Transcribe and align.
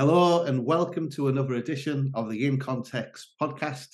Hello 0.00 0.44
and 0.44 0.64
welcome 0.64 1.10
to 1.10 1.28
another 1.28 1.56
edition 1.56 2.10
of 2.14 2.30
the 2.30 2.46
In 2.46 2.58
Context 2.58 3.34
podcast. 3.38 3.88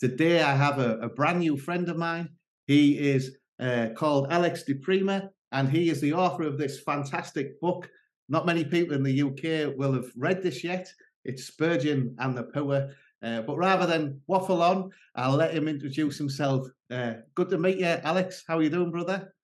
Today 0.00 0.40
I 0.40 0.54
have 0.54 0.78
a, 0.78 0.96
a 1.00 1.10
brand 1.10 1.40
new 1.40 1.58
friend 1.58 1.86
of 1.90 1.98
mine. 1.98 2.30
He 2.66 2.96
is 2.96 3.36
uh, 3.58 3.88
called 3.94 4.32
Alex 4.32 4.62
Di 4.62 4.72
Prima 4.72 5.28
and 5.52 5.68
he 5.68 5.90
is 5.90 6.00
the 6.00 6.14
author 6.14 6.44
of 6.44 6.56
this 6.56 6.80
fantastic 6.80 7.60
book. 7.60 7.90
Not 8.30 8.46
many 8.46 8.64
people 8.64 8.96
in 8.96 9.02
the 9.02 9.20
UK 9.20 9.76
will 9.76 9.92
have 9.92 10.10
read 10.16 10.42
this 10.42 10.64
yet. 10.64 10.90
It's 11.26 11.44
Spurgeon 11.44 12.16
and 12.20 12.34
the 12.34 12.44
Poor. 12.44 12.92
Uh, 13.22 13.42
but 13.42 13.58
rather 13.58 13.84
than 13.84 14.22
waffle 14.28 14.62
on, 14.62 14.88
I'll 15.14 15.36
let 15.36 15.52
him 15.52 15.68
introduce 15.68 16.16
himself. 16.16 16.68
Uh, 16.90 17.16
good 17.34 17.50
to 17.50 17.58
meet 17.58 17.76
you, 17.76 17.84
Alex. 17.84 18.44
How 18.48 18.56
are 18.56 18.62
you 18.62 18.70
doing, 18.70 18.90
brother? 18.90 19.34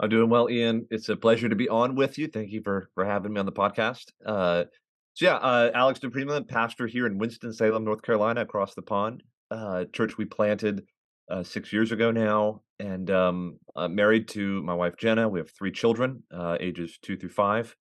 I'm 0.00 0.10
doing 0.10 0.28
well, 0.28 0.50
Ian. 0.50 0.86
It's 0.90 1.08
a 1.08 1.16
pleasure 1.16 1.48
to 1.48 1.56
be 1.56 1.70
on 1.70 1.94
with 1.94 2.18
you. 2.18 2.26
Thank 2.26 2.50
you 2.50 2.60
for 2.62 2.90
for 2.94 3.06
having 3.06 3.32
me 3.32 3.40
on 3.40 3.46
the 3.46 3.52
podcast. 3.52 4.12
Uh, 4.26 4.64
so 5.16 5.24
yeah, 5.24 5.36
uh, 5.36 5.70
Alex 5.74 5.98
Di 5.98 6.10
Prima, 6.10 6.42
pastor 6.42 6.86
here 6.86 7.06
in 7.06 7.16
Winston 7.16 7.50
Salem, 7.50 7.84
North 7.84 8.02
Carolina, 8.02 8.42
across 8.42 8.74
the 8.74 8.82
pond. 8.82 9.22
Uh, 9.50 9.86
church 9.90 10.18
we 10.18 10.26
planted 10.26 10.82
uh, 11.30 11.42
six 11.42 11.72
years 11.72 11.90
ago 11.90 12.10
now, 12.10 12.60
and 12.78 13.10
um, 13.10 13.58
married 13.88 14.28
to 14.28 14.62
my 14.62 14.74
wife 14.74 14.92
Jenna. 14.98 15.26
We 15.26 15.38
have 15.40 15.50
three 15.50 15.72
children, 15.72 16.22
uh, 16.30 16.58
ages 16.60 16.98
two 17.00 17.16
through 17.16 17.30
five. 17.30 17.74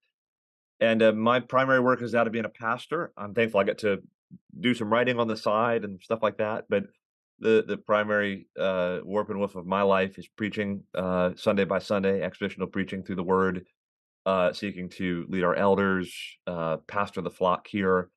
And 0.80 1.04
uh, 1.04 1.12
my 1.12 1.42
primary 1.42 1.82
work 1.82 2.02
is 2.02 2.16
out 2.16 2.26
of 2.26 2.32
being 2.32 2.46
a 2.46 2.50
pastor. 2.50 3.12
I'm 3.18 3.34
thankful 3.34 3.60
I 3.60 3.66
get 3.66 3.80
to 3.80 3.98
do 4.58 4.74
some 4.74 4.90
writing 4.90 5.20
on 5.20 5.28
the 5.28 5.36
side 5.36 5.84
and 5.84 6.02
stuff 6.02 6.24
like 6.24 6.38
that. 6.38 6.66
But 6.70 6.84
the 7.40 7.66
the 7.68 7.76
primary 7.76 8.48
uh, 8.58 9.00
warp 9.04 9.30
and 9.30 9.42
woof 9.42 9.56
of 9.56 9.66
my 9.66 9.82
life 9.82 10.18
is 10.18 10.30
preaching 10.38 10.84
Sunday 11.36 11.66
by 11.66 11.80
Sunday, 11.80 12.22
expositional 12.22 12.72
preaching 12.72 13.04
through 13.04 13.18
the 13.18 13.24
Word, 13.24 13.66
uh, 14.26 14.54
seeking 14.54 14.90
to 14.90 15.26
lead 15.30 15.44
our 15.44 15.56
elders, 15.56 16.14
uh, 16.48 16.78
pastor 16.88 17.22
the 17.22 17.30
flock 17.30 17.68
here. 17.68 18.10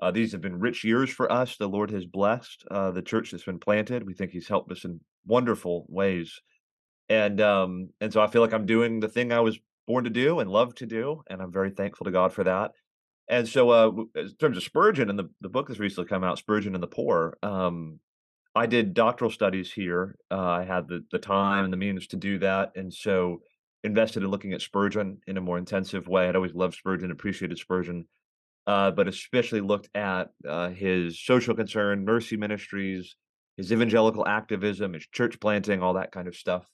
Uh, 0.00 0.10
these 0.10 0.32
have 0.32 0.40
been 0.40 0.58
rich 0.58 0.82
years 0.82 1.10
for 1.10 1.30
us. 1.30 1.56
The 1.56 1.68
Lord 1.68 1.90
has 1.90 2.06
blessed 2.06 2.64
uh, 2.70 2.90
the 2.90 3.02
church 3.02 3.30
that's 3.30 3.44
been 3.44 3.58
planted. 3.58 4.06
We 4.06 4.14
think 4.14 4.30
He's 4.30 4.48
helped 4.48 4.72
us 4.72 4.84
in 4.84 5.00
wonderful 5.26 5.84
ways, 5.88 6.40
and 7.08 7.40
um, 7.40 7.90
and 8.00 8.12
so 8.12 8.22
I 8.22 8.26
feel 8.26 8.40
like 8.40 8.54
I'm 8.54 8.66
doing 8.66 9.00
the 9.00 9.08
thing 9.08 9.32
I 9.32 9.40
was 9.40 9.58
born 9.86 10.04
to 10.04 10.10
do 10.10 10.40
and 10.40 10.50
love 10.50 10.74
to 10.76 10.86
do, 10.86 11.22
and 11.28 11.42
I'm 11.42 11.52
very 11.52 11.70
thankful 11.70 12.04
to 12.04 12.10
God 12.10 12.32
for 12.32 12.44
that. 12.44 12.72
And 13.28 13.46
so, 13.46 13.70
uh, 13.70 13.92
in 14.16 14.34
terms 14.40 14.56
of 14.56 14.64
Spurgeon 14.64 15.08
and 15.08 15.18
the, 15.18 15.30
the 15.40 15.48
book 15.48 15.68
that's 15.68 15.78
recently 15.78 16.08
come 16.08 16.24
out, 16.24 16.38
Spurgeon 16.38 16.74
and 16.74 16.82
the 16.82 16.88
Poor, 16.88 17.38
um, 17.44 18.00
I 18.56 18.66
did 18.66 18.92
doctoral 18.92 19.30
studies 19.30 19.72
here. 19.72 20.16
Uh, 20.30 20.40
I 20.40 20.64
had 20.64 20.88
the, 20.88 21.04
the 21.12 21.18
time 21.18 21.64
and 21.64 21.72
the 21.72 21.76
means 21.76 22.08
to 22.08 22.16
do 22.16 22.40
that. 22.40 22.72
And 22.74 22.92
so 22.92 23.42
invested 23.84 24.22
in 24.22 24.30
looking 24.30 24.52
at 24.52 24.60
Spurgeon 24.60 25.18
in 25.26 25.36
a 25.36 25.40
more 25.40 25.58
intensive 25.58 26.06
way. 26.08 26.28
I'd 26.28 26.36
always 26.36 26.54
loved 26.54 26.74
Spurgeon, 26.74 27.10
appreciated 27.10 27.58
Spurgeon, 27.58 28.06
uh, 28.66 28.90
but 28.90 29.08
especially 29.08 29.60
looked 29.60 29.88
at 29.94 30.28
uh, 30.46 30.70
his 30.70 31.20
social 31.24 31.54
concern, 31.54 32.04
mercy 32.04 32.36
ministries, 32.36 33.16
his 33.56 33.72
evangelical 33.72 34.26
activism, 34.26 34.92
his 34.92 35.06
church 35.06 35.40
planting, 35.40 35.82
all 35.82 35.94
that 35.94 36.12
kind 36.12 36.28
of 36.28 36.36
stuff. 36.36 36.66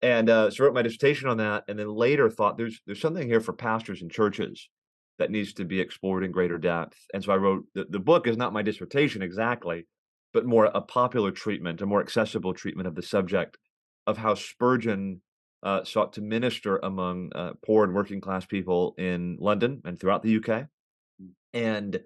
And 0.00 0.30
uh, 0.30 0.50
so 0.50 0.64
wrote 0.64 0.74
my 0.74 0.82
dissertation 0.82 1.28
on 1.28 1.38
that, 1.38 1.64
and 1.68 1.78
then 1.78 1.88
later 1.88 2.30
thought 2.30 2.56
there's 2.56 2.80
there's 2.86 3.00
something 3.00 3.26
here 3.26 3.40
for 3.40 3.52
pastors 3.52 4.00
and 4.02 4.10
churches 4.10 4.68
that 5.18 5.30
needs 5.30 5.52
to 5.54 5.64
be 5.64 5.80
explored 5.80 6.22
in 6.22 6.30
greater 6.30 6.58
depth. 6.58 6.96
And 7.12 7.22
so 7.24 7.32
I 7.32 7.36
wrote 7.36 7.64
the, 7.74 7.84
the 7.90 7.98
book 7.98 8.28
is 8.28 8.36
not 8.36 8.52
my 8.52 8.62
dissertation 8.62 9.22
exactly, 9.22 9.86
but 10.32 10.46
more 10.46 10.66
a 10.66 10.80
popular 10.80 11.32
treatment, 11.32 11.82
a 11.82 11.86
more 11.86 12.00
accessible 12.00 12.54
treatment 12.54 12.86
of 12.86 12.94
the 12.94 13.02
subject 13.02 13.58
of 14.06 14.16
how 14.16 14.34
Spurgeon 14.34 15.20
uh, 15.62 15.84
sought 15.84 16.12
to 16.14 16.20
minister 16.20 16.78
among 16.78 17.30
uh, 17.34 17.52
poor 17.64 17.84
and 17.84 17.94
working 17.94 18.20
class 18.20 18.46
people 18.46 18.94
in 18.98 19.36
London 19.40 19.80
and 19.84 19.98
throughout 19.98 20.22
the 20.22 20.36
UK, 20.36 20.66
mm. 21.20 21.30
and 21.52 22.00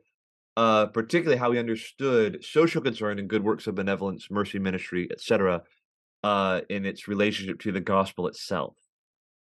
uh, 0.56 0.86
particularly 0.86 1.38
how 1.38 1.52
he 1.52 1.58
understood 1.58 2.44
social 2.44 2.82
concern 2.82 3.18
and 3.18 3.28
good 3.28 3.44
works 3.44 3.66
of 3.66 3.74
benevolence, 3.74 4.30
mercy 4.30 4.58
ministry, 4.58 5.08
etc., 5.10 5.62
uh, 6.24 6.60
in 6.68 6.86
its 6.86 7.08
relationship 7.08 7.58
to 7.60 7.72
the 7.72 7.80
gospel 7.80 8.26
itself. 8.26 8.76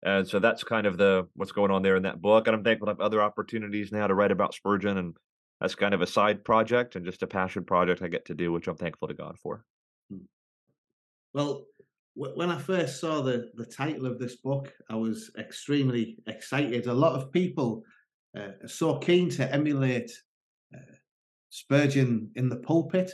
And 0.02 0.28
so 0.28 0.38
that's 0.38 0.64
kind 0.64 0.86
of 0.86 0.98
the 0.98 1.26
what's 1.34 1.52
going 1.52 1.70
on 1.70 1.82
there 1.82 1.96
in 1.96 2.02
that 2.02 2.20
book. 2.20 2.46
And 2.46 2.54
I'm 2.54 2.64
thankful 2.64 2.86
to 2.86 2.90
have 2.92 3.00
other 3.00 3.22
opportunities 3.22 3.90
now 3.90 4.06
to 4.06 4.14
write 4.14 4.32
about 4.32 4.54
Spurgeon 4.54 4.98
and 4.98 5.16
that's 5.60 5.74
kind 5.74 5.94
of 5.94 6.02
a 6.02 6.06
side 6.06 6.44
project 6.44 6.96
and 6.96 7.06
just 7.06 7.22
a 7.22 7.26
passion 7.26 7.64
project 7.64 8.02
I 8.02 8.08
get 8.08 8.26
to 8.26 8.34
do, 8.34 8.52
which 8.52 8.68
I'm 8.68 8.76
thankful 8.76 9.08
to 9.08 9.14
God 9.14 9.36
for. 9.42 9.64
Hmm. 10.10 10.24
Well, 11.32 11.64
when 12.14 12.50
I 12.50 12.58
first 12.58 13.00
saw 13.00 13.20
the, 13.20 13.50
the 13.54 13.66
title 13.66 14.06
of 14.06 14.18
this 14.18 14.36
book, 14.36 14.72
I 14.88 14.94
was 14.94 15.30
extremely 15.38 16.18
excited. 16.26 16.86
A 16.86 16.94
lot 16.94 17.14
of 17.14 17.32
people 17.32 17.82
uh, 18.36 18.50
are 18.62 18.68
so 18.68 18.98
keen 18.98 19.28
to 19.30 19.52
emulate 19.52 20.10
uh, 20.74 20.94
Spurgeon 21.50 22.30
in 22.36 22.48
the 22.48 22.56
pulpit. 22.56 23.12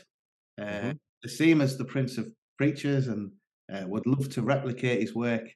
Uh, 0.60 0.64
mm-hmm. 0.64 0.90
They 1.22 1.28
see 1.28 1.50
him 1.50 1.60
as 1.60 1.78
the 1.78 1.84
Prince 1.84 2.18
of 2.18 2.30
Preachers 2.58 3.08
and 3.08 3.30
uh, 3.72 3.86
would 3.86 4.06
love 4.06 4.28
to 4.30 4.42
replicate 4.42 5.00
his 5.00 5.14
work 5.14 5.48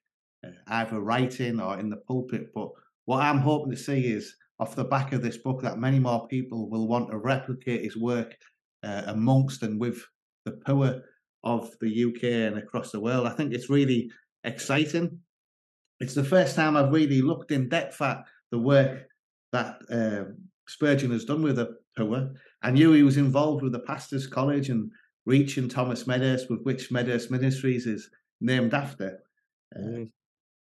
uh, 0.44 0.50
either 0.69 1.00
writing 1.00 1.61
or 1.61 1.78
in 1.78 1.91
the 1.91 1.97
pulpit. 1.97 2.50
But 2.55 2.71
what 3.05 3.22
I'm 3.22 3.38
hoping 3.38 3.72
to 3.72 3.76
see 3.76 4.06
is 4.06 4.34
off 4.59 4.76
the 4.76 4.84
back 4.84 5.12
of 5.12 5.22
this 5.22 5.37
book 5.37 5.61
that 5.62 5.78
many 5.78 5.99
more 5.99 6.26
people 6.28 6.71
will 6.71 6.88
want 6.88 7.11
to 7.11 7.19
replicate 7.19 7.82
his 7.82 7.97
work 7.97 8.34
uh, 8.82 9.03
amongst 9.06 9.62
and 9.62 9.78
with 9.81 10.03
the 10.44 10.53
poor 10.53 11.03
of 11.44 11.71
the 11.81 12.05
UK 12.05 12.25
and 12.25 12.59
across 12.59 12.91
the 12.91 13.00
world. 13.00 13.27
I 13.27 13.31
think 13.31 13.53
it's 13.53 13.71
really 13.71 14.10
exciting. 14.43 15.21
It's 16.00 16.15
the 16.15 16.25
first 16.25 16.56
time 16.56 16.77
I've 16.77 16.93
really 16.93 17.22
looked 17.22 17.53
in 17.53 17.69
depth 17.69 18.00
at 18.03 18.25
the 18.50 18.59
work 18.59 19.06
that 19.53 19.78
uh, 19.91 20.32
Spurgeon 20.66 21.12
has 21.12 21.25
done 21.25 21.43
with 21.43 21.56
the 21.56 21.77
poor. 21.97 22.32
I 22.62 22.71
knew 22.71 22.93
he 22.93 23.03
was 23.03 23.19
involved 23.19 23.62
with 23.62 23.72
the 23.72 23.81
Pastors 23.81 24.27
College 24.27 24.71
and 24.71 24.91
Reach 25.27 25.56
and 25.56 25.71
Thomas 25.71 26.06
Medhurst, 26.06 26.50
with 26.50 26.62
which 26.62 26.91
Medhurst 26.91 27.31
Ministries 27.31 27.87
is 27.87 28.11
named 28.41 28.75
after. 28.75 29.21
Uh, 29.76 29.81
mm. 29.81 30.11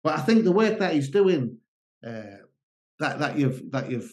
But 0.05 0.19
I 0.19 0.23
think 0.23 0.45
the 0.45 0.53
work 0.53 0.79
that 0.79 0.95
he's 0.95 1.09
doing 1.09 1.59
uh, 2.07 2.43
that 3.01 3.19
that 3.19 3.39
you've 3.39 3.71
that 3.73 3.91
you've 3.91 4.13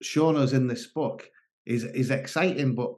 shown 0.00 0.36
us 0.36 0.52
in 0.52 0.66
this 0.66 0.86
book 0.86 1.28
is 1.66 1.84
is 1.84 2.10
exciting. 2.10 2.74
But 2.74 2.94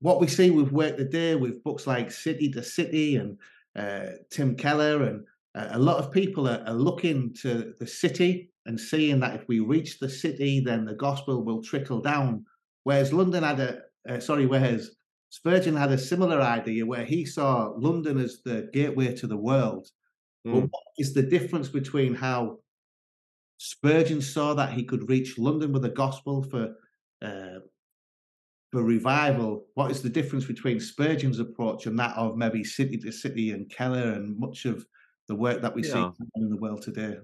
what 0.00 0.20
we 0.20 0.26
see 0.26 0.50
with 0.50 0.72
Work 0.72 0.96
the 0.96 1.04
Day, 1.04 1.34
with 1.34 1.62
books 1.62 1.86
like 1.86 2.10
City 2.10 2.50
to 2.52 2.62
City 2.62 3.16
and 3.16 3.38
uh, 3.76 4.16
Tim 4.30 4.56
Keller, 4.56 5.02
and 5.04 5.24
uh, 5.54 5.68
a 5.72 5.78
lot 5.78 5.98
of 5.98 6.12
people 6.12 6.48
are, 6.48 6.62
are 6.66 6.74
looking 6.74 7.34
to 7.42 7.74
the 7.78 7.86
city 7.86 8.50
and 8.66 8.78
seeing 8.78 9.20
that 9.20 9.34
if 9.34 9.48
we 9.48 9.60
reach 9.60 9.98
the 9.98 10.08
city, 10.08 10.60
then 10.60 10.84
the 10.84 10.94
gospel 10.94 11.44
will 11.44 11.62
trickle 11.62 12.00
down. 12.00 12.44
Whereas 12.84 13.12
London 13.12 13.42
had 13.42 13.60
a 13.60 13.80
uh, 14.08 14.20
sorry, 14.20 14.46
whereas 14.46 14.90
Spurgeon 15.30 15.76
had 15.76 15.92
a 15.92 15.98
similar 15.98 16.40
idea 16.40 16.86
where 16.86 17.04
he 17.04 17.24
saw 17.24 17.72
London 17.76 18.18
as 18.18 18.40
the 18.44 18.68
gateway 18.72 19.14
to 19.16 19.26
the 19.26 19.36
world. 19.36 19.88
Mm. 20.46 20.54
But 20.54 20.62
what 20.62 20.84
is 20.98 21.14
the 21.14 21.22
difference 21.22 21.68
between 21.68 22.14
how 22.14 22.58
Spurgeon 23.58 24.22
saw 24.22 24.54
that 24.54 24.72
he 24.72 24.84
could 24.84 25.08
reach 25.08 25.38
London 25.38 25.72
with 25.72 25.82
the 25.82 25.90
gospel 25.90 26.42
for 26.44 26.74
uh, 27.22 27.60
for 28.72 28.82
revival. 28.82 29.66
What 29.74 29.90
is 29.90 30.02
the 30.02 30.08
difference 30.08 30.44
between 30.44 30.80
Spurgeon's 30.80 31.40
approach 31.40 31.86
and 31.86 31.98
that 31.98 32.16
of 32.16 32.36
maybe 32.36 32.64
City 32.64 32.96
to 32.98 33.12
City 33.12 33.52
and 33.52 33.70
Keller 33.70 34.12
and 34.12 34.38
much 34.38 34.64
of 34.64 34.86
the 35.28 35.34
work 35.34 35.62
that 35.62 35.74
we 35.74 35.82
yeah. 35.84 35.92
see 35.92 36.24
in 36.36 36.50
the 36.50 36.56
world 36.56 36.82
today? 36.82 37.16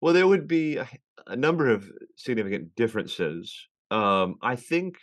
Well, 0.00 0.12
there 0.12 0.26
would 0.26 0.46
be 0.46 0.76
a, 0.76 0.88
a 1.26 1.36
number 1.36 1.70
of 1.70 1.90
significant 2.16 2.74
differences. 2.76 3.68
Um, 3.90 4.36
I 4.42 4.56
think 4.56 4.96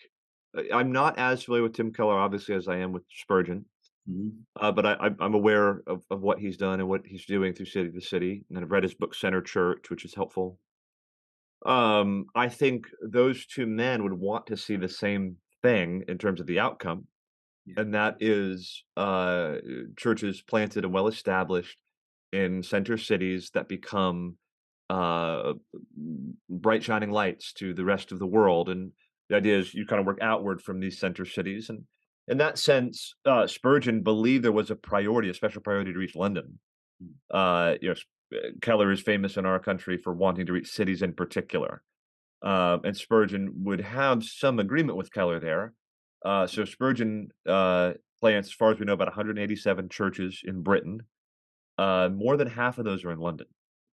I'm 0.73 0.91
not 0.91 1.17
as 1.17 1.43
familiar 1.43 1.63
with 1.63 1.73
Tim 1.73 1.91
Keller, 1.91 2.19
obviously, 2.19 2.55
as 2.55 2.67
I 2.67 2.77
am 2.77 2.91
with 2.91 3.03
Spurgeon. 3.09 3.65
Mm-hmm. 4.09 4.29
Uh, 4.59 4.71
but 4.71 4.85
I, 4.85 5.09
am 5.19 5.33
aware 5.33 5.81
of, 5.87 6.03
of 6.09 6.21
what 6.21 6.39
he's 6.39 6.57
done 6.57 6.79
and 6.79 6.89
what 6.89 7.01
he's 7.05 7.25
doing 7.25 7.53
through 7.53 7.67
City 7.67 7.91
to 7.91 8.01
City, 8.01 8.45
and 8.49 8.59
I've 8.59 8.71
read 8.71 8.83
his 8.83 8.93
book 8.93 9.15
Center 9.15 9.41
Church, 9.41 9.89
which 9.89 10.05
is 10.05 10.13
helpful. 10.13 10.57
Um, 11.65 12.25
I 12.35 12.49
think 12.49 12.87
those 13.01 13.45
two 13.45 13.67
men 13.67 14.03
would 14.03 14.13
want 14.13 14.47
to 14.47 14.57
see 14.57 14.75
the 14.75 14.89
same 14.89 15.37
thing 15.61 16.03
in 16.07 16.17
terms 16.17 16.39
of 16.39 16.47
the 16.47 16.59
outcome, 16.59 17.05
yeah. 17.65 17.81
and 17.81 17.93
that 17.93 18.17
is 18.19 18.83
uh, 18.97 19.55
churches 19.97 20.41
planted 20.41 20.83
and 20.83 20.93
well 20.93 21.07
established 21.07 21.77
in 22.33 22.63
center 22.63 22.97
cities 22.97 23.51
that 23.53 23.67
become 23.67 24.37
uh, 24.89 25.53
bright 26.49 26.83
shining 26.83 27.11
lights 27.11 27.53
to 27.53 27.73
the 27.73 27.85
rest 27.85 28.11
of 28.11 28.19
the 28.19 28.27
world. 28.27 28.69
And 28.69 28.91
the 29.29 29.35
idea 29.35 29.59
is 29.59 29.73
you 29.73 29.85
kind 29.85 29.99
of 29.99 30.05
work 30.05 30.19
outward 30.21 30.61
from 30.61 30.79
these 30.79 30.99
center 30.99 31.25
cities 31.25 31.69
and 31.69 31.83
in 32.27 32.37
that 32.37 32.57
sense, 32.57 33.15
uh, 33.25 33.47
Spurgeon 33.47 34.03
believed 34.03 34.45
there 34.45 34.51
was 34.51 34.71
a 34.71 34.75
priority, 34.75 35.29
a 35.29 35.33
special 35.33 35.61
priority 35.61 35.91
to 35.93 35.99
reach 35.99 36.15
London. 36.15 36.59
Hmm. 37.01 37.35
Uh, 37.35 37.73
you 37.81 37.89
know, 37.89 37.95
Keller 38.61 38.91
is 38.91 39.01
famous 39.01 39.37
in 39.37 39.45
our 39.45 39.59
country 39.59 39.97
for 39.97 40.13
wanting 40.13 40.45
to 40.45 40.53
reach 40.53 40.71
cities 40.71 41.01
in 41.01 41.13
particular, 41.13 41.81
uh, 42.41 42.77
and 42.83 42.95
Spurgeon 42.95 43.63
would 43.63 43.81
have 43.81 44.23
some 44.23 44.59
agreement 44.59 44.97
with 44.97 45.11
Keller 45.11 45.39
there. 45.39 45.73
Uh, 46.23 46.47
so 46.47 46.65
Spurgeon 46.65 47.29
uh, 47.47 47.93
plants, 48.19 48.49
as 48.49 48.53
far 48.53 48.71
as 48.71 48.79
we 48.79 48.85
know, 48.85 48.93
about 48.93 49.07
187 49.07 49.89
churches 49.89 50.41
in 50.43 50.61
Britain. 50.61 51.01
more 51.77 52.37
than 52.37 52.47
half 52.47 52.77
of 52.77 52.85
those 52.85 53.03
are 53.03 53.11
in 53.11 53.19
London. 53.19 53.47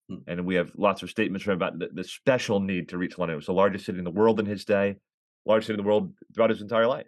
Hmm. 0.09 0.17
And 0.27 0.47
we 0.47 0.55
have 0.55 0.71
lots 0.77 1.03
of 1.03 1.11
statements 1.11 1.45
from 1.45 1.55
about 1.55 1.79
the, 1.79 1.89
the, 1.93 2.05
special 2.05 2.61
need 2.61 2.89
to 2.89 2.99
reach 2.99 3.19
London. 3.19 3.35
It 3.35 3.37
was 3.37 3.47
the 3.47 3.53
largest 3.53 3.87
city 3.87 3.99
in 3.99 4.05
the 4.05 4.11
world 4.11 4.41
in 4.41 4.47
his 4.47 4.65
day, 4.65 4.97
largest 5.45 5.67
city 5.67 5.79
in 5.79 5.85
the 5.85 5.89
world 5.89 6.13
throughout 6.35 6.51
his 6.51 6.63
entire 6.63 6.87
life. 6.87 7.07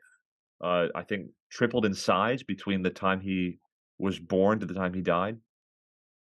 Uh, 0.63 0.89
I 0.95 1.03
think 1.03 1.29
tripled 1.51 1.87
in 1.87 1.95
size 1.95 2.43
between 2.43 2.83
the 2.83 2.91
time 2.91 3.21
he 3.21 3.59
was 3.99 4.19
born 4.19 4.61
to 4.61 4.67
the 4.67 4.75
time 4.75 4.93
he 4.93 5.01
died, 5.01 5.39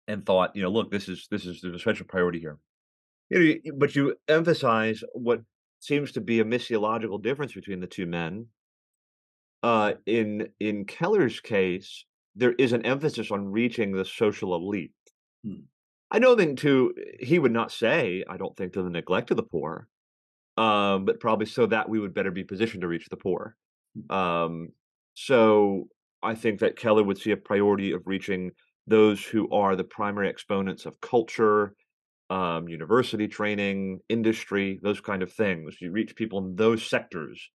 and 0.09 0.25
thought, 0.25 0.55
you 0.55 0.63
know, 0.63 0.71
look, 0.71 0.91
this 0.91 1.09
is 1.09 1.27
this 1.31 1.47
is 1.47 1.61
there's 1.61 1.75
a 1.75 1.79
special 1.79 2.07
priority 2.07 2.41
here. 2.41 2.59
You 3.31 3.61
know, 3.65 3.73
but 3.77 3.97
you 3.97 4.15
emphasize 4.29 5.03
what 5.15 5.41
seems 5.81 6.13
to 6.13 6.21
be 6.21 6.41
a 6.41 6.45
missiological 6.45 7.23
difference 7.23 7.53
between 7.55 7.81
the 7.81 7.87
two 7.87 8.07
men. 8.07 8.47
Uh, 9.63 9.95
in 10.07 10.49
in 10.61 10.85
Keller's 10.85 11.41
case, 11.41 12.05
there 12.35 12.53
is 12.53 12.73
an 12.73 12.85
emphasis 12.87 13.31
on 13.31 13.51
reaching 13.51 13.93
the 13.93 14.05
social 14.05 14.55
elite. 14.55 14.93
Hmm. 15.45 15.65
I 16.11 16.21
don't 16.21 16.39
think 16.39 16.61
to 16.61 16.95
he 17.19 17.39
would 17.39 17.53
not 17.53 17.73
say, 17.73 18.23
I 18.29 18.37
don't 18.37 18.57
think 18.57 18.75
to 18.75 18.83
the 18.83 18.91
neglect 18.91 19.31
of 19.33 19.37
the 19.37 19.43
poor, 19.43 19.89
um, 20.57 21.05
but 21.05 21.19
probably 21.21 21.47
so 21.47 21.67
that 21.67 21.89
we 21.89 21.99
would 21.99 22.15
better 22.15 22.31
be 22.31 22.45
positioned 22.45 22.83
to 22.83 22.89
reach 22.89 23.09
the 23.09 23.17
poor. 23.17 23.57
Hmm. 24.09 24.17
Um, 24.17 24.69
so 25.15 25.89
I 26.23 26.35
think 26.35 26.61
that 26.61 26.77
Keller 26.77 27.03
would 27.03 27.19
see 27.19 27.31
a 27.33 27.37
priority 27.37 27.93
of 27.93 28.03
reaching 28.07 28.53
those 28.87 29.25
who 29.25 29.51
are 29.51 29.77
the 29.77 29.85
primary 29.85 30.29
exponents 30.29 30.87
of 30.87 31.01
culture, 31.01 31.75
um, 32.31 32.69
university 32.69 33.29
training, 33.29 34.01
industry, 34.09 34.81
those 34.83 35.01
kind 35.01 35.23
of 35.23 35.33
things. 35.33 35.77
You 35.81 35.91
reach 35.91 36.17
people 36.17 36.39
in 36.39 36.57
those 36.57 36.85
sectors, 36.85 37.51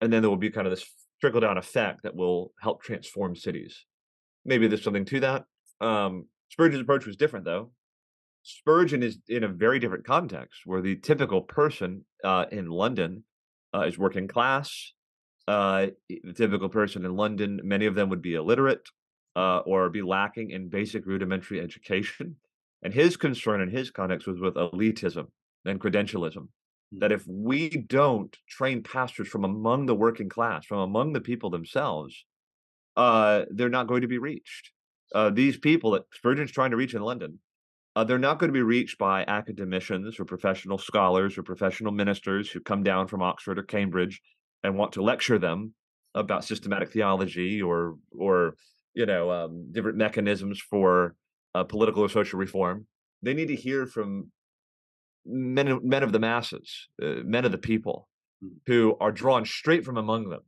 and 0.00 0.12
then 0.12 0.22
there 0.22 0.30
will 0.30 0.36
be 0.36 0.50
kind 0.50 0.66
of 0.66 0.72
this 0.72 0.86
trickle 1.20 1.40
down 1.40 1.58
effect 1.58 2.02
that 2.02 2.14
will 2.14 2.52
help 2.60 2.82
transform 2.82 3.34
cities. 3.34 3.84
Maybe 4.44 4.66
there's 4.66 4.82
something 4.82 5.06
to 5.06 5.20
that. 5.20 5.44
Um, 5.80 6.26
Spurgeon's 6.50 6.82
approach 6.82 7.06
was 7.06 7.16
different, 7.16 7.44
though. 7.44 7.70
Spurgeon 8.42 9.02
is 9.02 9.18
in 9.28 9.44
a 9.44 9.48
very 9.48 9.78
different 9.78 10.04
context 10.04 10.60
where 10.66 10.82
the 10.82 10.96
typical 10.96 11.40
person 11.40 12.04
uh, 12.22 12.44
in 12.52 12.68
London 12.68 13.24
uh, 13.74 13.82
is 13.82 13.98
working 13.98 14.28
class. 14.28 14.92
Uh, 15.48 15.86
the 16.08 16.32
typical 16.34 16.68
person 16.68 17.04
in 17.04 17.16
London, 17.16 17.60
many 17.64 17.86
of 17.86 17.94
them 17.94 18.10
would 18.10 18.22
be 18.22 18.34
illiterate 18.34 18.86
uh, 19.36 19.58
or 19.58 19.88
be 19.90 20.02
lacking 20.02 20.50
in 20.50 20.68
basic 20.68 21.06
rudimentary 21.06 21.60
education. 21.60 22.36
And 22.82 22.92
his 22.92 23.16
concern 23.16 23.62
in 23.62 23.70
his 23.70 23.90
context 23.90 24.26
was 24.26 24.38
with 24.40 24.56
elitism 24.56 25.28
and 25.64 25.80
credentialism. 25.80 26.48
That 26.92 27.12
if 27.12 27.26
we 27.26 27.70
don't 27.70 28.36
train 28.46 28.82
pastors 28.82 29.26
from 29.26 29.44
among 29.44 29.86
the 29.86 29.94
working 29.94 30.28
class, 30.28 30.66
from 30.66 30.80
among 30.80 31.14
the 31.14 31.22
people 31.22 31.48
themselves, 31.48 32.26
uh, 32.94 33.44
they're 33.50 33.70
not 33.70 33.86
going 33.86 34.02
to 34.02 34.06
be 34.06 34.18
reached. 34.18 34.70
Uh, 35.14 35.30
these 35.30 35.56
people 35.56 35.92
that 35.92 36.02
Spurgeon's 36.12 36.52
trying 36.52 36.72
to 36.72 36.76
reach 36.76 36.92
in 36.92 37.00
London, 37.00 37.38
uh, 37.96 38.04
they're 38.04 38.18
not 38.18 38.38
going 38.38 38.48
to 38.48 38.52
be 38.52 38.62
reached 38.62 38.98
by 38.98 39.24
academicians 39.26 40.20
or 40.20 40.24
professional 40.24 40.78
scholars 40.78 41.38
or 41.38 41.42
professional 41.42 41.92
ministers 41.92 42.50
who 42.50 42.60
come 42.60 42.82
down 42.82 43.06
from 43.06 43.22
Oxford 43.22 43.58
or 43.58 43.62
Cambridge 43.62 44.20
and 44.62 44.76
want 44.76 44.92
to 44.92 45.02
lecture 45.02 45.38
them 45.38 45.74
about 46.14 46.44
systematic 46.44 46.90
theology 46.90 47.62
or 47.62 47.96
or 48.16 48.56
you 48.94 49.06
know 49.06 49.30
um, 49.30 49.68
different 49.72 49.98
mechanisms 49.98 50.60
for 50.60 51.14
uh, 51.54 51.64
political 51.64 52.02
or 52.02 52.08
social 52.08 52.38
reform. 52.38 52.86
They 53.22 53.34
need 53.34 53.48
to 53.48 53.56
hear 53.56 53.86
from 53.86 54.30
men 55.26 55.80
men 55.82 56.02
of 56.02 56.12
the 56.12 56.18
masses, 56.18 56.88
uh, 57.02 57.22
men 57.24 57.44
of 57.44 57.52
the 57.52 57.58
people, 57.58 58.08
hmm. 58.40 58.48
who 58.66 58.96
are 59.00 59.12
drawn 59.12 59.44
straight 59.44 59.84
from 59.84 59.96
among 59.96 60.28
them, 60.28 60.42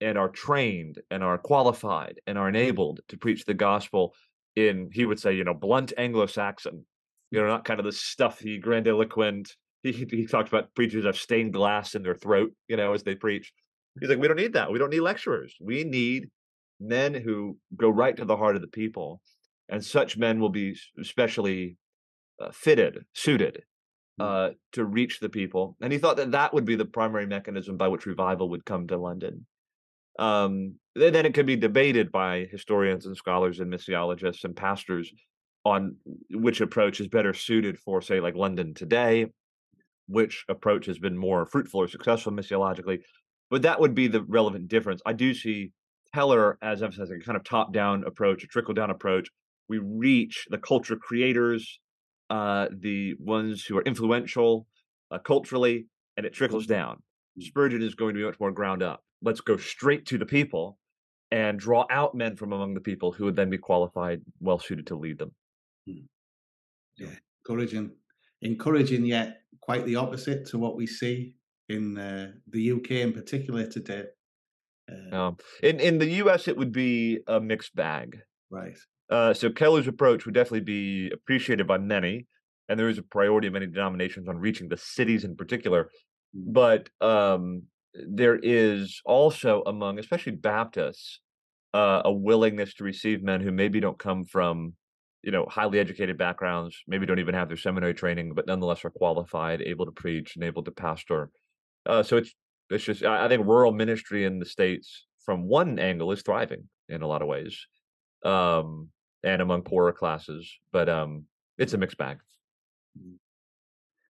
and 0.00 0.18
are 0.18 0.28
trained 0.28 1.00
and 1.10 1.22
are 1.22 1.38
qualified 1.38 2.20
and 2.26 2.38
are 2.38 2.48
enabled 2.48 3.00
to 3.08 3.16
preach 3.16 3.44
the 3.44 3.54
gospel 3.54 4.14
in 4.56 4.88
he 4.92 5.04
would 5.04 5.18
say 5.18 5.34
you 5.34 5.44
know 5.44 5.54
blunt 5.54 5.92
Anglo-Saxon, 5.96 6.84
you 7.30 7.40
know 7.40 7.46
not 7.46 7.64
kind 7.64 7.80
of 7.80 7.86
the 7.86 7.92
stuffy 7.92 8.60
grandiloquent. 8.60 9.50
He 9.84 9.92
he 10.10 10.24
talked 10.26 10.48
about 10.48 10.74
preachers 10.74 11.04
have 11.04 11.18
stained 11.18 11.52
glass 11.52 11.94
in 11.94 12.02
their 12.02 12.14
throat, 12.14 12.54
you 12.68 12.76
know, 12.78 12.94
as 12.94 13.02
they 13.02 13.14
preach. 13.14 13.52
He's 14.00 14.08
like, 14.08 14.18
we 14.18 14.26
don't 14.26 14.38
need 14.38 14.54
that. 14.54 14.72
We 14.72 14.78
don't 14.78 14.88
need 14.88 15.00
lecturers. 15.00 15.54
We 15.60 15.84
need 15.84 16.30
men 16.80 17.14
who 17.14 17.58
go 17.76 17.88
right 17.88 18.16
to 18.16 18.24
the 18.24 18.36
heart 18.36 18.56
of 18.56 18.62
the 18.62 18.68
people 18.68 19.20
and 19.68 19.84
such 19.84 20.16
men 20.16 20.40
will 20.40 20.50
be 20.50 20.76
especially 21.00 21.76
uh, 22.40 22.50
fitted, 22.52 23.04
suited 23.12 23.62
hmm. 24.18 24.22
uh, 24.22 24.48
to 24.72 24.84
reach 24.84 25.20
the 25.20 25.28
people. 25.28 25.76
And 25.80 25.92
he 25.92 25.98
thought 25.98 26.16
that 26.16 26.32
that 26.32 26.52
would 26.52 26.64
be 26.64 26.76
the 26.76 26.84
primary 26.84 27.26
mechanism 27.26 27.76
by 27.76 27.88
which 27.88 28.06
revival 28.06 28.48
would 28.50 28.64
come 28.64 28.86
to 28.88 28.98
London. 28.98 29.46
Um, 30.18 30.76
then 30.94 31.26
it 31.26 31.34
could 31.34 31.46
be 31.46 31.56
debated 31.56 32.12
by 32.12 32.46
historians 32.50 33.06
and 33.06 33.16
scholars 33.16 33.58
and 33.58 33.72
missiologists 33.72 34.44
and 34.44 34.54
pastors 34.54 35.12
on 35.64 35.96
which 36.30 36.60
approach 36.60 37.00
is 37.00 37.08
better 37.08 37.34
suited 37.34 37.78
for, 37.78 38.00
say, 38.00 38.20
like 38.20 38.36
London 38.36 38.74
today, 38.74 39.26
which 40.06 40.44
approach 40.48 40.86
has 40.86 40.98
been 40.98 41.16
more 41.16 41.46
fruitful 41.46 41.80
or 41.80 41.88
successful 41.88 42.32
missiologically. 42.32 43.00
But 43.50 43.62
that 43.62 43.80
would 43.80 43.94
be 43.94 44.06
the 44.06 44.22
relevant 44.22 44.68
difference. 44.68 45.00
I 45.04 45.14
do 45.14 45.34
see 45.34 45.72
Keller 46.14 46.58
as 46.62 46.82
emphasizing 46.82 47.20
a 47.20 47.24
kind 47.24 47.36
of 47.36 47.44
top 47.44 47.72
down 47.72 48.04
approach, 48.04 48.44
a 48.44 48.46
trickle 48.46 48.74
down 48.74 48.90
approach, 48.90 49.28
we 49.68 49.78
reach 49.78 50.46
the 50.48 50.58
culture 50.58 50.96
creators, 50.96 51.80
uh, 52.30 52.68
the 52.70 53.14
ones 53.18 53.64
who 53.64 53.76
are 53.76 53.82
influential 53.82 54.66
uh, 55.10 55.18
culturally, 55.18 55.86
and 56.16 56.24
it 56.24 56.32
trickles 56.32 56.66
down. 56.66 57.02
Mm. 57.38 57.44
Spurgeon 57.44 57.82
is 57.82 57.94
going 57.94 58.14
to 58.14 58.20
be 58.20 58.24
much 58.24 58.38
more 58.38 58.52
ground 58.52 58.82
up. 58.82 59.02
Let's 59.22 59.40
go 59.40 59.56
straight 59.56 60.06
to 60.06 60.18
the 60.18 60.26
people 60.26 60.78
and 61.30 61.58
draw 61.58 61.84
out 61.90 62.14
men 62.14 62.36
from 62.36 62.52
among 62.52 62.74
the 62.74 62.80
people 62.80 63.10
who 63.10 63.24
would 63.24 63.36
then 63.36 63.50
be 63.50 63.58
qualified, 63.58 64.20
well 64.40 64.58
suited 64.58 64.86
to 64.88 64.96
lead 64.96 65.18
them. 65.18 65.32
Hmm. 65.88 66.04
Yeah, 66.96 67.08
encouraging, 67.44 67.90
encouraging, 68.42 69.04
yet 69.04 69.38
quite 69.60 69.84
the 69.84 69.96
opposite 69.96 70.46
to 70.46 70.58
what 70.58 70.76
we 70.76 70.86
see 70.86 71.34
in 71.68 71.98
uh, 71.98 72.32
the 72.48 72.72
UK 72.72 72.90
in 72.92 73.12
particular 73.12 73.66
today. 73.66 74.04
Uh, 74.90 75.16
um, 75.16 75.36
in 75.62 75.80
in 75.80 75.98
the 75.98 76.10
US, 76.22 76.48
it 76.48 76.56
would 76.56 76.72
be 76.72 77.20
a 77.26 77.40
mixed 77.40 77.74
bag. 77.74 78.18
Right. 78.50 78.76
Uh, 79.10 79.34
so 79.34 79.50
Keller's 79.50 79.88
approach 79.88 80.24
would 80.24 80.34
definitely 80.34 80.60
be 80.60 81.10
appreciated 81.12 81.66
by 81.66 81.78
many, 81.78 82.26
and 82.68 82.78
there 82.78 82.88
is 82.88 82.98
a 82.98 83.02
priority 83.02 83.46
of 83.46 83.52
many 83.52 83.66
denominations 83.66 84.28
on 84.28 84.38
reaching 84.38 84.68
the 84.68 84.76
cities 84.76 85.24
in 85.24 85.36
particular. 85.36 85.90
Mm. 86.36 86.52
But 86.52 86.88
um, 87.00 87.64
there 87.94 88.38
is 88.42 89.00
also 89.04 89.62
among, 89.66 89.98
especially 89.98 90.32
Baptists, 90.32 91.20
uh, 91.74 92.02
a 92.04 92.12
willingness 92.12 92.74
to 92.74 92.84
receive 92.84 93.22
men 93.22 93.40
who 93.40 93.52
maybe 93.52 93.80
don't 93.80 93.98
come 93.98 94.24
from, 94.24 94.74
you 95.22 95.32
know, 95.32 95.46
highly 95.48 95.78
educated 95.78 96.16
backgrounds, 96.16 96.76
maybe 96.86 97.06
don't 97.06 97.18
even 97.18 97.34
have 97.34 97.48
their 97.48 97.56
seminary 97.56 97.94
training, 97.94 98.32
but 98.34 98.46
nonetheless 98.46 98.84
are 98.84 98.90
qualified, 98.90 99.60
able 99.60 99.84
to 99.84 99.92
preach, 99.92 100.36
and 100.36 100.44
able 100.44 100.62
to 100.62 100.70
pastor. 100.70 101.30
Uh, 101.86 102.02
so 102.02 102.16
it's 102.16 102.34
it's 102.70 102.84
just 102.84 103.04
I 103.04 103.28
think 103.28 103.46
rural 103.46 103.72
ministry 103.72 104.24
in 104.24 104.38
the 104.38 104.46
states, 104.46 105.06
from 105.24 105.48
one 105.48 105.78
angle, 105.78 106.12
is 106.12 106.22
thriving 106.22 106.68
in 106.88 107.02
a 107.02 107.06
lot 107.06 107.22
of 107.22 107.28
ways. 107.28 107.66
Um, 108.24 108.88
and 109.24 109.40
among 109.42 109.62
poorer 109.62 109.92
classes. 109.92 110.48
But 110.70 110.88
um, 110.88 111.24
it's 111.58 111.72
a 111.72 111.78
mixed 111.78 111.98
bag. 111.98 112.18
Mm. 112.98 113.14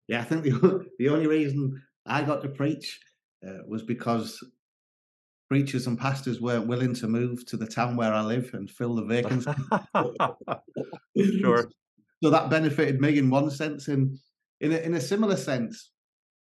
Yeah, 0.07 0.21
I 0.21 0.25
think 0.25 0.45
the 0.45 0.87
the 0.99 1.09
only 1.09 1.27
reason 1.27 1.83
I 2.07 2.23
got 2.23 2.43
to 2.43 2.49
preach 2.49 3.01
uh, 3.47 3.63
was 3.67 3.83
because 3.83 4.39
preachers 5.49 5.87
and 5.87 5.99
pastors 5.99 6.41
weren't 6.41 6.67
willing 6.67 6.95
to 6.95 7.09
move 7.09 7.45
to 7.47 7.57
the 7.57 7.67
town 7.67 7.97
where 7.97 8.13
I 8.13 8.21
live 8.21 8.51
and 8.53 8.71
fill 8.71 8.95
the 8.95 9.05
vacancy. 9.05 9.51
sure. 11.41 11.71
So 12.21 12.31
that 12.31 12.51
benefited 12.51 13.01
me 13.01 13.17
in 13.17 13.31
one 13.31 13.49
sense, 13.49 13.87
and 13.87 14.19
in 14.61 14.73
a, 14.73 14.79
in 14.79 14.95
a 14.95 15.01
similar 15.01 15.37
sense, 15.37 15.93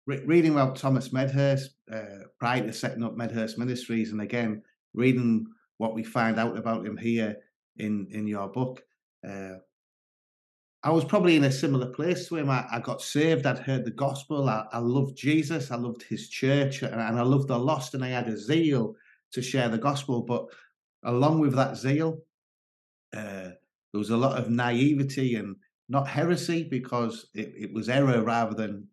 re- 0.05 0.23
reading 0.25 0.53
about 0.53 0.75
Thomas 0.75 1.11
Medhurst 1.11 1.71
uh, 1.91 2.25
prior 2.39 2.65
to 2.65 2.73
setting 2.73 3.03
up 3.03 3.15
Medhurst 3.15 3.57
Ministries, 3.57 4.11
and 4.11 4.21
again 4.21 4.61
reading 4.93 5.45
what 5.77 5.93
we 5.93 6.03
find 6.03 6.39
out 6.39 6.57
about 6.57 6.85
him 6.85 6.97
here 6.97 7.37
in 7.77 8.07
in 8.11 8.27
your 8.27 8.47
book. 8.47 8.83
Uh, 9.27 9.55
I 10.83 10.91
was 10.91 11.03
probably 11.03 11.35
in 11.35 11.45
a 11.45 11.51
similar 11.51 11.87
place 11.87 12.27
to 12.27 12.35
him. 12.35 12.49
I, 12.49 12.63
I 12.71 12.79
got 12.79 13.01
saved. 13.01 13.47
I'd 13.47 13.57
heard 13.57 13.85
the 13.85 13.91
gospel. 13.91 14.47
I, 14.47 14.65
I 14.71 14.77
loved 14.77 15.17
Jesus. 15.17 15.71
I 15.71 15.77
loved 15.77 16.03
his 16.03 16.29
church, 16.29 16.83
and, 16.83 16.93
and 16.93 17.19
I 17.19 17.23
loved 17.23 17.47
the 17.47 17.57
lost. 17.57 17.95
And 17.95 18.05
I 18.05 18.09
had 18.09 18.27
a 18.27 18.37
zeal 18.37 18.95
to 19.31 19.41
share 19.41 19.67
the 19.67 19.79
gospel. 19.79 20.21
But 20.21 20.45
along 21.03 21.39
with 21.39 21.55
that 21.55 21.75
zeal, 21.75 22.19
uh, 23.17 23.49
there 23.91 23.99
was 23.99 24.11
a 24.11 24.17
lot 24.17 24.37
of 24.37 24.51
naivety 24.51 25.35
and 25.35 25.55
not 25.89 26.07
heresy 26.07 26.63
because 26.63 27.27
it, 27.33 27.53
it 27.57 27.73
was 27.73 27.89
error 27.89 28.21
rather 28.21 28.53
than 28.53 28.87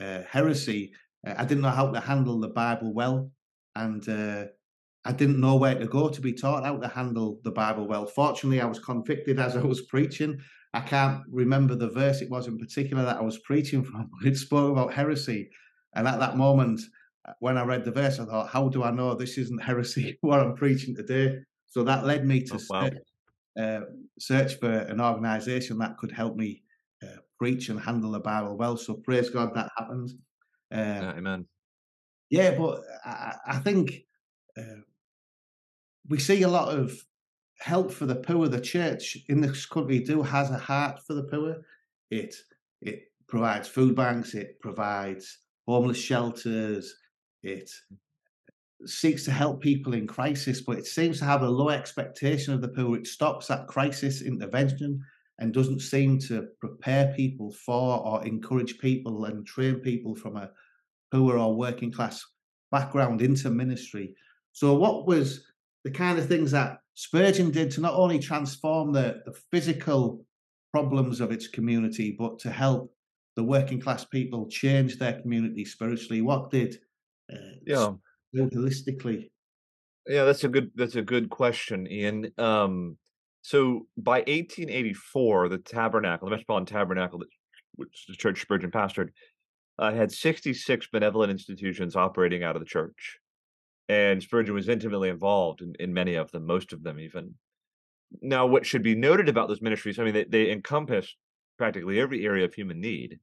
uh, 0.00 0.22
heresy. 0.28 0.92
Uh, 1.26 1.34
I 1.36 1.44
didn't 1.44 1.62
know 1.62 1.70
how 1.70 1.90
to 1.90 2.00
handle 2.00 2.40
the 2.40 2.48
Bible 2.48 2.92
well, 2.92 3.30
and 3.74 4.06
uh, 4.08 4.46
I 5.04 5.12
didn't 5.12 5.40
know 5.40 5.56
where 5.56 5.78
to 5.78 5.86
go 5.86 6.08
to 6.08 6.20
be 6.20 6.32
taught 6.32 6.64
how 6.64 6.78
to 6.78 6.88
handle 6.88 7.40
the 7.44 7.52
Bible 7.52 7.86
well. 7.86 8.06
Fortunately, 8.06 8.60
I 8.60 8.66
was 8.66 8.80
convicted 8.80 9.38
as 9.38 9.56
I 9.56 9.62
was 9.62 9.82
preaching. 9.82 10.40
I 10.74 10.80
can't 10.80 11.22
remember 11.30 11.74
the 11.74 11.88
verse 11.88 12.20
it 12.20 12.30
was 12.30 12.48
in 12.48 12.58
particular 12.58 13.04
that 13.04 13.16
I 13.16 13.22
was 13.22 13.38
preaching 13.38 13.84
from. 13.84 14.10
It 14.24 14.36
spoke 14.36 14.72
about 14.72 14.92
heresy. 14.92 15.48
And 15.94 16.06
at 16.08 16.18
that 16.18 16.36
moment, 16.36 16.80
uh, 17.26 17.32
when 17.38 17.56
I 17.56 17.64
read 17.64 17.84
the 17.84 17.92
verse, 17.92 18.18
I 18.18 18.24
thought, 18.24 18.48
how 18.48 18.68
do 18.68 18.82
I 18.82 18.90
know 18.90 19.14
this 19.14 19.38
isn't 19.38 19.62
heresy 19.62 20.18
what 20.20 20.40
I'm 20.40 20.54
preaching 20.54 20.94
today? 20.94 21.38
So 21.66 21.84
that 21.84 22.04
led 22.04 22.26
me 22.26 22.42
to 22.42 22.54
oh, 22.54 22.60
wow. 22.68 22.82
search, 22.82 22.98
uh, 23.58 23.80
search, 24.18 24.54
for 24.58 24.70
an 24.70 25.00
organization 25.00 25.78
that 25.78 25.96
could 25.96 26.12
help 26.12 26.36
me 26.36 26.62
preach 27.38 27.68
and 27.68 27.80
handle 27.80 28.12
the 28.12 28.20
Bible 28.20 28.56
well. 28.56 28.76
So 28.76 28.94
praise 28.94 29.30
God 29.30 29.54
that 29.54 29.70
happened. 29.76 30.10
Uh, 30.72 31.14
Amen. 31.16 31.46
Yeah, 32.30 32.56
but 32.56 32.80
I, 33.04 33.36
I 33.46 33.58
think 33.58 34.02
uh, 34.58 34.82
we 36.08 36.18
see 36.18 36.42
a 36.42 36.48
lot 36.48 36.76
of 36.76 36.92
help 37.58 37.92
for 37.92 38.06
the 38.06 38.16
poor. 38.16 38.48
The 38.48 38.60
church 38.60 39.16
in 39.28 39.40
this 39.40 39.66
country 39.66 40.00
do 40.00 40.22
has 40.22 40.50
a 40.50 40.58
heart 40.58 41.00
for 41.06 41.14
the 41.14 41.24
poor. 41.24 41.56
It 42.10 42.34
it 42.82 43.04
provides 43.28 43.68
food 43.68 43.94
banks. 43.94 44.34
It 44.34 44.60
provides 44.60 45.38
homeless 45.66 45.98
shelters. 45.98 46.94
It 47.42 47.70
seeks 48.84 49.24
to 49.24 49.30
help 49.30 49.62
people 49.62 49.94
in 49.94 50.06
crisis, 50.06 50.60
but 50.60 50.78
it 50.78 50.86
seems 50.86 51.18
to 51.18 51.24
have 51.24 51.42
a 51.42 51.48
low 51.48 51.70
expectation 51.70 52.52
of 52.52 52.60
the 52.60 52.68
poor. 52.68 52.96
It 52.96 53.06
stops 53.06 53.50
at 53.50 53.68
crisis 53.68 54.22
intervention 54.22 55.02
and 55.38 55.52
doesn't 55.52 55.80
seem 55.80 56.18
to 56.18 56.46
prepare 56.60 57.12
people 57.14 57.52
for 57.52 58.00
or 58.06 58.24
encourage 58.24 58.78
people 58.78 59.26
and 59.26 59.46
train 59.46 59.76
people 59.76 60.14
from 60.14 60.36
a 60.36 60.50
poor 61.12 61.38
or 61.38 61.54
working 61.54 61.92
class 61.92 62.24
background 62.70 63.22
into 63.22 63.50
ministry. 63.50 64.14
So, 64.52 64.74
what 64.74 65.06
was 65.06 65.44
the 65.84 65.90
kind 65.90 66.18
of 66.18 66.26
things 66.26 66.50
that 66.52 66.78
Spurgeon 66.94 67.50
did 67.50 67.70
to 67.72 67.80
not 67.80 67.94
only 67.94 68.18
transform 68.18 68.92
the, 68.92 69.20
the 69.26 69.34
physical 69.50 70.24
problems 70.72 71.20
of 71.20 71.30
its 71.30 71.46
community, 71.46 72.16
but 72.18 72.38
to 72.40 72.50
help 72.50 72.92
the 73.36 73.44
working 73.44 73.80
class 73.80 74.04
people 74.04 74.48
change 74.48 74.98
their 74.98 75.20
community 75.20 75.64
spiritually? 75.64 76.22
What 76.22 76.50
did 76.50 76.76
uh, 77.32 77.36
yeah 77.66 77.92
holistically? 78.34 79.30
Yeah, 80.06 80.24
that's 80.24 80.44
a 80.44 80.48
good 80.48 80.70
that's 80.74 80.96
a 80.96 81.02
good 81.02 81.28
question, 81.28 81.86
Ian. 81.90 82.32
Um, 82.38 82.96
so 83.46 83.86
by 83.96 84.24
1884, 84.26 85.50
the 85.50 85.58
Tabernacle, 85.58 86.26
the 86.26 86.32
Metropolitan 86.32 86.66
Tabernacle, 86.66 87.22
which 87.76 88.04
the 88.08 88.16
church 88.16 88.42
Spurgeon 88.42 88.72
pastored, 88.72 89.10
uh, 89.78 89.92
had 89.92 90.10
66 90.10 90.88
benevolent 90.88 91.30
institutions 91.30 91.94
operating 91.94 92.42
out 92.42 92.56
of 92.56 92.60
the 92.60 92.66
church. 92.66 93.18
And 93.88 94.20
Spurgeon 94.20 94.52
was 94.52 94.68
intimately 94.68 95.10
involved 95.10 95.62
in, 95.62 95.74
in 95.78 95.94
many 95.94 96.16
of 96.16 96.32
them, 96.32 96.44
most 96.44 96.72
of 96.72 96.82
them 96.82 96.98
even. 96.98 97.34
Now, 98.20 98.46
what 98.46 98.66
should 98.66 98.82
be 98.82 98.96
noted 98.96 99.28
about 99.28 99.46
those 99.46 99.62
ministries, 99.62 100.00
I 100.00 100.02
mean, 100.02 100.14
they, 100.14 100.24
they 100.24 100.50
encompass 100.50 101.14
practically 101.56 102.00
every 102.00 102.26
area 102.26 102.46
of 102.46 102.52
human 102.52 102.80
need 102.80 103.20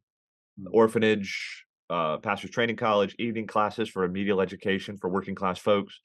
mm. 0.58 0.68
orphanage, 0.72 1.66
uh, 1.90 2.20
pastor's 2.20 2.52
training 2.52 2.78
college, 2.78 3.14
evening 3.20 3.46
classes 3.46 3.90
for 3.90 4.04
remedial 4.04 4.40
education 4.40 4.96
for 4.96 5.10
working 5.10 5.36
class 5.36 5.60
folks. 5.60 6.00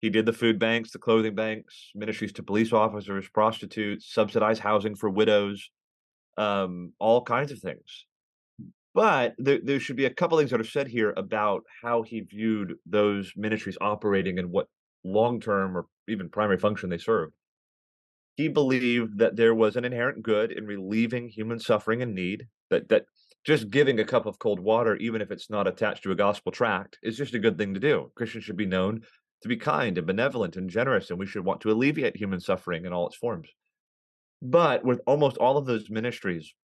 He 0.00 0.08
did 0.08 0.24
the 0.24 0.32
food 0.32 0.58
banks, 0.58 0.90
the 0.90 0.98
clothing 0.98 1.34
banks, 1.34 1.90
ministries 1.94 2.32
to 2.34 2.42
police 2.42 2.72
officers, 2.72 3.28
prostitutes, 3.28 4.12
subsidized 4.12 4.60
housing 4.60 4.94
for 4.94 5.10
widows, 5.10 5.70
um, 6.38 6.92
all 6.98 7.22
kinds 7.22 7.52
of 7.52 7.58
things. 7.58 8.06
But 8.94 9.34
there, 9.38 9.60
there 9.62 9.78
should 9.78 9.96
be 9.96 10.06
a 10.06 10.14
couple 10.14 10.38
things 10.38 10.50
that 10.50 10.60
are 10.60 10.64
said 10.64 10.88
here 10.88 11.12
about 11.16 11.62
how 11.82 12.02
he 12.02 12.20
viewed 12.20 12.74
those 12.86 13.32
ministries 13.36 13.78
operating 13.80 14.38
and 14.38 14.50
what 14.50 14.66
long 15.04 15.38
term 15.38 15.76
or 15.76 15.86
even 16.08 16.28
primary 16.28 16.58
function 16.58 16.88
they 16.88 16.98
served. 16.98 17.34
He 18.36 18.48
believed 18.48 19.18
that 19.18 19.36
there 19.36 19.54
was 19.54 19.76
an 19.76 19.84
inherent 19.84 20.22
good 20.22 20.50
in 20.50 20.66
relieving 20.66 21.28
human 21.28 21.58
suffering 21.58 22.00
and 22.00 22.14
need, 22.14 22.46
that, 22.70 22.88
that 22.88 23.04
just 23.44 23.70
giving 23.70 24.00
a 24.00 24.04
cup 24.04 24.26
of 24.26 24.38
cold 24.38 24.60
water, 24.60 24.96
even 24.96 25.20
if 25.20 25.30
it's 25.30 25.50
not 25.50 25.66
attached 25.66 26.02
to 26.04 26.12
a 26.12 26.16
gospel 26.16 26.50
tract, 26.50 26.98
is 27.02 27.16
just 27.16 27.34
a 27.34 27.38
good 27.38 27.58
thing 27.58 27.74
to 27.74 27.80
do. 27.80 28.10
Christians 28.14 28.44
should 28.44 28.56
be 28.56 28.66
known 28.66 29.02
to 29.42 29.48
be 29.48 29.56
kind 29.56 29.96
and 29.96 30.06
benevolent 30.06 30.56
and 30.56 30.68
generous, 30.70 31.10
and 31.10 31.18
we 31.18 31.26
should 31.26 31.44
want 31.44 31.60
to 31.62 31.70
alleviate 31.70 32.16
human 32.16 32.40
suffering 32.40 32.84
in 32.84 32.92
all 32.92 33.06
its 33.06 33.16
forms. 33.16 33.48
But 34.42 34.84
with 34.84 35.00
almost 35.06 35.36
all 35.38 35.56
of 35.56 35.66
those 35.66 35.90
ministries, 35.90 36.54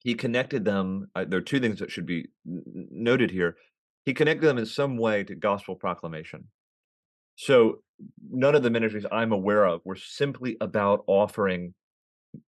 he 0.00 0.14
connected 0.14 0.64
them. 0.64 1.08
Uh, 1.14 1.24
there 1.24 1.38
are 1.38 1.42
two 1.42 1.60
things 1.60 1.78
that 1.78 1.90
should 1.90 2.06
be 2.06 2.26
n- 2.46 2.62
noted 2.90 3.30
here. 3.30 3.56
He 4.04 4.14
connected 4.14 4.46
them 4.46 4.58
in 4.58 4.66
some 4.66 4.96
way 4.96 5.22
to 5.24 5.34
gospel 5.34 5.76
proclamation. 5.76 6.48
So 7.36 7.82
none 8.30 8.54
of 8.54 8.62
the 8.62 8.70
ministries 8.70 9.06
I'm 9.10 9.32
aware 9.32 9.64
of 9.64 9.80
were 9.84 9.96
simply 9.96 10.56
about 10.60 11.04
offering 11.06 11.74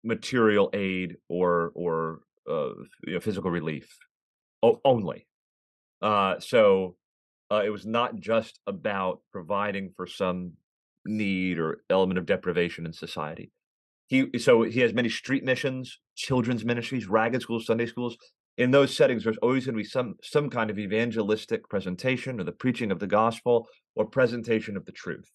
material 0.03 0.71
aid 0.73 1.17
or 1.29 1.73
or 1.75 2.21
uh, 2.49 2.71
you 3.07 3.15
know, 3.15 3.21
physical 3.21 3.51
relief 3.51 3.97
only. 4.85 5.27
Uh, 6.03 6.39
so 6.41 6.97
uh, 7.51 7.63
it 7.65 7.71
was 7.71 7.87
not 7.87 8.19
just 8.19 8.59
about 8.67 9.21
providing 9.33 9.91
for 9.97 10.07
some 10.07 10.53
need 11.05 11.59
or 11.59 11.83
element 11.91 12.19
of 12.19 12.27
deprivation 12.27 12.87
in 12.87 12.93
society. 12.93 13.51
He 14.07 14.39
so 14.39 14.63
he 14.63 14.81
has 14.81 14.93
many 14.93 15.09
street 15.09 15.45
missions, 15.45 15.99
children's 16.15 16.65
ministries, 16.65 17.07
ragged 17.07 17.43
schools, 17.43 17.67
Sunday 17.67 17.87
schools. 17.87 18.17
In 18.57 18.71
those 18.71 18.97
settings, 18.97 19.25
there's 19.25 19.39
always 19.39 19.67
going 19.67 19.75
to 19.75 19.83
be 19.83 19.89
some 19.89 20.15
some 20.23 20.51
kind 20.51 20.71
of 20.71 20.79
evangelistic 20.79 21.69
presentation 21.69 22.41
or 22.41 22.45
the 22.45 22.53
preaching 22.53 22.91
of 22.91 22.99
the 22.99 23.07
gospel 23.07 23.67
or 23.95 24.07
presentation 24.07 24.77
of 24.77 24.85
the 24.85 24.93
truth. 24.93 25.31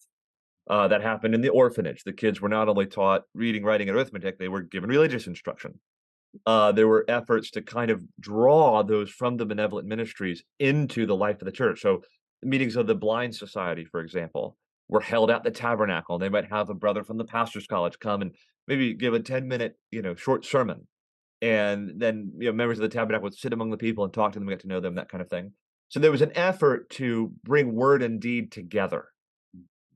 Uh, 0.68 0.86
that 0.86 1.02
happened 1.02 1.34
in 1.34 1.40
the 1.40 1.48
orphanage. 1.48 2.04
The 2.04 2.12
kids 2.12 2.40
were 2.40 2.48
not 2.48 2.68
only 2.68 2.86
taught 2.86 3.22
reading, 3.34 3.64
writing, 3.64 3.88
and 3.88 3.98
arithmetic; 3.98 4.38
they 4.38 4.48
were 4.48 4.62
given 4.62 4.88
religious 4.88 5.26
instruction. 5.26 5.80
Uh, 6.46 6.72
there 6.72 6.86
were 6.86 7.04
efforts 7.08 7.50
to 7.50 7.62
kind 7.62 7.90
of 7.90 8.02
draw 8.20 8.82
those 8.82 9.10
from 9.10 9.36
the 9.36 9.46
benevolent 9.46 9.86
ministries 9.86 10.44
into 10.58 11.06
the 11.06 11.16
life 11.16 11.40
of 11.40 11.46
the 11.46 11.52
church. 11.52 11.80
So, 11.80 12.02
meetings 12.42 12.76
of 12.76 12.86
the 12.86 12.94
Blind 12.94 13.34
Society, 13.34 13.84
for 13.84 14.00
example, 14.00 14.56
were 14.88 15.00
held 15.00 15.30
at 15.30 15.42
the 15.42 15.50
tabernacle. 15.50 16.18
They 16.18 16.28
might 16.28 16.50
have 16.50 16.70
a 16.70 16.74
brother 16.74 17.04
from 17.04 17.16
the 17.16 17.24
pastor's 17.24 17.66
college 17.66 17.98
come 17.98 18.22
and 18.22 18.34
maybe 18.66 18.94
give 18.94 19.14
a 19.14 19.20
10 19.20 19.46
minute, 19.46 19.76
you 19.90 20.02
know, 20.02 20.14
short 20.14 20.44
sermon. 20.44 20.86
And 21.42 21.92
then, 21.96 22.32
you 22.38 22.46
know, 22.46 22.52
members 22.52 22.78
of 22.78 22.82
the 22.82 22.88
tabernacle 22.88 23.24
would 23.24 23.34
sit 23.34 23.52
among 23.52 23.70
the 23.70 23.76
people 23.76 24.04
and 24.04 24.12
talk 24.12 24.32
to 24.32 24.38
them, 24.38 24.48
get 24.48 24.60
to 24.60 24.68
know 24.68 24.80
them, 24.80 24.96
that 24.96 25.08
kind 25.08 25.22
of 25.22 25.30
thing. 25.30 25.52
So 25.88 25.98
there 26.00 26.10
was 26.10 26.22
an 26.22 26.32
effort 26.36 26.90
to 26.90 27.32
bring 27.44 27.74
word 27.74 28.02
and 28.02 28.20
deed 28.20 28.52
together. 28.52 29.06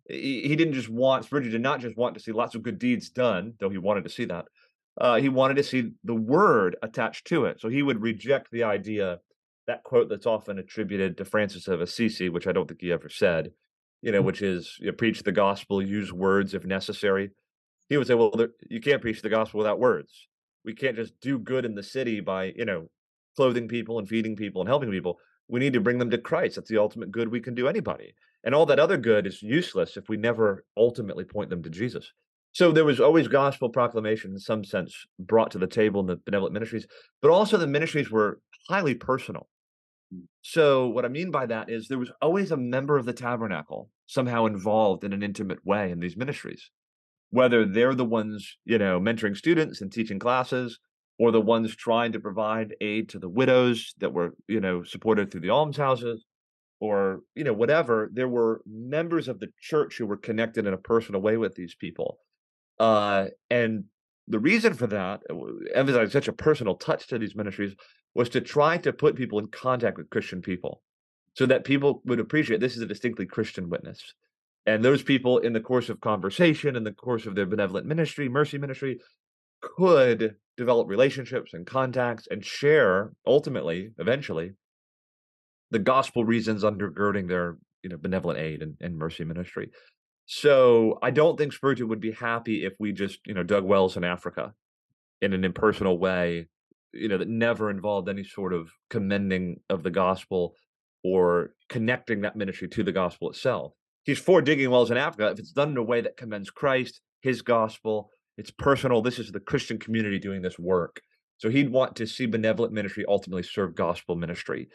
He, 0.09 0.43
he 0.43 0.57
didn't 0.57 0.75
just 0.75 0.89
want, 0.89 1.25
Spurgeon 1.25 1.53
did 1.53 1.61
not 1.61 1.81
just 1.81 1.97
want 1.97 2.15
to 2.15 2.21
see 2.21 2.33
lots 2.33 2.55
of 2.55 2.63
good 2.63 2.79
deeds 2.79 3.11
done, 3.11 3.55
though 3.61 3.71
he 3.71 3.79
wanted 3.79 4.05
to 4.05 4.11
see 4.11 4.25
that. 4.27 4.47
Uh, 5.01 5.17
he 5.17 5.29
wanted 5.29 5.57
to 5.57 5.65
see 5.65 5.91
the 6.05 6.15
word 6.15 6.77
attached 6.83 7.27
to 7.27 7.47
it. 7.47 7.61
So 7.61 7.69
he 7.69 7.83
would 7.83 8.01
reject 8.01 8.51
the 8.51 8.63
idea, 8.63 9.19
that 9.67 9.83
quote 9.83 10.09
that's 10.09 10.27
often 10.27 10.59
attributed 10.59 11.17
to 11.17 11.25
Francis 11.25 11.69
of 11.69 11.81
Assisi, 11.81 12.29
which 12.29 12.47
I 12.47 12.53
don't 12.53 12.69
think 12.69 12.81
he 12.81 12.93
ever 12.93 13.09
said, 13.09 13.51
you 14.03 14.13
know, 14.13 14.23
mm. 14.23 14.27
which 14.27 14.43
is 14.43 14.77
you 14.79 14.87
know, 14.87 14.93
preach 14.93 15.23
the 15.23 15.33
gospel, 15.33 15.83
use 15.83 16.13
words 16.13 16.55
if 16.55 16.65
necessary. 16.65 17.31
He 17.89 17.97
would 17.97 18.07
say, 18.07 18.15
well, 18.15 18.31
there, 18.31 18.51
you 18.69 18.81
can't 18.81 19.03
preach 19.03 19.21
the 19.21 19.29
gospel 19.29 19.59
without 19.59 19.81
words. 19.81 20.29
We 20.65 20.75
can't 20.75 20.97
just 20.97 21.19
do 21.21 21.39
good 21.39 21.65
in 21.65 21.75
the 21.75 21.83
city 21.83 22.21
by, 22.21 22.53
you 22.57 22.65
know, 22.65 22.89
clothing 23.37 23.69
people 23.69 23.99
and 23.99 24.09
feeding 24.09 24.37
people 24.37 24.63
and 24.63 24.69
helping 24.69 24.91
people. 24.91 25.19
We 25.49 25.61
need 25.61 25.75
to 25.75 25.81
bring 25.81 25.99
them 25.99 26.11
to 26.11 26.19
Christ. 26.19 26.57
That's 26.57 26.71
the 26.71 26.79
ultimate 26.79 27.11
good 27.11 27.29
we 27.29 27.41
can 27.41 27.55
do 27.55 27.69
anybody. 27.69 28.15
And 28.45 28.55
all 28.55 28.67
that 28.67 28.79
other 28.79 28.97
good 28.97 29.27
is 29.27 29.43
useless 29.43 29.97
if 29.97 30.09
we 30.09 30.17
never 30.17 30.65
ultimately 30.77 31.25
point 31.25 31.51
them 31.51 31.63
to 31.63 31.71
Jesus. 31.71 32.13
So 32.55 32.71
there 32.71 32.85
was 32.85 33.01
always 33.01 33.27
gospel 33.27 33.69
proclamation 33.69 34.31
in 34.31 34.39
some 34.39 34.63
sense 34.63 34.95
brought 35.19 35.51
to 35.51 35.59
the 35.59 35.67
table 35.67 36.01
in 36.01 36.07
the 36.07 36.21
benevolent 36.25 36.55
ministries, 36.55 36.87
but 37.21 37.33
also 37.33 37.57
the 37.57 37.67
ministries 37.67 38.13
were 38.13 38.39
highly 38.69 38.95
personal. 38.95 39.49
Mm. 40.15 40.27
So 40.43 40.87
what 40.87 41.05
I 41.05 41.09
mean 41.09 41.33
by 41.33 41.47
that 41.47 41.69
is 41.69 41.89
there 41.89 41.99
was 41.99 42.13
always 42.23 42.53
a 42.53 42.57
member 42.57 42.97
of 42.97 43.07
the 43.07 43.13
tabernacle 43.13 43.91
somehow 44.07 44.47
involved 44.47 45.03
in 45.03 45.13
an 45.13 45.23
intimate 45.23 45.67
way 45.67 45.91
in 45.91 45.99
these 45.99 46.17
ministries. 46.17 46.71
Whether 47.31 47.67
they're 47.67 47.97
the 47.97 48.05
ones, 48.05 48.57
you 48.65 48.79
know, 48.79 49.01
mentoring 49.01 49.37
students 49.37 49.81
and 49.81 49.93
teaching 49.93 50.21
classes, 50.21 50.79
or 51.19 51.33
the 51.33 51.41
ones 51.41 51.75
trying 51.75 52.13
to 52.13 52.21
provide 52.21 52.77
aid 52.81 53.09
to 53.09 53.19
the 53.19 53.29
widows 53.29 53.95
that 53.99 54.13
were, 54.13 54.35
you 54.47 54.61
know, 54.61 54.85
supported 54.85 55.31
through 55.31 55.41
the 55.41 55.51
almshouses, 55.51 56.25
or 56.81 57.21
you 57.35 57.43
know, 57.43 57.53
whatever, 57.53 58.11
there 58.13 58.29
were 58.29 58.63
members 58.65 59.27
of 59.27 59.41
the 59.41 59.49
church 59.61 59.99
who 59.99 60.07
were 60.07 60.17
connected 60.17 60.67
in 60.67 60.75
a 60.75 60.79
personal 60.79 61.21
way 61.21 61.37
with 61.37 61.57
these 61.57 61.75
people. 61.75 62.21
Uh, 62.79 63.27
and 63.51 63.85
the 64.29 64.39
reason 64.39 64.75
for 64.75 64.87
that, 64.87 65.21
uh, 65.31 65.35
emphasizing 65.75 66.11
such 66.11 66.29
a 66.29 66.33
personal 66.33 66.77
touch 66.77 67.07
to 67.09 67.19
these 67.19 67.37
ministries, 67.37 67.75
was 68.15 68.29
to 68.31 68.41
try 68.41 68.79
to 68.79 68.93
put 68.93 69.17
people 69.17 69.39
in 69.39 69.49
contact 69.49 69.99
with 69.99 70.11
Christian 70.11 70.41
people 70.41 70.83
so 71.35 71.47
that 71.47 71.65
people 71.65 72.01
would 72.05 72.21
appreciate 72.21 72.61
this 72.61 72.77
is 72.77 72.83
a 72.83 72.87
distinctly 72.87 73.27
Christian 73.27 73.69
witness. 73.69 74.15
And 74.67 74.85
those 74.85 75.03
people, 75.03 75.39
in 75.39 75.53
the 75.53 75.61
course 75.61 75.89
of 75.89 76.01
conversation, 76.01 76.77
in 76.77 76.85
the 76.85 76.93
course 76.93 77.27
of 77.27 77.35
their 77.35 77.47
benevolent 77.47 77.87
ministry, 77.87 78.29
mercy 78.29 78.57
ministry, 78.57 78.99
could 79.61 80.37
develop 80.57 80.89
relationships 80.89 81.53
and 81.53 81.67
contacts 81.67 82.29
and 82.31 82.45
share 82.45 83.13
ultimately, 83.27 83.91
eventually, 83.99 84.53
the 85.71 85.79
gospel 85.79 86.25
reasons 86.25 86.63
undergirding 86.63 87.29
their 87.29 87.57
you 87.83 87.91
know 87.91 87.97
benevolent 87.97 88.39
aid 88.39 88.63
and, 88.63 88.77
and 88.81 88.97
mercy 88.97 89.25
ministry. 89.25 89.71
So 90.27 90.99
I 91.03 91.11
don't 91.11 91.37
think 91.37 91.53
Spurgeon 91.53 91.89
would 91.89 92.01
be 92.01 92.13
happy 92.13 92.65
if 92.65 92.75
we 92.79 92.93
just, 92.93 93.21
you 93.27 93.35
know, 93.35 93.43
dug 93.43 93.65
wells 93.65 93.97
in 93.97 94.05
Africa 94.05 94.55
in 95.21 95.33
an 95.33 95.45
impersonal 95.45 95.99
way, 95.99 96.49
you 96.93 97.09
know, 97.09 97.19
that 97.19 97.29
never 97.29 97.71
involved 97.71 98.09
any 98.09 98.25
sort 98.25 98.53
of 98.53 98.71
commending 98.89 99.61
of 99.69 99.83
the 99.83 99.91
gospel 99.91 100.55
or 101.03 101.55
connecting 101.69 102.23
that 102.23 102.37
ministry 102.37 102.69
to 102.69 102.83
the 102.83 102.93
gospel 102.93 103.31
itself. 103.31 103.73
He's 104.05 104.19
for 104.19 104.41
digging 104.43 104.71
wells 104.71 104.91
in 104.91 104.97
Africa 104.97 105.31
if 105.31 105.39
it's 105.39 105.53
done 105.53 105.71
in 105.71 105.77
a 105.77 105.83
way 105.83 106.01
that 106.01 106.17
commends 106.17 106.51
Christ, 106.51 107.01
his 107.21 107.43
gospel, 107.43 108.11
it's 108.37 108.51
personal. 108.51 109.01
This 109.03 109.19
is 109.19 109.31
the 109.31 109.41
Christian 109.41 109.79
community 109.79 110.19
doing 110.19 110.43
this 110.43 110.59
work. 110.59 111.01
So 111.39 111.49
he'd 111.49 111.71
want 111.71 111.97
to 111.97 112.07
see 112.07 112.27
benevolent 112.27 112.73
ministry 112.73 113.05
ultimately 113.07 113.43
serve 113.43 113.75
gospel 113.75 114.17
ministry. 114.17 114.69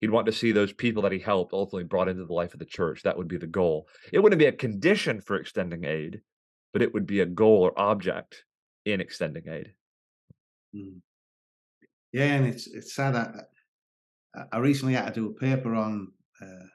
He'd 0.00 0.10
want 0.10 0.26
to 0.26 0.32
see 0.32 0.52
those 0.52 0.72
people 0.72 1.02
that 1.02 1.12
he 1.12 1.18
helped 1.18 1.52
ultimately 1.52 1.84
brought 1.84 2.08
into 2.08 2.26
the 2.26 2.32
life 2.32 2.52
of 2.52 2.58
the 2.58 2.66
church. 2.66 3.02
That 3.02 3.16
would 3.16 3.28
be 3.28 3.38
the 3.38 3.46
goal. 3.46 3.88
It 4.12 4.18
wouldn't 4.18 4.38
be 4.38 4.46
a 4.46 4.52
condition 4.52 5.20
for 5.20 5.36
extending 5.36 5.84
aid, 5.84 6.20
but 6.72 6.82
it 6.82 6.92
would 6.92 7.06
be 7.06 7.20
a 7.20 7.26
goal 7.26 7.62
or 7.62 7.78
object 7.78 8.44
in 8.84 9.00
extending 9.00 9.44
aid. 9.48 9.72
Mm. 10.74 11.00
Yeah, 12.12 12.34
and 12.34 12.46
it's 12.46 12.66
it's 12.66 12.94
sad. 12.94 13.16
I, 13.16 14.42
I 14.52 14.58
recently 14.58 14.94
had 14.94 15.14
to 15.14 15.20
do 15.20 15.30
a 15.30 15.34
paper 15.34 15.74
on 15.74 16.12
uh, 16.40 16.66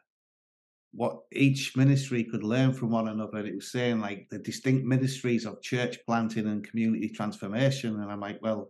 what 0.92 1.20
each 1.32 1.76
ministry 1.78 2.24
could 2.24 2.44
learn 2.44 2.74
from 2.74 2.90
one 2.90 3.08
another. 3.08 3.46
It 3.46 3.56
was 3.56 3.72
saying 3.72 4.00
like 4.00 4.28
the 4.30 4.40
distinct 4.40 4.86
ministries 4.86 5.46
of 5.46 5.62
church 5.62 5.98
planting 6.06 6.48
and 6.48 6.68
community 6.68 7.10
transformation, 7.10 8.02
and 8.02 8.12
I'm 8.12 8.20
like, 8.20 8.40
well, 8.42 8.70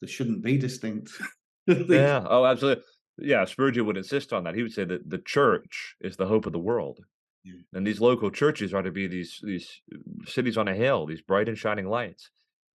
there 0.00 0.08
shouldn't 0.08 0.42
be 0.42 0.56
distinct. 0.56 1.10
yeah. 1.66 2.24
Oh, 2.28 2.44
absolutely. 2.44 2.84
Yeah. 3.18 3.44
Spurgeon 3.44 3.86
would 3.86 3.96
insist 3.96 4.32
on 4.32 4.44
that. 4.44 4.54
He 4.54 4.62
would 4.62 4.72
say 4.72 4.84
that 4.84 5.08
the 5.08 5.18
church 5.18 5.96
is 6.00 6.16
the 6.16 6.26
hope 6.26 6.46
of 6.46 6.52
the 6.52 6.58
world. 6.58 7.00
Yeah. 7.44 7.60
And 7.72 7.86
these 7.86 8.00
local 8.00 8.30
churches 8.30 8.74
are 8.74 8.82
to 8.82 8.90
be 8.90 9.06
these 9.06 9.40
these 9.42 9.80
cities 10.26 10.56
on 10.56 10.68
a 10.68 10.74
hill, 10.74 11.06
these 11.06 11.22
bright 11.22 11.48
and 11.48 11.56
shining 11.56 11.88
lights 11.88 12.30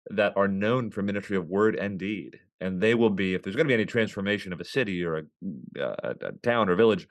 that 0.09 0.33
are 0.35 0.47
known 0.47 0.91
for 0.91 1.01
ministry 1.01 1.37
of 1.37 1.47
word 1.47 1.75
and 1.75 1.99
deed. 1.99 2.39
And 2.61 2.81
they 2.81 2.93
will 2.93 3.09
be, 3.09 3.33
if 3.33 3.41
there's 3.41 3.55
going 3.55 3.65
to 3.65 3.69
be 3.69 3.73
any 3.73 3.85
transformation 3.85 4.51
of 4.51 4.59
a 4.59 4.65
city 4.65 5.03
or 5.03 5.17
a, 5.17 5.23
a, 5.79 6.15
a 6.21 6.31
town 6.43 6.67
or 6.69 6.75
village, 6.75 7.07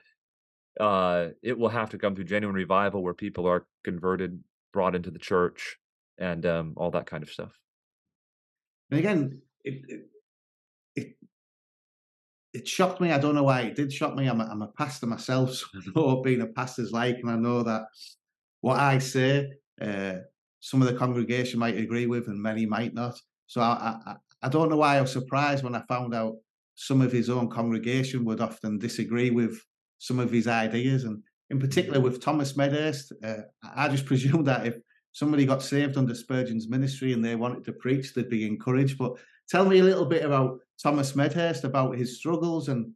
uh, 0.78 1.28
it 1.42 1.58
will 1.58 1.70
have 1.70 1.90
to 1.90 1.98
come 1.98 2.14
through 2.14 2.24
genuine 2.24 2.54
revival 2.54 3.02
where 3.02 3.14
people 3.14 3.46
are 3.46 3.66
converted, 3.82 4.42
brought 4.72 4.94
into 4.94 5.10
the 5.10 5.18
church, 5.18 5.78
and 6.18 6.44
um, 6.44 6.74
all 6.76 6.90
that 6.90 7.06
kind 7.06 7.22
of 7.22 7.30
stuff. 7.30 7.52
And 8.90 9.00
again, 9.00 9.40
it, 9.64 9.74
it, 9.74 9.82
it 9.88 10.00
it 12.52 12.66
shocked 12.66 13.00
me. 13.00 13.12
I 13.12 13.18
don't 13.18 13.34
know 13.34 13.42
why 13.42 13.62
it 13.62 13.76
did 13.76 13.92
shock 13.92 14.14
me. 14.14 14.26
I'm 14.26 14.40
a, 14.40 14.44
I'm 14.44 14.62
a 14.62 14.68
pastor 14.68 15.06
myself, 15.06 15.52
so 15.54 15.66
I 15.74 15.80
know 15.94 16.06
what 16.06 16.24
being 16.24 16.40
a 16.40 16.46
pastor's 16.46 16.92
like, 16.92 17.18
and 17.18 17.30
I 17.30 17.36
know 17.36 17.62
that 17.62 17.86
what 18.60 18.78
I 18.78 18.98
say, 18.98 19.50
uh, 19.80 20.14
some 20.60 20.82
of 20.82 20.88
the 20.88 20.98
congregation 20.98 21.60
might 21.60 21.76
agree 21.76 22.06
with, 22.06 22.28
and 22.28 22.40
many 22.40 22.66
might 22.66 22.94
not. 22.94 23.20
So 23.46 23.60
I, 23.60 23.96
I, 24.06 24.16
I 24.42 24.48
don't 24.48 24.68
know 24.68 24.76
why 24.76 24.96
I 24.96 25.00
was 25.00 25.12
surprised 25.12 25.64
when 25.64 25.74
I 25.74 25.82
found 25.88 26.14
out 26.14 26.36
some 26.74 27.00
of 27.00 27.12
his 27.12 27.28
own 27.28 27.48
congregation 27.48 28.24
would 28.24 28.40
often 28.40 28.78
disagree 28.78 29.30
with 29.30 29.60
some 29.98 30.18
of 30.18 30.30
his 30.30 30.46
ideas, 30.46 31.04
and 31.04 31.22
in 31.50 31.58
particular 31.58 32.00
with 32.00 32.20
Thomas 32.20 32.56
Medhurst. 32.56 33.12
Uh, 33.22 33.42
I 33.74 33.88
just 33.88 34.06
presumed 34.10 34.46
that 34.46 34.66
if 34.66 34.76
somebody 35.12 35.46
got 35.46 35.62
saved 35.62 35.96
under 35.96 36.14
Spurgeon's 36.14 36.68
ministry 36.68 37.12
and 37.12 37.24
they 37.24 37.34
wanted 37.34 37.64
to 37.64 37.72
preach, 37.72 38.14
they'd 38.14 38.30
be 38.30 38.46
encouraged. 38.46 38.98
But 38.98 39.14
tell 39.48 39.64
me 39.64 39.78
a 39.78 39.84
little 39.84 40.06
bit 40.06 40.24
about 40.24 40.60
Thomas 40.82 41.14
Medhurst, 41.16 41.64
about 41.64 41.96
his 41.96 42.16
struggles, 42.18 42.68
and 42.68 42.92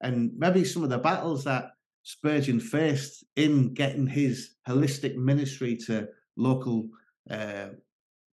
and 0.00 0.32
maybe 0.36 0.64
some 0.64 0.84
of 0.84 0.90
the 0.90 0.98
battles 0.98 1.44
that 1.44 1.72
Spurgeon 2.02 2.60
faced 2.60 3.24
in 3.36 3.72
getting 3.74 4.06
his 4.06 4.56
holistic 4.68 5.16
ministry 5.16 5.76
to 5.86 6.08
local 6.36 6.88
uh, 7.30 7.68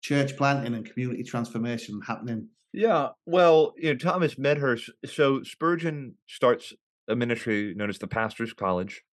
church 0.02 0.36
planting 0.36 0.74
and 0.74 0.86
community 0.86 1.24
transformation 1.24 2.02
happening. 2.06 2.50
Yeah, 2.74 3.10
well, 3.26 3.74
you 3.78 3.92
know, 3.92 3.98
Thomas 3.98 4.38
Medhurst. 4.38 4.90
So 5.06 5.44
Spurgeon 5.44 6.16
starts 6.28 6.74
a 7.08 7.16
ministry 7.16 7.74
known 7.76 7.90
as 7.90 8.00
the 8.00 8.08
Pastors 8.08 8.54
College, 8.54 9.04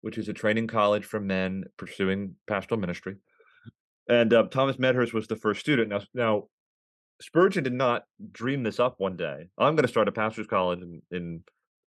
which 0.00 0.18
is 0.18 0.28
a 0.28 0.32
training 0.32 0.66
college 0.66 1.04
for 1.04 1.20
men 1.20 1.64
pursuing 1.76 2.34
pastoral 2.46 2.80
ministry. 2.80 3.16
And 4.08 4.32
uh, 4.32 4.44
Thomas 4.50 4.78
Medhurst 4.78 5.12
was 5.12 5.26
the 5.26 5.36
first 5.36 5.60
student. 5.60 5.90
Now, 5.90 6.00
now, 6.14 6.48
Spurgeon 7.20 7.64
did 7.64 7.72
not 7.72 8.04
dream 8.32 8.62
this 8.62 8.78
up 8.78 8.94
one 8.98 9.16
day. 9.16 9.48
I'm 9.58 9.74
going 9.74 9.82
to 9.82 9.88
start 9.88 10.08
a 10.08 10.12
pastors' 10.12 10.46
college 10.46 10.80
in, 10.80 11.02
in 11.10 11.42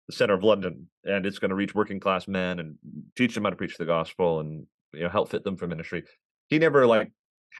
the 0.08 0.14
center 0.14 0.34
of 0.34 0.44
London, 0.44 0.88
and 1.06 1.26
it's 1.26 1.40
going 1.40 1.50
to 1.50 1.56
reach 1.56 1.74
working 1.74 2.00
class 2.00 2.28
men 2.28 2.60
and 2.60 2.76
teach 3.16 3.34
them 3.34 3.46
how 3.46 3.50
to 3.50 3.56
preach 3.56 3.78
the 3.78 3.86
gospel 3.86 4.42
and 4.42 4.66
you 4.94 5.04
know 5.04 5.10
help 5.10 5.30
fit 5.30 5.44
them 5.44 5.58
for 5.58 5.68
ministry. 5.68 6.04
He 6.48 6.60
never 6.60 6.86
like 6.86 7.12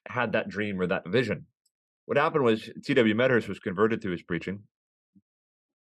had 0.08 0.34
that 0.34 0.50
dream 0.50 0.80
or 0.80 0.88
that 0.88 1.08
vision. 1.08 1.46
What 2.06 2.18
happened 2.18 2.44
was 2.44 2.70
T.W. 2.84 3.16
Medhurst 3.16 3.48
was 3.48 3.60
converted 3.60 4.02
through 4.02 4.14
his 4.14 4.24
preaching. 4.24 4.64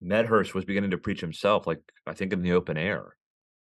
Medhurst 0.01 0.53
was 0.53 0.65
beginning 0.65 0.91
to 0.91 0.97
preach 0.97 1.21
himself, 1.21 1.65
like 1.65 1.79
I 2.05 2.13
think 2.13 2.33
in 2.33 2.41
the 2.41 2.51
open 2.51 2.77
air, 2.77 3.15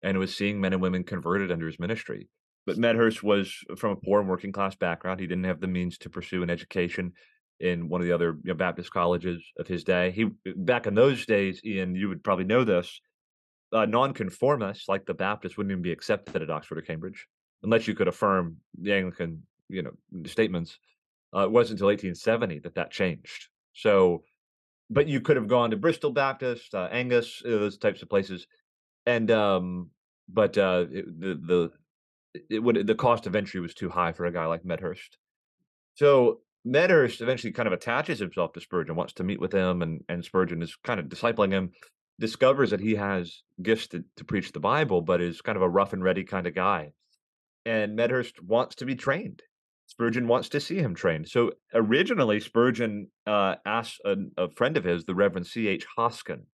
and 0.02 0.18
was 0.18 0.35
seeing 0.35 0.61
men 0.61 0.72
and 0.72 0.81
women 0.81 1.05
converted 1.05 1.52
under 1.52 1.66
his 1.66 1.79
ministry. 1.79 2.29
But 2.64 2.79
Medhurst 2.79 3.22
was 3.22 3.55
from 3.76 3.92
a 3.92 3.96
poor 3.96 4.20
and 4.20 4.29
working 4.29 4.52
class 4.52 4.74
background. 4.74 5.20
He 5.20 5.26
didn't 5.26 5.44
have 5.44 5.61
the 5.61 5.68
means 5.68 5.98
to 5.98 6.11
pursue 6.11 6.42
an 6.42 6.50
education 6.50 7.12
in 7.60 7.88
one 7.88 8.00
of 8.00 8.06
the 8.06 8.14
other 8.14 8.36
you 8.42 8.48
know, 8.48 8.54
Baptist 8.54 8.90
colleges 8.90 9.42
of 9.58 9.66
his 9.66 9.84
day. 9.84 10.10
He 10.10 10.24
back 10.56 10.86
in 10.86 10.94
those 10.94 11.26
days, 11.26 11.60
Ian, 11.64 11.94
you 11.94 12.08
would 12.08 12.22
probably 12.22 12.44
know 12.44 12.64
this. 12.64 13.00
Uh, 13.72 13.84
nonconformists 13.84 14.88
like 14.88 15.06
the 15.06 15.14
Baptists 15.14 15.56
wouldn't 15.56 15.72
even 15.72 15.82
be 15.82 15.92
accepted 15.92 16.40
at 16.40 16.50
Oxford 16.50 16.78
or 16.78 16.82
Cambridge 16.82 17.26
unless 17.62 17.88
you 17.88 17.94
could 17.94 18.08
affirm 18.08 18.56
the 18.80 18.92
Anglican, 18.92 19.42
you 19.68 19.82
know, 19.82 19.92
statements. 20.26 20.78
Uh, 21.34 21.40
it 21.40 21.50
wasn't 21.50 21.72
until 21.72 21.88
1870 21.88 22.60
that 22.60 22.74
that 22.76 22.90
changed. 22.90 23.48
So, 23.72 24.22
but 24.88 25.08
you 25.08 25.20
could 25.20 25.36
have 25.36 25.48
gone 25.48 25.70
to 25.70 25.76
Bristol 25.76 26.10
Baptist, 26.12 26.74
uh, 26.74 26.88
Angus, 26.92 27.42
those 27.44 27.76
types 27.76 28.02
of 28.02 28.08
places, 28.08 28.46
and 29.04 29.30
um, 29.30 29.90
but 30.28 30.56
uh, 30.56 30.86
it, 30.90 31.20
the 31.20 31.34
the 31.34 31.72
it 32.48 32.60
would 32.60 32.86
the 32.86 32.94
cost 32.94 33.26
of 33.26 33.34
entry 33.34 33.60
was 33.60 33.74
too 33.74 33.88
high 33.88 34.12
for 34.12 34.26
a 34.26 34.32
guy 34.32 34.46
like 34.46 34.64
Medhurst. 34.64 35.18
So 35.94 36.40
Medhurst 36.66 37.20
eventually 37.20 37.52
kind 37.52 37.68
of 37.68 37.72
attaches 37.72 38.18
himself 38.18 38.52
to 38.52 38.61
Spurgeon, 38.61 38.96
wants 38.96 39.12
to 39.14 39.24
meet 39.24 39.40
with 39.40 39.52
him, 39.52 39.83
and 39.83 40.02
and 40.09 40.24
Spurgeon 40.24 40.61
is 40.62 40.76
kind 40.83 40.98
of 40.98 41.07
discipling 41.07 41.52
him. 41.52 41.70
Discovers 42.18 42.70
that 42.70 42.81
he 42.81 42.96
has 42.96 43.42
gifts 43.62 43.87
to, 43.88 44.02
to 44.16 44.24
preach 44.24 44.50
the 44.50 44.61
Bible, 44.61 45.00
but 45.00 45.20
is 45.20 45.42
kind 45.42 45.57
of 45.57 45.62
a 45.62 45.68
rough 45.68 45.92
and 45.92 46.02
ready 46.02 46.24
kind 46.24 46.46
of 46.46 46.55
guy. 46.55 46.92
And 47.64 47.94
Medhurst 47.94 48.42
wants 48.42 48.74
to 48.76 48.85
be 48.85 48.96
trained. 48.96 49.42
Spurgeon 49.87 50.26
wants 50.26 50.48
to 50.48 50.61
see 50.61 50.79
him 50.79 50.94
trained. 50.94 51.29
So 51.29 51.52
originally, 51.72 52.40
Spurgeon 52.40 53.09
uh, 53.26 53.57
asked 53.64 54.00
a, 54.05 54.16
a, 54.37 54.50
friend 54.50 54.76
of 54.76 54.85
his, 54.85 55.05
the 55.05 55.14
Reverend 55.14 55.46
C. 55.46 55.68
H. 55.68 55.87
Hosken, 55.96 56.46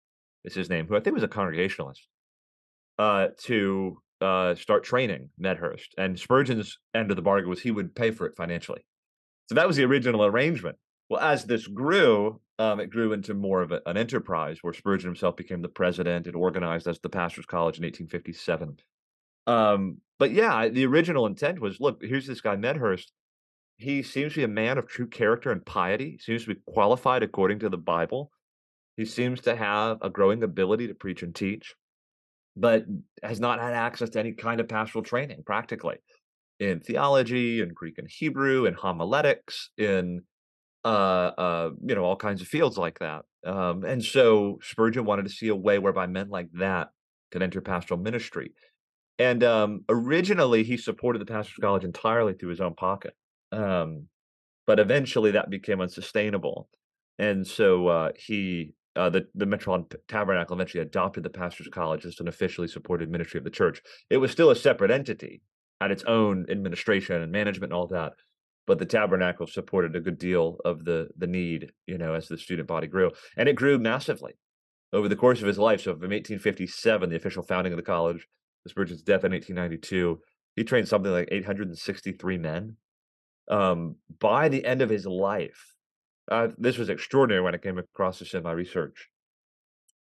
is 0.45 0.55
his 0.55 0.69
name, 0.69 0.87
who 0.87 0.97
I 0.97 1.01
think 1.01 1.15
was 1.15 1.23
a 1.23 1.29
Congregationalist, 1.29 2.07
uh, 2.99 3.29
to 3.45 3.97
uh, 4.21 4.55
start 4.57 4.85
training 4.85 5.31
Medhurst. 5.39 5.95
And 5.97 6.19
Spurgeon's 6.19 6.79
end 6.95 7.11
of 7.11 7.17
the 7.17 7.23
bargain 7.23 7.49
was 7.49 7.61
he 7.61 7.71
would 7.71 7.95
pay 7.95 8.11
for 8.11 8.27
it 8.27 8.37
financially. 8.37 8.85
So 9.49 9.55
that 9.55 9.67
was 9.67 9.77
the 9.77 9.85
original 9.85 10.25
arrangement. 10.25 10.77
Well, 11.11 11.21
as 11.21 11.45
this 11.45 11.67
grew, 11.67 12.41
um, 12.59 12.81
it 12.81 12.91
grew 12.91 13.13
into 13.13 13.35
more 13.35 13.61
of 13.61 13.73
a, 13.73 13.83
an 13.87 13.97
enterprise 13.97 14.59
where 14.63 14.73
Spurgeon 14.73 15.09
himself 15.09 15.37
became 15.37 15.63
the 15.63 15.69
president. 15.69 16.27
It 16.27 16.35
organized 16.35 16.87
as 16.87 17.01
the 17.01 17.09
Pastors 17.09 17.47
College 17.47 17.79
in 17.79 17.85
1857. 17.85 18.79
Um, 19.47 19.99
but 20.19 20.33
yeah, 20.33 20.69
the 20.69 20.87
original 20.87 21.27
intent 21.27 21.61
was 21.61 21.81
look, 21.81 22.01
here's 22.03 22.27
this 22.27 22.41
guy, 22.41 22.57
Medhurst. 22.57 23.13
He 23.77 24.03
seems 24.03 24.35
to 24.35 24.41
be 24.41 24.45
a 24.45 24.49
man 24.49 24.79
of 24.79 24.87
true 24.87 25.09
character 25.09 25.51
and 25.51 25.65
piety, 25.67 26.13
he 26.13 26.19
seems 26.19 26.45
to 26.45 26.55
be 26.55 26.61
qualified 26.67 27.23
according 27.23 27.59
to 27.61 27.69
the 27.69 27.79
Bible. 27.79 28.31
He 28.97 29.05
seems 29.05 29.41
to 29.43 29.57
have 29.57 29.99
a 30.03 30.11
growing 30.11 30.43
ability 30.43 30.87
to 30.87 30.95
preach 30.95 31.23
and 31.23 31.35
teach 31.35 31.75
but 32.57 32.85
has 33.23 33.41
not 33.41 33.61
had 33.61 33.73
access 33.73 34.11
to 34.11 34.21
any 34.21 34.33
kind 34.33 34.61
of 34.61 34.69
pastoral 34.69 35.05
training 35.05 35.43
practically 35.45 35.97
in 36.59 36.81
theology 36.81 37.61
in 37.61 37.71
Greek 37.71 37.99
and 37.99 38.09
Hebrew 38.09 38.67
in 38.67 38.75
homiletics 38.75 39.71
in 39.77 40.23
uh, 40.85 40.89
uh, 41.39 41.71
you 41.85 41.95
know 41.95 42.05
all 42.05 42.17
kinds 42.17 42.43
of 42.43 42.49
fields 42.49 42.77
like 42.77 42.99
that. 42.99 43.23
Um, 43.45 43.85
and 43.85 44.05
so 44.05 44.59
Spurgeon 44.63 45.05
wanted 45.05 45.25
to 45.25 45.33
see 45.33 45.49
a 45.49 45.57
way 45.57 45.79
whereby 45.79 46.07
men 46.07 46.29
like 46.29 46.49
that 46.55 46.91
could 47.31 47.43
enter 47.43 47.61
pastoral 47.61 47.99
ministry. 47.99 48.53
And 49.19 49.45
um, 49.45 49.85
originally, 49.89 50.65
he 50.65 50.77
supported 50.77 51.21
the 51.21 51.27
pastor's 51.27 51.59
college 51.61 51.85
entirely 51.85 52.35
through 52.35 52.51
his 52.51 52.61
own 52.61 52.75
pocket. 52.75 53.15
Um, 53.51 54.09
but 54.67 54.81
eventually, 54.81 55.33
that 55.33 55.51
became 55.51 55.81
unsustainable, 55.81 56.69
and 57.19 57.47
so 57.47 57.89
uh, 57.89 58.13
he 58.17 58.75
uh, 58.97 59.11
the 59.11 59.27
the 59.35 59.47
Metropolitan 59.47 59.99
Tabernacle 60.09 60.55
eventually 60.55 60.83
adopted 60.83 61.25
the 61.25 61.31
Pastors 61.31 61.69
College 61.73 62.07
as 62.07 62.21
an 62.21 62.29
officially 62.29 62.69
supported 62.69 63.11
ministry 63.11 63.39
of 63.39 63.45
the 63.45 63.51
church. 63.51 63.83
It 64.09 64.19
was 64.19 64.31
still 64.31 64.51
a 64.51 64.57
separate 64.57 64.91
entity, 64.91 65.43
had 65.83 65.91
its 65.91 66.05
own 66.05 66.47
administration 66.49 67.21
and 67.21 67.33
management 67.33 67.73
and 67.73 67.79
all 67.79 67.89
that, 67.89 68.13
but 68.67 68.79
the 68.79 68.87
Tabernacle 68.87 69.47
supported 69.47 69.97
a 69.97 70.01
good 70.01 70.19
deal 70.19 70.59
of 70.65 70.85
the 70.85 71.09
the 71.17 71.27
need, 71.27 71.73
you 71.87 71.99
know, 71.99 72.15
as 72.15 72.29
the 72.29 72.39
student 72.39 72.69
body 72.69 72.87
grew, 72.87 73.11
and 73.37 73.49
it 73.49 73.57
grew 73.57 73.79
massively 73.79 74.33
over 74.93 75.09
the 75.09 75.17
course 75.17 75.41
of 75.41 75.47
his 75.47 75.59
life. 75.59 75.81
So 75.81 75.93
from 75.93 76.11
1857, 76.11 77.11
the 77.11 77.17
official 77.17 77.43
founding 77.43 77.73
of 77.73 77.77
the 77.77 77.83
college, 77.83 78.27
the 78.65 78.71
Spurgeon's 78.71 79.03
death 79.03 79.25
in 79.25 79.33
1892, 79.33 80.21
he 80.57 80.65
trained 80.65 80.89
something 80.89 81.11
like 81.11 81.29
863 81.33 82.39
men. 82.39 82.77
Um, 83.51 83.97
by 84.21 84.49
the 84.49 84.65
end 84.65 84.83
of 84.83 84.91
his 84.91 85.07
life, 85.07 85.75
uh, 86.31 86.49
this 86.59 86.79
was 86.79 86.91
extraordinary 86.91 87.43
when 87.43 87.55
I 87.55 87.59
came 87.59 87.79
across 87.79 88.19
this 88.21 88.35
in 88.35 88.43
my 88.43 88.53
research. 88.53 89.09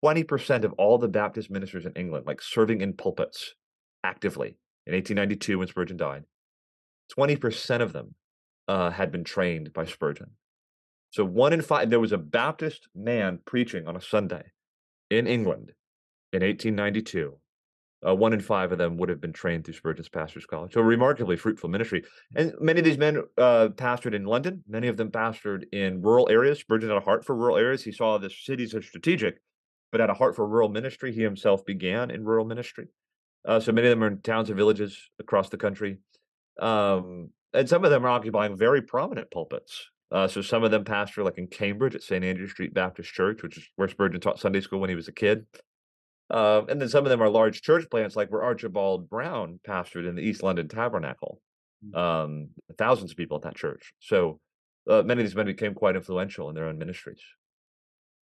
20% 0.04 0.64
of 0.64 0.74
all 0.74 0.98
the 0.98 1.08
Baptist 1.08 1.50
ministers 1.50 1.86
in 1.86 1.94
England, 1.94 2.28
like 2.28 2.42
serving 2.42 2.82
in 2.82 2.94
pulpits 2.94 3.56
actively 4.04 4.58
in 4.92 4.98
1892 4.98 5.58
when 5.58 5.68
Spurgeon 5.70 5.98
died, 5.98 6.24
20% 7.18 7.82
of 7.82 7.94
them 7.94 8.14
uh, 8.68 8.90
had 8.90 9.12
been 9.12 9.24
trained 9.24 9.72
by 9.72 9.86
Spurgeon. 9.86 10.32
So 11.12 11.24
one 11.24 11.54
in 11.54 11.62
five, 11.62 11.90
there 11.90 12.00
was 12.00 12.12
a 12.12 12.18
Baptist 12.18 12.88
man 12.94 13.40
preaching 13.46 13.88
on 13.88 13.96
a 13.96 14.02
Sunday 14.02 14.44
in 15.10 15.28
England 15.28 15.72
in 16.34 16.42
1892. 16.42 17.38
Uh, 18.06 18.16
one 18.16 18.34
in 18.34 18.42
five 18.42 18.72
of 18.72 18.80
them 18.80 18.98
would 18.98 19.10
have 19.10 19.22
been 19.22 19.32
trained 19.32 19.64
through 19.64 19.76
Spurgeon's 19.76 20.10
Pastors 20.10 20.46
College. 20.46 20.74
So 20.74 20.82
remarkably 20.82 21.38
fruitful 21.38 21.70
ministry. 21.70 22.04
And 22.36 22.54
many 22.60 22.80
of 22.80 22.86
these 22.86 22.98
men 22.98 23.22
uh, 23.38 23.70
pastored 23.76 24.16
in 24.16 24.26
London. 24.26 24.64
Many 24.68 24.88
of 24.88 24.98
them 24.98 25.12
pastored 25.12 25.64
in 25.72 26.02
rural 26.02 26.28
areas. 26.30 26.60
Spurgeon 26.60 26.90
had 26.90 26.98
a 26.98 27.06
heart 27.06 27.24
for 27.24 27.36
rural 27.36 27.58
areas. 27.58 27.84
He 27.84 27.92
saw 27.92 28.18
the 28.18 28.30
cities 28.30 28.74
as 28.74 28.86
strategic, 28.86 29.42
but 29.92 30.02
had 30.02 30.10
a 30.10 30.16
heart 30.16 30.36
for 30.36 30.48
rural 30.48 30.70
ministry. 30.70 31.14
He 31.14 31.22
himself 31.22 31.64
began 31.66 32.10
in 32.10 32.26
rural 32.26 32.46
ministry. 32.46 32.88
Uh, 33.46 33.60
so 33.60 33.72
many 33.72 33.88
of 33.88 33.92
them 33.92 34.04
are 34.04 34.08
in 34.08 34.22
towns 34.22 34.50
and 34.50 34.58
villages 34.58 34.98
across 35.20 35.50
the 35.50 35.58
country. 35.58 35.98
Um, 36.60 37.30
and 37.54 37.68
some 37.68 37.84
of 37.84 37.92
them 37.92 38.06
are 38.06 38.10
occupying 38.10 38.58
very 38.58 38.82
prominent 38.82 39.32
pulpits. 39.32 39.90
Uh, 40.12 40.28
so 40.28 40.42
some 40.42 40.64
of 40.64 40.72
them 40.72 40.84
pastor 40.84 41.24
like 41.24 41.38
in 41.38 41.48
Cambridge 41.48 41.96
at 41.96 42.04
St. 42.04 42.24
Andrew 42.24 42.48
Street 42.48 42.74
Baptist 42.74 43.14
Church, 43.14 43.42
which 43.44 43.58
is 43.58 43.68
where 43.78 43.88
Spurgeon 43.88 44.20
taught 44.20 44.40
Sunday 44.40 44.62
school 44.62 44.80
when 44.80 44.90
he 44.90 44.96
was 44.96 45.08
a 45.08 45.14
kid. 45.14 45.46
Uh, 46.30 46.64
and 46.70 46.80
then 46.80 46.88
some 46.88 47.06
of 47.06 47.10
them 47.10 47.22
are 47.22 47.30
large 47.30 47.62
church 47.62 47.90
plants, 47.90 48.16
like 48.16 48.32
where 48.32 48.44
Archibald 48.44 49.10
Brown 49.10 49.60
pastored 49.68 50.08
in 50.08 50.16
the 50.16 50.22
East 50.22 50.44
London 50.44 50.68
Tabernacle. 50.68 51.42
Mm. 51.86 51.98
Um, 51.98 52.50
thousands 52.78 53.12
of 53.12 53.18
people 53.18 53.38
at 53.38 53.44
that 53.44 53.56
church. 53.56 53.94
So 54.00 54.40
uh, 54.90 55.02
many 55.04 55.22
of 55.22 55.28
these 55.28 55.36
men 55.36 55.46
became 55.46 55.74
quite 55.74 55.96
influential 55.96 56.50
in 56.50 56.56
their 56.56 56.68
own 56.68 56.78
ministries. 56.78 57.22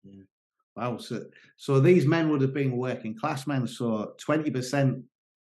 Yeah. 0.04 0.22
Wow. 0.76 0.98
So, 0.98 1.24
so 1.56 1.80
these 1.80 2.06
men 2.06 2.30
would 2.30 2.40
have 2.40 2.54
been 2.54 2.76
working 2.76 3.14
class 3.14 3.46
men. 3.46 3.66
So 3.66 4.14
20% 4.26 5.02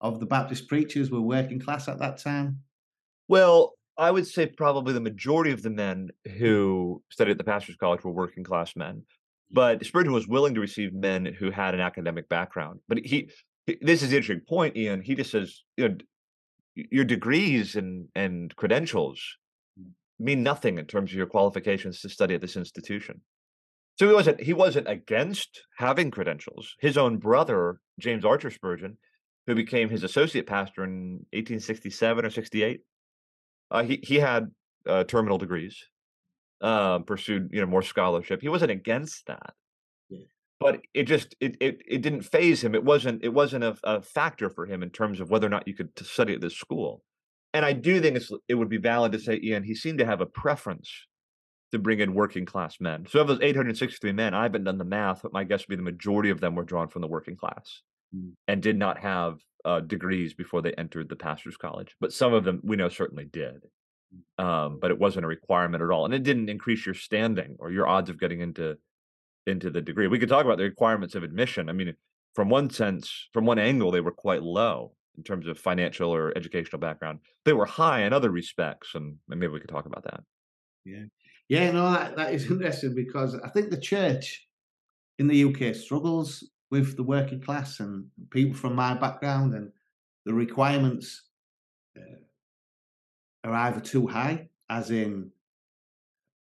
of 0.01 0.19
the 0.19 0.27
Baptist 0.27 0.69
preachers 0.69 1.11
were 1.11 1.21
working 1.21 1.61
class 1.61 1.89
at 1.89 1.99
that 1.99 2.19
time? 2.19 2.61
Well, 3.29 3.75
I 3.99 4.11
would 4.11 4.27
say 4.27 4.47
probably 4.47 4.93
the 4.93 5.01
majority 5.01 5.51
of 5.51 5.63
the 5.63 5.71
men 5.71 6.11
who 6.39 7.03
studied 7.11 7.33
at 7.33 7.39
the 7.39 7.45
pastor's 7.45 7.77
college 7.77 8.03
were 8.03 8.11
working 8.11 8.45
class 8.45 8.75
men. 8.77 9.03
But 9.53 9.85
Spurgeon 9.85 10.13
was 10.13 10.29
willing 10.29 10.55
to 10.55 10.61
receive 10.61 10.95
men 10.95 11.27
who 11.27 11.51
had 11.51 11.75
an 11.75 11.81
academic 11.81 12.29
background. 12.29 12.81
But 12.89 12.99
he, 12.99 13.31
this 13.67 14.03
is 14.03 14.11
the 14.11 14.17
interesting 14.17 14.47
point, 14.49 14.77
Ian. 14.77 15.03
He 15.03 15.15
just 15.15 15.31
says, 15.31 15.63
you 15.77 15.89
know, 15.89 15.97
your 16.75 17.05
degrees 17.05 17.75
and 17.75 18.07
and 18.15 18.55
credentials 18.55 19.21
mm. 19.79 19.91
mean 20.21 20.43
nothing 20.45 20.79
in 20.79 20.87
terms 20.87 21.11
of 21.11 21.17
your 21.17 21.27
qualifications 21.27 22.01
to 22.01 22.09
study 22.09 22.35
at 22.35 22.41
this 22.41 22.57
institution. 22.57 23.21
So 24.01 24.09
he 24.09 24.15
wasn't 24.15 24.41
he 24.41 24.55
wasn't 24.55 24.89
against 24.89 25.61
having 25.77 26.11
credentials. 26.11 26.75
His 26.81 26.97
own 26.97 27.19
brother, 27.19 27.83
James 27.99 28.25
Archer 28.25 28.51
Spurgeon, 28.51 28.97
who 29.47 29.55
became 29.55 29.91
his 29.91 30.05
associate 30.05 30.47
pastor 30.47 30.85
in 30.85 31.27
1867 31.35 32.25
or 32.25 32.31
68, 32.31 32.81
uh, 33.71 33.83
he 33.83 34.01
he 34.03 34.15
had 34.15 34.53
uh, 34.87 35.05
terminal 35.05 35.37
degrees 35.37 35.77
uh, 36.63 37.01
pursued 37.01 37.51
you 37.53 37.61
know 37.61 37.67
more 37.67 37.83
scholarship. 37.83 38.41
He 38.41 38.49
wasn't 38.49 38.71
against 38.71 39.27
that, 39.27 39.53
yeah. 40.09 40.25
but 40.59 40.81
it 40.95 41.03
just 41.03 41.37
it, 41.39 41.59
it 41.61 41.83
it 41.87 42.01
didn't 42.01 42.23
phase 42.23 42.65
him. 42.65 42.75
It 42.75 42.85
wasn't 42.85 43.23
it 43.23 43.35
wasn't 43.35 43.65
a, 43.65 43.77
a, 43.85 44.01
factor 44.01 44.49
for 44.49 44.65
him 44.65 44.83
in 44.83 44.89
terms 44.89 45.21
of 45.21 45.29
whether 45.29 45.47
or 45.47 45.51
not 45.51 45.69
you 45.69 45.75
could 45.75 45.91
study 45.99 46.33
at 46.33 46.41
this 46.41 46.57
school. 46.57 47.03
And 47.53 47.67
I 47.67 47.75
do 47.75 48.01
think 48.01 48.19
it 48.49 48.55
would 48.55 48.71
be 48.71 48.79
valid 48.79 49.13
to 49.13 49.19
say, 49.19 49.39
Ian, 49.43 49.65
he 49.65 49.75
seemed 49.75 49.99
to 49.99 50.07
have 50.07 50.23
a 50.23 50.27
preference 50.27 50.91
to 51.73 51.79
bring 51.79 52.01
in 52.01 52.15
working 52.15 52.45
class 52.45 52.81
men. 52.81 53.07
So 53.09 53.21
of 53.21 53.29
those 53.29 53.41
863 53.41 54.13
men, 54.13 54.35
I 54.35 54.43
haven't 54.43 54.65
done 54.65 54.79
the 54.79 54.85
math, 54.85 55.23
but 55.23 55.33
my 55.33 55.45
guess 55.45 55.61
would 55.61 55.69
be 55.69 55.77
the 55.77 55.83
majority 55.83 56.31
of 56.31 56.41
them 56.41 56.55
were 56.55 56.65
drawn 56.65 56.89
from 56.89 57.03
the 57.03 57.09
working 57.09 57.37
class 57.37 57.83
mm. 58.15 58.33
and 58.49 58.63
did 58.63 58.77
not 58.77 58.99
have 58.99 59.39
uh, 59.65 59.81
degrees 59.81 60.35
before 60.35 60.63
they 60.63 60.73
entered 60.73 61.09
the 61.09 61.17
pastor's 61.17 61.57
college. 61.57 61.95
But 62.01 62.13
some 62.13 62.33
of 62.33 62.45
them 62.45 62.61
we 62.63 62.77
know 62.77 62.89
certainly 62.89 63.27
did 63.27 63.63
um, 64.39 64.79
but 64.81 64.91
it 64.91 64.99
wasn't 64.99 65.25
a 65.25 65.29
requirement 65.29 65.83
at 65.83 65.91
all, 65.91 66.05
and 66.05 66.15
it 66.15 66.23
didn't 66.23 66.49
increase 66.49 66.85
your 66.85 66.95
standing 66.95 67.57
or 67.59 67.71
your 67.71 67.87
odds 67.87 68.11
of 68.11 68.19
getting 68.19 68.41
into 68.41 68.77
into 69.47 69.71
the 69.71 69.81
degree. 69.81 70.07
We 70.07 70.19
could 70.19 70.29
talk 70.29 70.45
about 70.45 70.59
the 70.59 70.65
requirements 70.65 71.15
of 71.15 71.23
admission. 71.23 71.69
I 71.69 71.73
mean, 71.73 71.95
from 72.35 72.49
one 72.49 72.71
sense, 72.71 73.29
from 73.33 73.47
one 73.47 73.59
angle, 73.59 73.91
they 73.91 74.01
were 74.01 74.13
quite 74.13 74.43
low 74.43 74.93
in 75.17 75.23
terms 75.25 75.47
of 75.47 75.59
financial 75.59 76.15
or 76.15 76.37
educational 76.37 76.79
background. 76.79 77.21
They 77.45 77.53
were 77.53 77.67
high 77.67 78.03
in 78.03 78.13
other 78.13 78.31
respects, 78.31 78.95
and 78.95 79.17
maybe 79.29 79.49
we 79.49 79.61
could 79.61 79.71
talk 79.71 79.87
about 79.87 80.05
that. 80.05 80.21
Yeah, 80.85 81.05
yeah, 81.51 81.71
no, 81.73 81.93
that 81.93 82.17
that 82.17 82.33
is 82.33 82.47
interesting 82.51 82.95
because 82.95 83.35
I 83.35 83.51
think 83.51 83.69
the 83.71 83.81
church 83.81 84.47
in 85.19 85.29
the 85.29 85.45
UK 85.45 85.75
struggles 85.75 86.49
with 86.71 86.97
the 86.97 87.03
working 87.03 87.43
class 87.43 87.81
and 87.81 88.07
people 88.31 88.57
from 88.57 88.75
my 88.75 88.95
background 88.95 89.55
and 89.55 89.71
the 90.25 90.33
requirements. 90.33 91.25
Uh, 91.95 92.23
are 93.45 93.55
either 93.55 93.81
too 93.81 94.07
high, 94.07 94.49
as 94.69 94.91
in, 94.91 95.31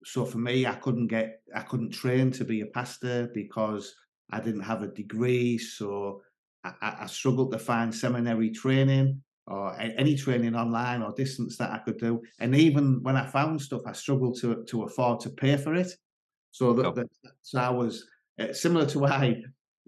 so 0.03 0.25
for 0.25 0.37
me, 0.37 0.67
I 0.67 0.75
couldn't 0.75 1.07
get, 1.07 1.41
I 1.55 1.61
couldn't 1.61 1.91
train 1.91 2.31
to 2.31 2.45
be 2.45 2.61
a 2.61 2.67
pastor 2.67 3.29
because 3.33 3.95
I 4.29 4.39
didn't 4.39 4.61
have 4.61 4.83
a 4.83 4.87
degree. 4.87 5.57
So 5.57 6.21
I, 6.63 6.73
I 7.01 7.05
struggled 7.07 7.51
to 7.53 7.59
find 7.59 7.93
seminary 7.93 8.51
training 8.51 9.21
or 9.47 9.79
any 9.79 10.15
training 10.15 10.55
online 10.55 11.01
or 11.03 11.11
distance 11.13 11.57
that 11.57 11.71
I 11.71 11.77
could 11.77 11.99
do. 11.99 12.21
And 12.39 12.55
even 12.55 13.03
when 13.03 13.15
I 13.15 13.25
found 13.27 13.61
stuff, 13.61 13.81
I 13.85 13.91
struggled 13.93 14.39
to 14.41 14.63
to 14.63 14.83
afford 14.83 15.19
to 15.21 15.29
pay 15.29 15.57
for 15.57 15.75
it. 15.75 15.91
So 16.51 16.73
that, 16.73 16.85
oh. 16.85 16.91
that 16.91 17.07
so 17.41 17.59
I 17.59 17.69
was 17.69 18.05
uh, 18.39 18.53
similar 18.53 18.85
to 18.87 18.99
why 19.05 19.41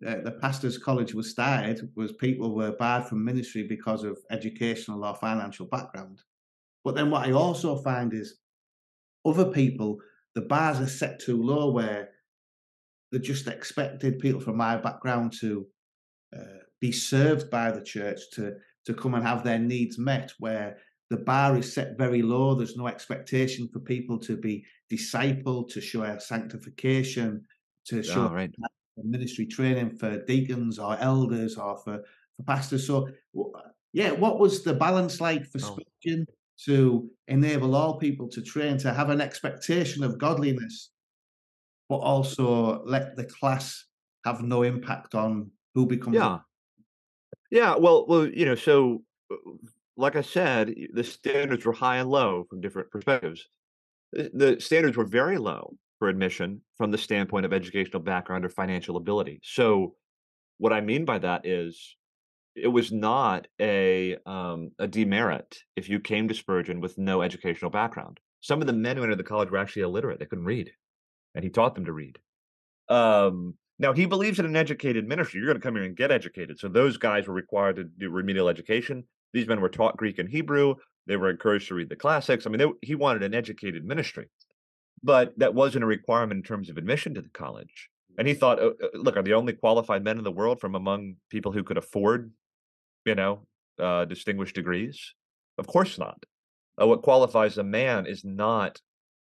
uh, 0.06 0.22
the 0.24 0.38
pastors' 0.42 0.78
college 0.78 1.14
was 1.14 1.32
started 1.32 1.90
was 1.96 2.12
people 2.14 2.54
were 2.54 2.74
barred 2.74 3.06
from 3.06 3.26
ministry 3.26 3.64
because 3.64 4.04
of 4.04 4.20
educational 4.30 5.04
or 5.04 5.16
financial 5.16 5.66
background. 5.66 6.22
But 6.84 6.96
then 6.96 7.10
what 7.10 7.28
I 7.28 7.32
also 7.32 7.78
find 7.78 8.14
is 8.14 8.38
other 9.26 9.46
people, 9.46 9.98
the 10.36 10.42
bars 10.42 10.80
are 10.80 10.88
set 10.88 11.20
too 11.20 11.42
low 11.42 11.72
where 11.72 12.10
they're 13.12 13.20
just 13.20 13.48
expected 13.48 14.20
people 14.20 14.40
from 14.40 14.58
my 14.58 14.78
background 14.78 15.34
to 15.40 15.66
uh, 16.36 16.60
be 16.80 16.92
served 16.92 17.50
by 17.50 17.72
the 17.72 17.82
church 17.82 18.20
to 18.34 18.56
to 18.88 18.94
come 18.94 19.14
and 19.14 19.26
have 19.26 19.44
their 19.44 19.60
needs 19.60 19.98
met 19.98 20.32
where 20.40 20.78
the 21.10 21.18
bar 21.18 21.58
is 21.58 21.72
set 21.72 21.98
very 21.98 22.22
low 22.22 22.56
there's 22.56 22.76
no 22.76 22.88
expectation 22.88 23.70
for 23.72 23.80
people 23.80 24.18
to 24.18 24.36
be 24.36 24.66
discipled 24.92 25.70
to 25.70 25.80
show 25.80 26.02
a 26.04 26.20
sanctification 26.20 27.44
to 27.86 28.02
show 28.02 28.28
oh, 28.28 28.34
right. 28.34 28.52
ministry 28.98 29.46
training 29.46 29.96
for 29.96 30.24
deacons 30.26 30.80
or 30.80 30.98
elders 31.00 31.58
or 31.58 31.78
for, 31.78 32.04
for 32.36 32.44
pastors 32.46 32.88
so 32.88 33.08
yeah 33.94 34.12
what 34.12 34.40
was 34.40 34.64
the 34.64 34.74
balance 34.74 35.22
like 35.22 35.46
for 35.46 35.60
oh. 35.64 35.78
Spurgeon 35.78 36.26
to 36.66 37.10
enable 37.28 37.76
all 37.76 37.98
people 37.98 38.28
to 38.30 38.42
train 38.42 38.78
to 38.80 38.94
have 38.94 39.10
an 39.10 39.22
expectation 39.22 40.04
of 40.04 40.18
godliness, 40.18 40.92
but 41.88 41.98
also 41.98 42.84
let 42.86 43.16
the 43.16 43.26
class 43.26 43.86
have 44.26 44.42
no 44.42 44.64
impact 44.64 45.14
on 45.14 45.52
who 45.76 45.86
becomes. 45.86 46.16
Yeah. 46.16 46.40
Yeah. 47.50 47.76
Well, 47.76 48.06
well, 48.08 48.28
you 48.28 48.46
know, 48.46 48.56
so 48.56 49.04
uh, 49.32 49.36
like 49.96 50.16
I 50.16 50.22
said, 50.22 50.74
the 50.94 51.04
standards 51.04 51.66
were 51.66 51.74
high 51.74 51.98
and 51.98 52.10
low 52.10 52.46
from 52.50 52.62
different 52.62 52.92
perspectives. 52.92 53.48
The 54.14 54.58
standards 54.60 54.96
were 54.96 55.06
very 55.06 55.38
low 55.38 55.76
for 56.00 56.08
admission 56.08 56.62
from 56.78 56.92
the 56.92 56.98
standpoint 56.98 57.46
of 57.46 57.54
educational 57.54 58.02
background 58.02 58.46
or 58.46 58.50
financial 58.50 58.98
ability. 58.98 59.42
So, 59.44 59.96
what 60.60 60.74
I 60.74 60.82
mean 60.82 61.06
by 61.06 61.20
that 61.20 61.46
is 61.46 61.96
it 62.56 62.68
was 62.68 62.92
not 62.92 63.48
a 63.62 64.18
um, 64.26 64.72
a 64.80 64.88
demerit 64.88 65.60
if 65.76 65.90
you 65.90 66.00
came 66.00 66.28
to 66.28 66.34
Spurgeon 66.34 66.82
with 66.82 66.98
no 66.98 67.22
educational 67.22 67.72
background. 67.72 68.20
Some 68.42 68.62
of 68.62 68.68
the 68.68 68.74
men 68.74 68.98
who 68.98 69.04
entered 69.04 69.20
the 69.20 69.24
college 69.24 69.50
were 69.52 69.58
actually 69.58 69.84
illiterate; 69.84 70.20
they 70.20 70.26
couldn't 70.26 70.46
read, 70.46 70.72
and 71.36 71.44
he 71.44 71.50
taught 71.50 71.76
them 71.76 71.86
to 71.86 71.94
read. 71.94 72.18
Um, 72.90 73.56
now 73.80 73.94
he 73.94 74.06
believes 74.06 74.40
in 74.40 74.46
an 74.46 74.56
educated 74.56 75.08
ministry. 75.08 75.40
You're 75.40 75.48
going 75.48 75.60
to 75.60 75.66
come 75.66 75.76
here 75.76 75.84
and 75.84 75.96
get 75.96 76.12
educated. 76.12 76.60
So 76.60 76.68
those 76.68 76.98
guys 76.98 77.28
were 77.28 77.34
required 77.34 77.76
to 77.78 77.84
do 77.84 78.10
remedial 78.10 78.50
education. 78.50 79.04
These 79.34 79.48
men 79.48 79.62
were 79.62 79.70
taught 79.70 79.98
Greek 79.98 80.20
and 80.20 80.30
Hebrew. 80.30 80.76
They 81.06 81.18
were 81.18 81.30
encouraged 81.30 81.68
to 81.70 81.76
read 81.76 81.90
the 81.90 81.96
classics. 81.96 82.46
I 82.46 82.50
mean, 82.50 82.60
they, 82.60 82.88
he 82.88 82.96
wanted 82.96 83.24
an 83.24 83.34
educated 83.34 83.86
ministry, 83.86 84.28
but 85.04 85.38
that 85.38 85.54
wasn't 85.54 85.84
a 85.84 85.88
requirement 85.88 86.38
in 86.38 86.44
terms 86.44 86.70
of 86.70 86.78
admission 86.78 87.14
to 87.14 87.22
the 87.22 87.30
college. 87.30 87.90
And 88.18 88.28
he 88.28 88.34
thought, 88.34 88.60
oh, 88.60 88.74
uh, 88.84 88.88
look, 88.96 89.16
are 89.16 89.22
the 89.22 89.36
only 89.36 89.54
qualified 89.54 90.04
men 90.04 90.18
in 90.18 90.24
the 90.24 90.32
world 90.32 90.60
from 90.60 90.76
among 90.76 91.16
people 91.30 91.52
who 91.52 91.64
could 91.64 91.78
afford 91.78 92.32
you 93.08 93.16
know, 93.16 93.48
uh, 93.80 94.06
distinguished 94.06 94.54
degrees? 94.54 95.14
Of 95.58 95.66
course 95.66 95.98
not. 95.98 96.22
Uh, 96.80 96.86
what 96.86 97.02
qualifies 97.02 97.58
a 97.58 97.64
man 97.64 98.06
is 98.06 98.24
not 98.24 98.80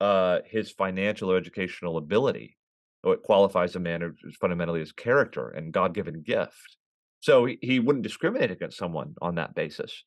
uh, 0.01 0.41
his 0.45 0.71
financial 0.71 1.31
or 1.31 1.37
educational 1.37 1.97
ability. 1.97 2.57
Oh, 3.03 3.11
what 3.11 3.23
qualifies 3.23 3.77
a 3.77 3.81
man 3.81 4.03
is 4.03 4.37
fundamentally 4.41 4.81
his 4.81 4.93
character 4.93 5.49
and 5.49 5.73
God 5.73 5.95
given 5.95 6.23
gift. 6.23 6.77
So 7.21 7.47
he, 7.47 7.59
he 7.61 7.79
wouldn't 7.79 8.03
discriminate 8.03 8.51
against 8.51 8.79
someone 8.79 9.15
on 9.21 9.35
that 9.37 9.55
basis. 9.55 10.05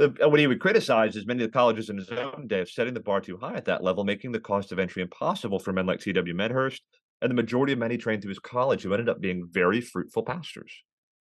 Uh, 0.00 0.08
what 0.28 0.38
he 0.38 0.46
would 0.46 0.60
criticize 0.60 1.16
is 1.16 1.26
many 1.26 1.42
of 1.42 1.50
the 1.50 1.52
colleges 1.52 1.90
in 1.90 1.96
his 1.96 2.10
own 2.10 2.46
day 2.46 2.60
of 2.60 2.70
setting 2.70 2.94
the 2.94 3.00
bar 3.00 3.20
too 3.20 3.36
high 3.36 3.54
at 3.54 3.64
that 3.64 3.82
level, 3.82 4.04
making 4.04 4.30
the 4.30 4.40
cost 4.40 4.70
of 4.70 4.78
entry 4.78 5.02
impossible 5.02 5.58
for 5.58 5.72
men 5.72 5.86
like 5.86 6.00
T.W. 6.00 6.34
Medhurst 6.34 6.82
and 7.20 7.30
the 7.30 7.34
majority 7.34 7.72
of 7.72 7.80
men 7.80 7.90
he 7.90 7.96
trained 7.96 8.22
through 8.22 8.30
his 8.30 8.38
college 8.38 8.82
who 8.82 8.92
ended 8.92 9.08
up 9.08 9.20
being 9.20 9.48
very 9.50 9.80
fruitful 9.80 10.22
pastors. 10.22 10.72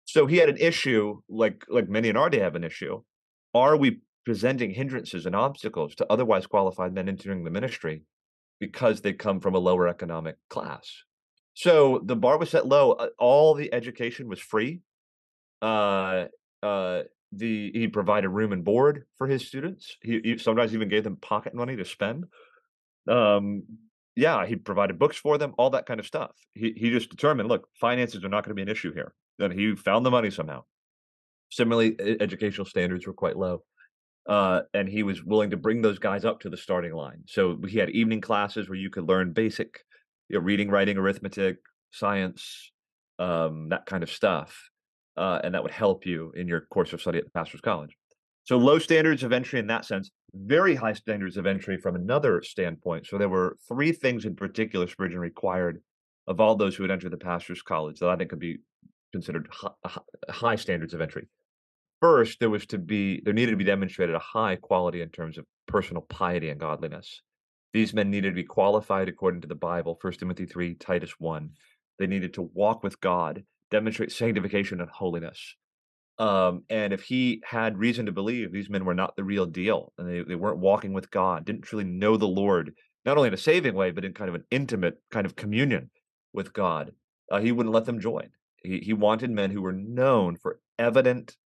So 0.05 0.27
he 0.27 0.37
had 0.37 0.49
an 0.49 0.59
issue, 0.59 1.21
like 1.29 1.65
like 1.69 1.89
many 1.89 2.09
in 2.09 2.17
our 2.17 2.29
day 2.29 2.41
have 2.41 2.57
an 2.57 2.65
issue. 2.65 3.01
Are 3.55 3.77
we 3.77 4.01
presenting 4.27 4.73
hindrances 4.73 5.25
and 5.25 5.35
obstacles 5.35 5.95
to 5.95 6.07
otherwise 6.11 6.47
qualified 6.47 6.93
men 6.93 7.09
entering 7.09 7.45
the 7.45 7.51
ministry 7.51 8.03
because 8.61 9.01
they 9.01 9.13
come 9.13 9.41
from 9.41 9.55
a 9.55 9.59
lower 9.59 9.89
economic 9.89 10.37
class. 10.49 11.03
So 11.55 12.01
the 12.05 12.17
bar 12.17 12.39
was 12.39 12.51
set 12.51 12.67
low. 12.67 12.93
Uh, 12.93 13.09
all 13.19 13.55
the 13.55 13.73
education 13.75 14.29
was 14.29 14.39
free. 14.39 14.81
Uh, 15.61 16.27
uh, 16.63 17.03
the 17.33 17.71
he 17.73 17.89
provided 17.89 18.29
room 18.29 18.53
and 18.53 18.65
board 18.65 19.05
for 19.19 19.27
his 19.27 19.47
students. 19.47 19.97
He, 20.03 20.21
he 20.23 20.39
sometimes 20.39 20.75
even 20.75 20.89
gave 20.89 21.05
them 21.05 21.17
pocket 21.17 21.55
money 21.55 21.77
to 21.77 21.85
spend. 21.85 22.27
Um, 23.09 23.65
yeah, 24.17 24.45
he 24.47 24.57
provided 24.57 24.99
books 24.99 25.17
for 25.17 25.39
them, 25.39 25.55
all 25.57 25.71
that 25.71 25.87
kind 25.87 26.01
of 26.01 26.07
stuff. 26.07 26.33
He 26.55 26.73
he 26.77 26.91
just 26.91 27.11
determined, 27.11 27.49
look, 27.49 27.69
finances 27.81 28.25
are 28.25 28.29
not 28.29 28.45
going 28.45 28.51
to 28.51 28.55
be 28.55 28.63
an 28.63 28.69
issue 28.69 28.93
here. 28.93 29.15
And 29.39 29.53
he 29.53 29.75
found 29.75 30.05
the 30.05 30.11
money 30.11 30.31
somehow. 30.31 30.65
Similarly, 31.51 31.97
educational 32.21 32.67
standards 32.67 33.07
were 33.07 33.13
quite 33.13 33.37
low. 33.37 33.65
Uh, 34.31 34.63
and 34.75 34.89
he 34.89 35.03
was 35.03 35.25
willing 35.25 35.51
to 35.51 35.57
bring 35.57 35.83
those 35.83 35.99
guys 35.99 36.25
up 36.25 36.39
to 36.39 36.49
the 36.49 36.57
starting 36.57 36.93
line. 36.95 37.21
So 37.27 37.59
he 37.67 37.79
had 37.79 37.91
evening 37.91 38.21
classes 38.21 38.69
where 38.69 38.79
you 38.79 38.89
could 38.89 39.09
learn 39.09 39.33
basic 39.33 39.81
you 40.29 40.39
know, 40.39 40.45
reading, 40.45 40.71
writing, 40.71 40.97
arithmetic, 40.97 41.57
science, 41.91 42.71
um, 43.19 43.71
that 43.71 43.87
kind 43.87 44.05
of 44.05 44.11
stuff. 44.11 44.71
Uh, 45.17 45.41
and 45.43 45.53
that 45.53 45.65
would 45.65 45.73
help 45.73 46.07
you 46.07 46.33
in 46.37 46.47
your 46.47 46.61
course 46.73 46.93
of 46.93 47.01
study 47.01 47.19
at 47.19 47.25
the 47.25 47.31
pastor's 47.33 47.61
college. 47.61 47.97
So 48.45 48.57
low 48.57 48.79
standards 48.79 49.25
of 49.25 49.33
entry 49.33 49.59
in 49.59 49.67
that 49.67 49.85
sense, 49.85 50.13
very 50.33 50.77
high 50.77 50.93
standards 50.93 51.37
of 51.37 51.47
entry 51.47 51.77
from 51.77 51.97
another 51.97 52.41
standpoint. 52.43 53.09
So 53.09 53.19
there 53.19 53.29
were 53.29 53.57
three 53.67 53.91
things 53.91 54.27
in 54.27 54.37
particular 54.37 54.87
Spurgeon 54.87 55.19
required 55.19 55.83
of 56.29 56.39
all 56.39 56.55
those 56.55 56.77
who 56.77 56.85
would 56.85 56.93
enter 56.93 57.09
the 57.09 57.17
pastor's 57.17 57.63
college 57.63 57.99
that 57.99 58.09
I 58.09 58.15
think 58.15 58.31
could 58.31 58.39
be 58.39 58.59
considered 59.11 59.49
high, 59.51 59.99
high 60.29 60.57
standards 60.57 60.95
of 60.95 61.01
entry. 61.01 61.27
First, 62.01 62.41
there 62.41 62.51
was 62.51 62.67
to 62.67 62.79
be 62.79 63.21
there 63.25 63.35
needed 63.35 63.51
to 63.51 63.57
be 63.57 63.65
demonstrated 63.65 64.15
a 64.15 64.21
high 64.21 64.57
quality 64.57 65.03
in 65.03 65.11
terms 65.11 65.37
of 65.37 65.45
personal 65.67 66.03
piety 66.03 66.49
and 66.49 66.59
godliness. 66.59 67.21
These 67.73 67.95
men 67.95 68.11
needed 68.11 68.31
to 68.31 68.35
be 68.35 68.45
qualified 68.45 69.09
according 69.09 69.43
to 69.43 69.49
the 69.49 69.55
Bible, 69.55 69.99
1 70.01 70.15
Timothy 70.15 70.47
3, 70.47 70.75
Titus 70.75 71.13
1. 71.19 71.51
They 71.99 72.07
needed 72.07 72.35
to 72.35 72.51
walk 72.55 72.83
with 72.83 73.01
God, 73.01 73.45
demonstrate 73.71 74.11
sanctification 74.11 74.81
and 74.81 74.91
holiness. 74.91 75.55
Um, 76.19 76.65
and 76.69 76.93
if 76.93 77.03
he 77.03 77.43
had 77.45 77.79
reason 77.79 78.07
to 78.07 78.13
believe 78.13 78.53
these 78.53 78.69
men 78.69 78.85
were 78.85 78.95
not 78.95 79.15
the 79.17 79.25
real 79.25 79.47
deal 79.47 79.93
and 79.97 80.09
they, 80.09 80.23
they 80.23 80.35
weren't 80.35 80.59
walking 80.59 80.93
with 80.93 81.11
God, 81.11 81.45
didn't 81.45 81.63
truly 81.63 81.85
know 81.85 82.17
the 82.17 82.27
Lord, 82.27 82.75
not 83.05 83.17
only 83.17 83.29
in 83.29 83.35
a 83.35 83.39
saving 83.39 83.75
way, 83.75 83.91
but 83.91 84.05
in 84.05 84.13
kind 84.13 84.29
of 84.29 84.35
an 84.35 84.45
intimate 84.51 85.01
kind 85.11 85.27
of 85.27 85.37
communion 85.37 85.91
with 86.33 86.53
God, 86.53 86.93
uh, 87.31 87.41
he 87.41 87.53
wouldn't 87.53 87.75
let 87.75 87.85
them 87.85 88.01
join. 88.01 88.31
He, 88.63 88.79
he 88.81 88.93
wanted 88.93 89.31
men 89.31 89.51
who 89.51 89.63
were 89.63 89.73
known 89.73 90.37
for 90.37 90.61
evident 90.79 91.37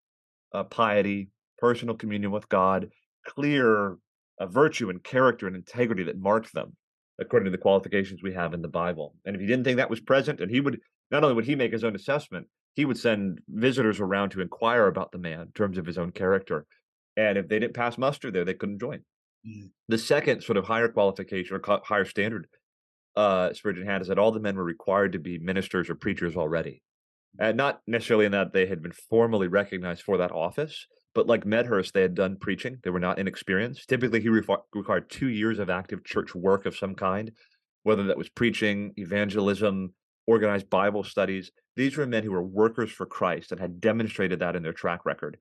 uh, 0.55 0.65
piety, 0.65 1.29
personal 1.59 1.97
communion 1.97 2.31
with 2.31 2.49
God, 2.49 2.91
clear 3.27 3.99
a 4.41 4.47
virtue 4.47 4.91
and 4.91 5.03
character 5.03 5.47
and 5.47 5.57
integrity 5.57 6.05
that 6.05 6.19
marked 6.19 6.53
them 6.53 6.77
according 7.21 7.45
to 7.45 7.51
the 7.51 7.63
qualifications 7.63 8.23
we 8.23 8.33
have 8.33 8.55
in 8.55 8.63
the 8.63 8.69
Bible. 8.69 9.15
And 9.25 9.37
if 9.37 9.41
he 9.41 9.47
didn't 9.47 9.65
think 9.65 9.77
that 9.77 9.91
was 9.91 10.01
present, 10.01 10.41
and 10.41 10.51
he 10.51 10.61
would 10.61 10.81
not 11.11 11.23
only 11.23 11.35
would 11.35 11.45
he 11.45 11.55
make 11.55 11.73
his 11.73 11.85
own 11.85 11.95
assessment, 11.95 12.47
he 12.75 12.85
would 12.85 12.99
send 12.99 13.41
visitors 13.49 14.01
around 14.01 14.31
to 14.31 14.41
inquire 14.41 14.87
about 14.87 15.13
the 15.13 15.19
man 15.19 15.41
in 15.43 15.53
terms 15.53 15.79
of 15.79 15.87
his 15.87 15.99
own 15.99 16.11
character. 16.11 16.67
And 17.17 17.39
if 17.39 17.49
they 17.49 17.59
didn't 17.59 17.75
pass 17.75 17.97
muster 17.97 18.31
there, 18.31 18.45
they 18.45 18.55
couldn't 18.55 18.81
join. 18.81 19.01
Mm. 19.47 19.71
The 19.89 19.99
second 19.99 20.43
sort 20.43 20.57
of 20.57 20.67
higher 20.67 20.89
qualification 20.89 21.57
or 21.57 21.81
higher 21.85 22.05
standard 22.05 22.49
uh, 23.15 23.53
Spurgeon 23.53 23.87
had 23.87 24.03
is 24.03 24.09
that 24.09 24.19
all 24.19 24.33
the 24.33 24.41
men 24.41 24.57
were 24.57 24.65
required 24.65 25.13
to 25.13 25.21
be 25.21 25.39
ministers 25.39 25.89
or 25.89 25.95
preachers 25.95 26.37
already. 26.37 26.83
And 27.39 27.57
not 27.57 27.81
necessarily 27.87 28.27
in 28.27 28.33
that 28.33 28.53
they 28.53 28.67
had 28.67 28.83
been 28.83 28.93
formally 28.93 29.49
recognized 29.49 30.03
for 30.03 30.17
that 30.19 30.31
office, 30.31 30.87
but 31.15 31.27
like 31.27 31.47
Medhurst, 31.47 31.93
they 31.95 32.03
had 32.03 32.15
done 32.15 32.37
preaching. 32.37 32.79
They 32.83 32.91
were 32.91 33.01
not 33.01 33.19
inexperienced. 33.19 33.89
Typically, 33.89 34.21
he 34.21 34.29
required 34.29 35.11
two 35.11 35.29
years 35.29 35.59
of 35.59 35.71
active 35.71 36.05
church 36.05 36.35
work 36.35 36.67
of 36.67 36.77
some 36.77 36.95
kind, 36.95 37.33
whether 37.83 38.05
that 38.05 38.19
was 38.19 38.29
preaching, 38.29 38.93
evangelism, 38.97 39.95
organized 40.27 40.71
Bible 40.71 41.05
studies. 41.05 41.51
These 41.77 41.97
were 41.97 42.07
men 42.07 42.25
who 42.25 42.33
were 42.33 42.43
workers 42.43 42.91
for 42.91 43.07
Christ 43.07 43.53
and 43.53 43.61
had 43.61 43.81
demonstrated 43.81 44.41
that 44.41 44.57
in 44.57 44.63
their 44.63 44.73
track 44.73 45.05
record. 45.05 45.39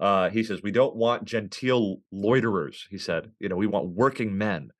Uh, 0.00 0.30
he 0.30 0.42
says, 0.42 0.62
We 0.62 0.72
don't 0.72 0.96
want 0.96 1.24
genteel 1.24 2.00
loiterers, 2.10 2.86
he 2.90 2.98
said. 2.98 3.30
You 3.38 3.48
know, 3.48 3.56
we 3.56 3.66
want 3.66 3.86
working 3.86 4.36
men. 4.36 4.70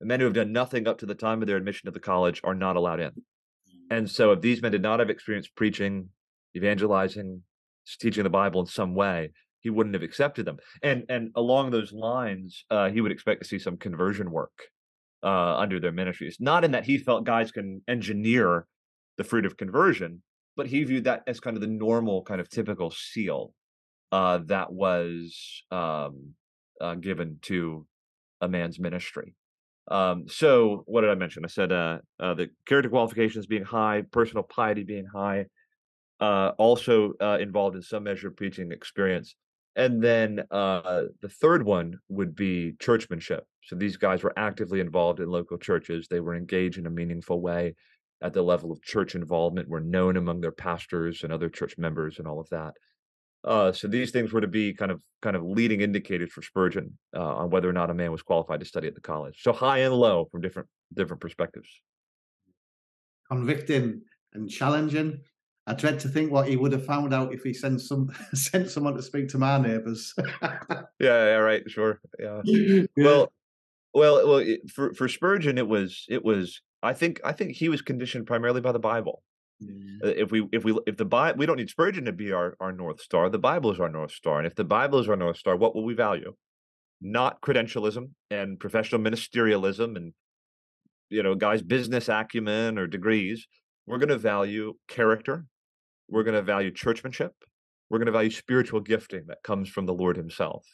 The 0.00 0.06
men 0.06 0.20
who 0.20 0.26
have 0.26 0.34
done 0.34 0.52
nothing 0.52 0.86
up 0.86 0.98
to 0.98 1.06
the 1.06 1.14
time 1.14 1.42
of 1.42 1.48
their 1.48 1.56
admission 1.56 1.86
to 1.86 1.90
the 1.90 1.98
college 1.98 2.40
are 2.44 2.54
not 2.54 2.76
allowed 2.76 3.00
in. 3.00 3.12
And 3.90 4.10
so, 4.10 4.32
if 4.32 4.40
these 4.40 4.62
men 4.62 4.72
did 4.72 4.82
not 4.82 5.00
have 5.00 5.10
experience 5.10 5.48
preaching, 5.48 6.10
evangelizing, 6.56 7.42
teaching 8.00 8.24
the 8.24 8.30
Bible 8.30 8.60
in 8.60 8.66
some 8.66 8.94
way, 8.94 9.30
he 9.60 9.70
wouldn't 9.70 9.94
have 9.94 10.02
accepted 10.02 10.46
them. 10.46 10.58
And 10.82 11.04
and 11.08 11.30
along 11.34 11.70
those 11.70 11.92
lines, 11.92 12.64
uh, 12.70 12.90
he 12.90 13.00
would 13.00 13.12
expect 13.12 13.42
to 13.42 13.48
see 13.48 13.58
some 13.58 13.76
conversion 13.76 14.30
work 14.30 14.68
uh, 15.22 15.56
under 15.56 15.80
their 15.80 15.92
ministries. 15.92 16.36
Not 16.40 16.64
in 16.64 16.72
that 16.72 16.84
he 16.84 16.98
felt 16.98 17.24
guys 17.24 17.50
can 17.50 17.82
engineer 17.88 18.66
the 19.16 19.24
fruit 19.24 19.46
of 19.46 19.56
conversion, 19.56 20.22
but 20.56 20.66
he 20.66 20.84
viewed 20.84 21.04
that 21.04 21.22
as 21.26 21.40
kind 21.40 21.56
of 21.56 21.60
the 21.60 21.66
normal, 21.66 22.22
kind 22.22 22.40
of 22.40 22.48
typical 22.48 22.90
seal 22.90 23.52
uh, 24.12 24.38
that 24.46 24.72
was 24.72 25.62
um, 25.70 26.34
uh, 26.80 26.94
given 26.94 27.38
to 27.42 27.86
a 28.40 28.48
man's 28.48 28.78
ministry. 28.78 29.34
Um, 29.90 30.28
so, 30.28 30.82
what 30.86 31.00
did 31.02 31.10
I 31.10 31.14
mention? 31.14 31.44
I 31.44 31.48
said 31.48 31.72
uh, 31.72 31.98
uh, 32.20 32.34
the 32.34 32.48
character 32.66 32.90
qualifications 32.90 33.46
being 33.46 33.64
high, 33.64 34.02
personal 34.10 34.42
piety 34.42 34.84
being 34.84 35.06
high, 35.06 35.46
uh, 36.20 36.52
also 36.58 37.14
uh, 37.20 37.38
involved 37.40 37.76
in 37.76 37.82
some 37.82 38.04
measure 38.04 38.28
of 38.28 38.36
preaching 38.36 38.72
experience. 38.72 39.34
And 39.76 40.02
then 40.02 40.42
uh, 40.50 41.04
the 41.22 41.28
third 41.28 41.64
one 41.64 41.98
would 42.08 42.34
be 42.34 42.72
churchmanship. 42.80 43.46
So 43.62 43.76
these 43.76 43.96
guys 43.96 44.22
were 44.22 44.32
actively 44.36 44.80
involved 44.80 45.20
in 45.20 45.28
local 45.28 45.56
churches. 45.56 46.08
They 46.08 46.20
were 46.20 46.34
engaged 46.34 46.78
in 46.78 46.86
a 46.86 46.90
meaningful 46.90 47.40
way 47.40 47.74
at 48.20 48.32
the 48.32 48.42
level 48.42 48.72
of 48.72 48.82
church 48.82 49.14
involvement, 49.14 49.68
were 49.68 49.80
known 49.80 50.16
among 50.16 50.40
their 50.40 50.52
pastors 50.52 51.22
and 51.22 51.32
other 51.32 51.48
church 51.48 51.78
members 51.78 52.18
and 52.18 52.26
all 52.26 52.40
of 52.40 52.48
that. 52.48 52.74
Uh, 53.44 53.72
so 53.72 53.86
these 53.88 54.10
things 54.10 54.32
were 54.32 54.40
to 54.40 54.48
be 54.48 54.74
kind 54.74 54.90
of 54.90 55.00
kind 55.22 55.36
of 55.36 55.42
leading 55.42 55.80
indicators 55.80 56.30
for 56.32 56.42
Spurgeon 56.42 56.98
uh, 57.16 57.36
on 57.36 57.50
whether 57.50 57.68
or 57.68 57.72
not 57.72 57.90
a 57.90 57.94
man 57.94 58.12
was 58.12 58.22
qualified 58.22 58.60
to 58.60 58.66
study 58.66 58.88
at 58.88 58.94
the 58.94 59.00
college. 59.00 59.42
So 59.42 59.52
high 59.52 59.78
and 59.78 59.94
low 59.94 60.26
from 60.30 60.40
different 60.40 60.68
different 60.92 61.20
perspectives. 61.20 61.68
Convicting 63.30 64.02
and 64.34 64.50
challenging, 64.50 65.20
I 65.66 65.74
dread 65.74 66.00
to 66.00 66.08
think 66.08 66.32
what 66.32 66.48
he 66.48 66.56
would 66.56 66.72
have 66.72 66.86
found 66.86 67.12
out 67.12 67.32
if 67.32 67.42
he 67.42 67.52
sent 67.52 67.80
some 67.80 68.10
sent 68.34 68.70
someone 68.70 68.94
to 68.94 69.02
speak 69.02 69.28
to 69.28 69.38
my 69.38 69.58
neighbours. 69.58 70.14
yeah, 70.42 70.88
yeah, 70.98 71.34
right, 71.36 71.62
sure, 71.70 72.00
yeah. 72.18 72.40
yeah. 72.44 72.86
Well, 72.96 73.32
well, 73.94 74.26
well. 74.26 74.44
For 74.72 74.94
for 74.94 75.08
Spurgeon, 75.08 75.58
it 75.58 75.68
was 75.68 76.06
it 76.08 76.24
was. 76.24 76.60
I 76.82 76.92
think 76.92 77.20
I 77.24 77.32
think 77.32 77.52
he 77.52 77.68
was 77.68 77.82
conditioned 77.82 78.26
primarily 78.26 78.60
by 78.60 78.72
the 78.72 78.78
Bible. 78.78 79.22
Uh, 79.60 80.08
if 80.08 80.30
we 80.30 80.46
if 80.52 80.64
we 80.64 80.78
if 80.86 80.96
the 80.96 81.04
Bible, 81.04 81.38
we 81.38 81.46
don't 81.46 81.56
need 81.56 81.70
Spurgeon 81.70 82.04
to 82.04 82.12
be 82.12 82.32
our 82.32 82.56
our 82.60 82.72
north 82.72 83.00
star. 83.00 83.28
The 83.28 83.38
Bible 83.38 83.72
is 83.72 83.80
our 83.80 83.88
north 83.88 84.12
star, 84.12 84.38
and 84.38 84.46
if 84.46 84.54
the 84.54 84.64
Bible 84.64 84.98
is 85.00 85.08
our 85.08 85.16
north 85.16 85.36
star, 85.36 85.56
what 85.56 85.74
will 85.74 85.84
we 85.84 85.94
value? 85.94 86.34
Not 87.00 87.40
credentialism 87.40 88.10
and 88.30 88.58
professional 88.60 89.00
ministerialism 89.00 89.96
and 89.96 90.12
you 91.10 91.22
know 91.22 91.34
guys' 91.34 91.62
business 91.62 92.08
acumen 92.08 92.78
or 92.78 92.86
degrees. 92.86 93.46
We're 93.86 93.98
going 93.98 94.10
to 94.10 94.18
value 94.18 94.74
character 94.86 95.46
we're 96.08 96.24
going 96.24 96.34
to 96.34 96.42
value 96.42 96.70
churchmanship. 96.70 97.32
We're 97.90 97.98
going 97.98 98.06
to 98.06 98.12
value 98.12 98.30
spiritual 98.30 98.80
gifting 98.80 99.26
that 99.28 99.42
comes 99.42 99.68
from 99.68 99.86
the 99.86 99.94
Lord 99.94 100.16
Himself. 100.16 100.66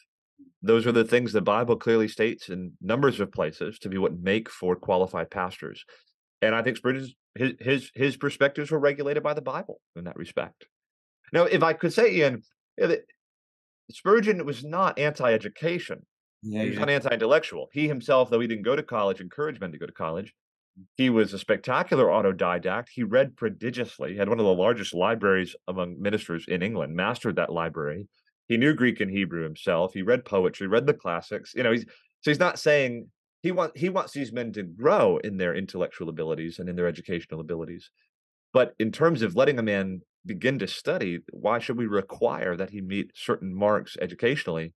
Those 0.61 0.87
are 0.87 0.91
the 0.91 1.05
things 1.05 1.31
the 1.31 1.41
Bible 1.41 1.75
clearly 1.75 2.07
states 2.07 2.49
in 2.49 2.73
numbers 2.81 3.19
of 3.19 3.31
places 3.31 3.79
to 3.79 3.89
be 3.89 3.97
what 3.97 4.19
make 4.19 4.49
for 4.49 4.75
qualified 4.75 5.29
pastors. 5.29 5.85
And 6.41 6.53
I 6.53 6.61
think 6.61 6.77
Spurgeon's 6.77 7.15
his 7.35 7.53
his 7.59 7.91
his 7.93 8.17
perspectives 8.17 8.71
were 8.71 8.79
regulated 8.79 9.23
by 9.23 9.33
the 9.33 9.41
Bible 9.41 9.81
in 9.95 10.05
that 10.05 10.15
respect. 10.15 10.67
Now, 11.33 11.43
if 11.43 11.63
I 11.63 11.73
could 11.73 11.93
say, 11.93 12.15
Ian, 12.15 12.43
Spurgeon 13.91 14.45
was 14.45 14.63
not 14.63 14.99
anti-education. 14.99 16.05
Yeah, 16.43 16.61
he 16.61 16.67
was 16.67 16.75
yeah. 16.75 16.81
not 16.81 16.89
anti-intellectual. 16.89 17.69
He 17.73 17.87
himself, 17.87 18.29
though 18.29 18.39
he 18.39 18.47
didn't 18.47 18.63
go 18.63 18.75
to 18.75 18.83
college, 18.83 19.19
encouraged 19.19 19.61
men 19.61 19.71
to 19.71 19.77
go 19.77 19.87
to 19.87 19.91
college. 19.91 20.33
Mm. 20.79 20.83
He 20.95 21.09
was 21.09 21.33
a 21.33 21.39
spectacular 21.39 22.05
autodidact. 22.05 22.85
He 22.93 23.03
read 23.03 23.35
prodigiously, 23.35 24.11
he 24.11 24.17
had 24.17 24.29
one 24.29 24.39
of 24.39 24.45
the 24.45 24.53
largest 24.53 24.93
libraries 24.93 25.55
among 25.67 26.01
ministers 26.01 26.45
in 26.47 26.61
England, 26.61 26.95
mastered 26.95 27.37
that 27.37 27.51
library. 27.51 28.07
He 28.47 28.57
knew 28.57 28.75
Greek 28.75 29.01
and 29.01 29.09
Hebrew 29.09 29.41
himself. 29.41 29.93
He 29.93 30.03
read 30.03 30.23
poetry, 30.23 30.67
read 30.67 30.85
the 30.85 30.93
classics. 30.93 31.53
You 31.55 31.63
know, 31.63 31.71
he's 31.71 31.85
so 32.21 32.31
he's 32.31 32.39
not 32.39 32.59
saying 32.59 33.07
he 33.45 33.51
wants 33.51 33.79
he 33.79 33.89
wants 33.89 34.13
these 34.13 34.31
men 34.31 34.51
to 34.53 34.63
grow 34.63 35.17
in 35.17 35.37
their 35.37 35.55
intellectual 35.55 36.09
abilities 36.09 36.59
and 36.59 36.67
in 36.67 36.75
their 36.75 36.87
educational 36.87 37.39
abilities. 37.39 37.89
But 38.53 38.73
in 38.79 38.91
terms 38.91 39.21
of 39.21 39.35
letting 39.35 39.59
a 39.59 39.63
man 39.63 40.01
begin 40.25 40.59
to 40.59 40.67
study, 40.67 41.19
why 41.31 41.59
should 41.59 41.77
we 41.77 41.87
require 41.87 42.55
that 42.57 42.71
he 42.71 42.81
meet 42.81 43.11
certain 43.13 43.53
marks 43.53 43.97
educationally 44.01 44.73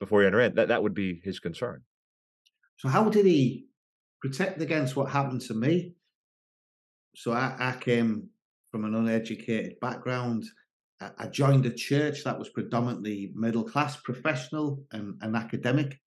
before 0.00 0.20
he 0.20 0.26
enter 0.26 0.40
in? 0.40 0.54
That 0.54 0.68
that 0.68 0.82
would 0.82 0.94
be 0.94 1.20
his 1.24 1.40
concern. 1.40 1.82
So 2.76 2.88
how 2.88 3.08
did 3.08 3.26
he 3.26 3.66
protect 4.22 4.62
against 4.62 4.96
what 4.96 5.10
happened 5.10 5.40
to 5.42 5.54
me. 5.54 5.94
So 7.16 7.32
I, 7.32 7.54
I 7.58 7.76
came 7.78 8.28
from 8.70 8.84
an 8.84 8.94
uneducated 8.94 9.80
background. 9.80 10.44
I, 11.18 11.26
joined 11.26 11.66
a 11.66 11.70
church 11.70 12.22
that 12.22 12.38
was 12.38 12.48
predominantly 12.48 13.32
middle 13.34 13.64
class, 13.64 13.96
professional, 13.96 14.84
and, 14.92 15.16
and 15.20 15.34
academic. 15.34 15.98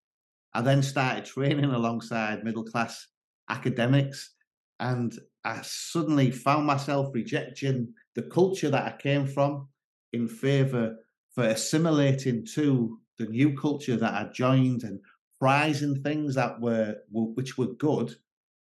I 0.54 0.62
then 0.62 0.82
started 0.82 1.24
training 1.24 1.64
alongside 1.64 2.44
middle 2.44 2.64
class 2.64 3.08
academics. 3.48 4.34
And 4.80 5.16
I 5.44 5.60
suddenly 5.62 6.30
found 6.30 6.66
myself 6.66 7.08
rejecting 7.12 7.92
the 8.14 8.22
culture 8.22 8.70
that 8.70 8.86
I 8.86 8.96
came 8.96 9.26
from 9.26 9.68
in 10.12 10.28
favor 10.28 10.96
for 11.34 11.44
assimilating 11.44 12.46
to 12.54 12.98
the 13.18 13.26
new 13.26 13.56
culture 13.56 13.96
that 13.96 14.14
I 14.14 14.30
joined 14.32 14.84
and 14.84 15.00
prizing 15.40 16.02
things 16.02 16.34
that 16.36 16.60
were 16.60 16.96
which 17.10 17.58
were 17.58 17.74
good, 17.74 18.14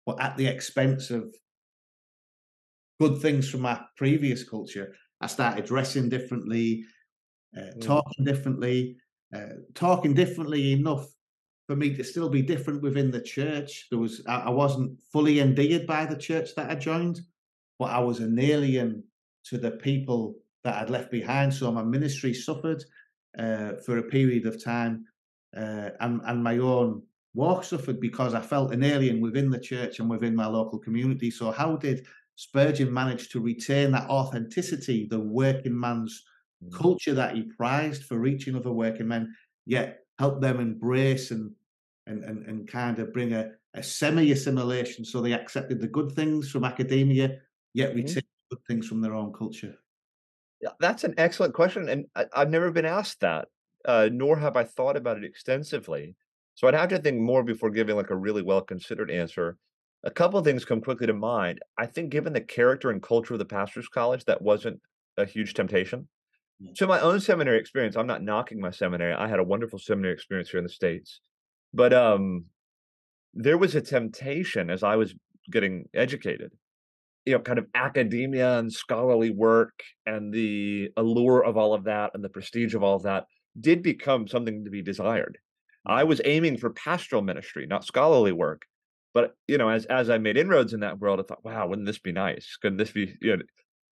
but 0.06 0.22
at 0.22 0.38
the 0.38 0.48
expense 0.48 1.10
of 1.10 1.34
good 3.00 3.22
things 3.22 3.50
from 3.50 3.62
my 3.62 3.80
previous 3.96 4.44
culture. 4.44 4.94
I 5.22 5.28
started 5.28 5.66
dressing 5.66 6.10
differently, 6.10 6.84
uh, 7.58 7.62
mm. 7.62 7.82
talking 7.82 8.26
differently, 8.26 8.98
uh, 9.34 9.56
talking 9.74 10.14
differently 10.14 10.74
enough 10.74 11.08
for 11.70 11.76
me 11.76 11.94
to 11.94 12.04
still 12.04 12.30
be 12.30 12.42
different 12.42 12.82
within 12.82 13.12
the 13.12 13.22
church. 13.22 13.86
There 13.92 14.00
was 14.00 14.24
I, 14.28 14.50
wasn't 14.50 15.00
fully 15.14 15.40
endeared 15.40 15.86
by 15.86 16.08
the 16.08 16.18
church 16.18 16.56
that 16.56 16.68
I 16.68 16.74
joined, 16.74 17.22
but 17.78 17.92
I 17.92 18.00
was 18.00 18.22
an 18.22 18.40
alien 18.40 19.04
to 19.50 19.60
the 19.60 19.70
people 19.70 20.34
that 20.64 20.82
I'd 20.82 20.90
left 20.90 21.12
behind. 21.12 21.54
So 21.54 21.72
my 21.72 21.84
ministry 21.84 22.34
suffered 22.34 22.84
uh, 23.38 23.74
for 23.86 24.00
a 24.00 24.10
period 24.16 24.48
of 24.48 24.64
time, 24.64 25.06
uh, 25.56 25.92
and 26.00 26.22
and 26.26 26.44
my 26.44 26.58
own 26.58 27.04
walk 27.36 27.64
suffered 27.64 28.00
because 28.00 28.34
I 28.34 28.42
felt 28.42 28.74
an 28.74 28.84
alien 28.84 29.22
within 29.22 29.52
the 29.52 29.60
church 29.60 30.00
and 30.00 30.10
within 30.10 30.36
my 30.36 30.48
local 30.48 30.80
community. 30.80 31.30
So 31.30 31.52
how 31.52 31.76
did 31.76 32.08
Spurgeon 32.36 32.92
manage 32.92 33.30
to 33.30 33.40
retain 33.40 33.92
that 33.92 34.10
authenticity, 34.10 35.06
the 35.06 35.20
working 35.20 35.80
man's 35.80 36.24
mm. 36.66 36.74
culture 36.74 37.14
that 37.14 37.36
he 37.36 37.44
prized 37.44 38.06
for 38.06 38.18
reaching 38.18 38.56
other 38.56 38.72
working 38.72 39.08
men, 39.08 39.36
yet 39.68 40.00
help 40.18 40.42
them 40.42 40.60
embrace 40.60 41.30
and 41.30 41.52
and 42.10 42.24
and, 42.24 42.46
and 42.46 42.68
kind 42.68 43.00
of 43.00 43.14
bring 43.14 43.34
a, 43.34 43.52
a 43.76 43.84
semi 43.84 44.32
assimilation 44.32 45.06
so 45.06 45.22
they 45.22 45.34
accepted 45.34 45.80
the 45.80 45.88
good 45.88 46.12
things 46.12 46.50
from 46.50 46.66
academia, 46.66 47.38
yet 47.74 47.90
mm-hmm. 47.90 47.98
retain 47.98 48.24
mm. 48.24 48.50
good 48.52 48.60
things 48.68 48.88
from 48.88 49.02
their 49.02 49.16
own 49.16 49.32
culture. 49.32 49.76
Yeah, 50.62 50.72
that's 50.80 51.06
an 51.06 51.14
excellent 51.18 51.54
question, 51.54 51.88
and 51.88 52.06
I, 52.16 52.26
have 52.34 52.50
never 52.50 52.72
been 52.72 52.86
asked 52.86 53.22
that, 53.22 53.48
uh, 53.86 54.10
nor 54.12 54.38
have 54.38 54.58
I 54.58 54.66
thought 54.66 54.98
about 54.98 55.18
it 55.18 55.24
extensively. 55.24 56.16
So 56.56 56.68
I'd 56.68 56.74
have 56.74 56.90
to 56.90 57.00
think 57.00 57.22
more 57.22 57.44
before 57.44 57.70
giving 57.70 57.96
like 57.96 58.10
a 58.10 58.16
really 58.18 58.42
well 58.42 58.62
considered 58.62 59.10
answer. 59.10 59.58
A 60.04 60.12
couple 60.12 60.40
of 60.40 60.46
things 60.46 60.66
come 60.66 60.82
quickly 60.82 61.08
to 61.08 61.14
mind. 61.14 61.60
I 61.78 61.86
think 61.86 62.10
given 62.10 62.34
the 62.34 62.42
character 62.42 62.90
and 62.90 63.02
culture 63.02 63.34
of 63.34 63.40
the 63.40 63.46
pastor's 63.46 63.88
college, 63.88 64.26
that 64.26 64.42
wasn't 64.42 64.82
a 65.16 65.26
huge 65.26 65.54
temptation. 65.54 66.10
Mm. 66.62 66.78
So 66.78 66.88
my 66.88 67.00
own 67.00 67.22
seminary 67.22 67.60
experience, 67.60 67.96
I'm 67.96 68.08
not 68.08 68.24
knocking 68.24 68.60
my 68.60 68.72
seminary. 68.72 69.14
I 69.14 69.28
had 69.28 69.40
a 69.40 69.44
wonderful 69.44 69.80
seminary 69.80 70.14
experience 70.14 70.50
here 70.50 70.58
in 70.58 70.66
the 70.66 70.70
States. 70.70 71.22
But 71.74 71.94
um 71.94 72.46
there 73.34 73.58
was 73.58 73.76
a 73.76 73.82
temptation 73.82 74.70
as 74.70 74.84
I 74.84 74.96
was 74.96 75.14
getting 75.52 75.86
educated, 75.94 76.52
you 77.26 77.34
know, 77.34 77.40
kind 77.40 77.60
of 77.60 77.68
academia 77.76 78.58
and 78.60 78.72
scholarly 78.72 79.30
work 79.30 79.84
and 80.06 80.34
the 80.34 80.90
allure 80.98 81.44
of 81.44 81.58
all 81.58 81.74
of 81.74 81.84
that 81.86 82.12
and 82.14 82.24
the 82.24 82.30
prestige 82.30 82.74
of 82.76 82.84
all 82.84 82.96
of 82.96 83.04
that 83.04 83.26
did 83.60 83.84
become 83.84 84.28
something 84.28 84.64
to 84.66 84.72
be 84.72 84.82
desired. 84.82 85.38
I 85.86 86.04
was 86.04 86.22
aiming 86.26 86.58
for 86.58 86.72
pastoral 86.72 87.22
ministry, 87.22 87.66
not 87.66 87.86
scholarly 87.86 88.32
work. 88.32 88.64
But 89.14 89.36
you 89.48 89.58
know, 89.58 89.70
as 89.70 89.86
as 89.86 90.10
I 90.10 90.18
made 90.18 90.38
inroads 90.38 90.74
in 90.74 90.82
that 90.82 91.00
world, 91.00 91.20
I 91.20 91.24
thought, 91.24 91.44
wow, 91.44 91.68
wouldn't 91.68 91.88
this 91.88 92.00
be 92.00 92.12
nice? 92.12 92.58
Couldn't 92.62 92.78
this 92.78 92.92
be 92.92 93.16
you 93.22 93.38
know? 93.38 93.44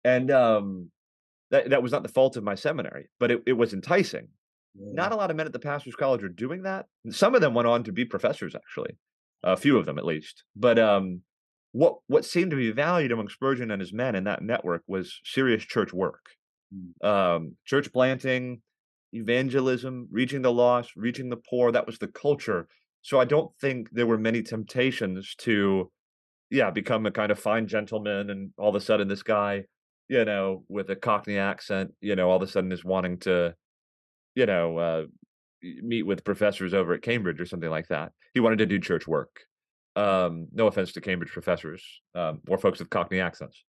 And 0.04 0.30
um, 0.30 0.92
that 1.52 1.70
that 1.70 1.82
was 1.82 1.92
not 1.92 2.04
the 2.04 2.10
fault 2.10 2.36
of 2.36 2.44
my 2.44 2.56
seminary, 2.56 3.10
but 3.20 3.32
it, 3.32 3.44
it 3.48 3.54
was 3.54 3.74
enticing. 3.74 4.28
Yeah. 4.78 4.92
Not 4.94 5.12
a 5.12 5.16
lot 5.16 5.32
of 5.32 5.38
men 5.38 5.46
at 5.46 5.54
the 5.54 5.60
pastors' 5.60 5.96
college 5.96 6.24
are 6.24 6.30
doing 6.30 6.64
that. 6.64 6.88
Some 7.10 7.36
of 7.36 7.42
them 7.42 7.54
went 7.54 7.68
on 7.68 7.84
to 7.86 7.92
be 7.92 8.06
professors, 8.06 8.56
actually, 8.56 8.98
a 9.44 9.56
few 9.56 9.78
of 9.78 9.86
them 9.86 9.98
at 9.98 10.06
least. 10.06 10.44
But 10.56 10.78
um, 10.80 11.22
what 11.72 11.98
what 12.08 12.26
seemed 12.26 12.52
to 12.52 12.58
be 12.58 12.72
valued 12.72 13.12
among 13.12 13.30
Spurgeon 13.30 13.72
and 13.72 13.82
his 13.82 13.94
men 13.94 14.16
in 14.16 14.26
that 14.26 14.42
network 14.42 14.84
was 14.88 15.20
serious 15.24 15.64
church 15.64 15.94
work, 15.94 16.26
mm. 16.74 17.08
um, 17.08 17.56
church 17.66 17.92
planting, 17.94 18.62
evangelism, 19.14 20.08
reaching 20.12 20.42
the 20.42 20.52
lost, 20.52 20.92
reaching 20.96 21.30
the 21.30 21.38
poor. 21.50 21.72
That 21.72 21.88
was 21.88 22.00
the 22.00 22.08
culture 22.08 22.68
so 23.06 23.20
I 23.20 23.26
don't 23.26 23.56
think 23.62 23.90
there 23.92 24.08
were 24.08 24.18
many 24.18 24.42
temptations 24.42 25.36
to, 25.42 25.92
yeah, 26.50 26.72
become 26.72 27.06
a 27.06 27.12
kind 27.12 27.32
of 27.32 27.38
fine 27.38 27.68
gentleman. 27.68 28.32
And 28.32 28.50
all 28.58 28.70
of 28.70 28.76
a 28.76 28.82
sudden, 28.82 29.08
this 29.08 29.22
guy, 29.22 29.66
you 30.10 30.26
know, 30.26 30.64
with 30.70 30.90
a 30.90 30.96
Cockney 30.96 31.38
accent, 31.38 31.92
you 32.02 32.16
know, 32.16 32.32
all 32.32 32.38
of 32.38 32.42
a 32.42 32.48
sudden 32.48 32.72
is 32.72 32.84
wanting 32.84 33.20
to, 33.20 33.54
you 34.36 34.46
know, 34.46 34.78
uh, 34.78 35.06
meet 35.62 36.04
with 36.04 36.24
professors 36.24 36.74
over 36.74 36.94
at 36.94 37.02
Cambridge 37.02 37.40
or 37.40 37.46
something 37.46 37.70
like 37.70 37.88
that. 37.88 38.12
He 38.34 38.40
wanted 38.40 38.60
to 38.60 38.66
do 38.66 38.80
church 38.80 39.08
work. 39.08 39.42
Um, 39.96 40.48
no 40.52 40.68
offense 40.68 40.92
to 40.94 41.02
Cambridge 41.02 41.32
professors 41.32 41.84
um, 42.14 42.42
or 42.48 42.58
folks 42.58 42.80
with 42.80 42.90
Cockney 42.90 43.22
accents. 43.22 43.64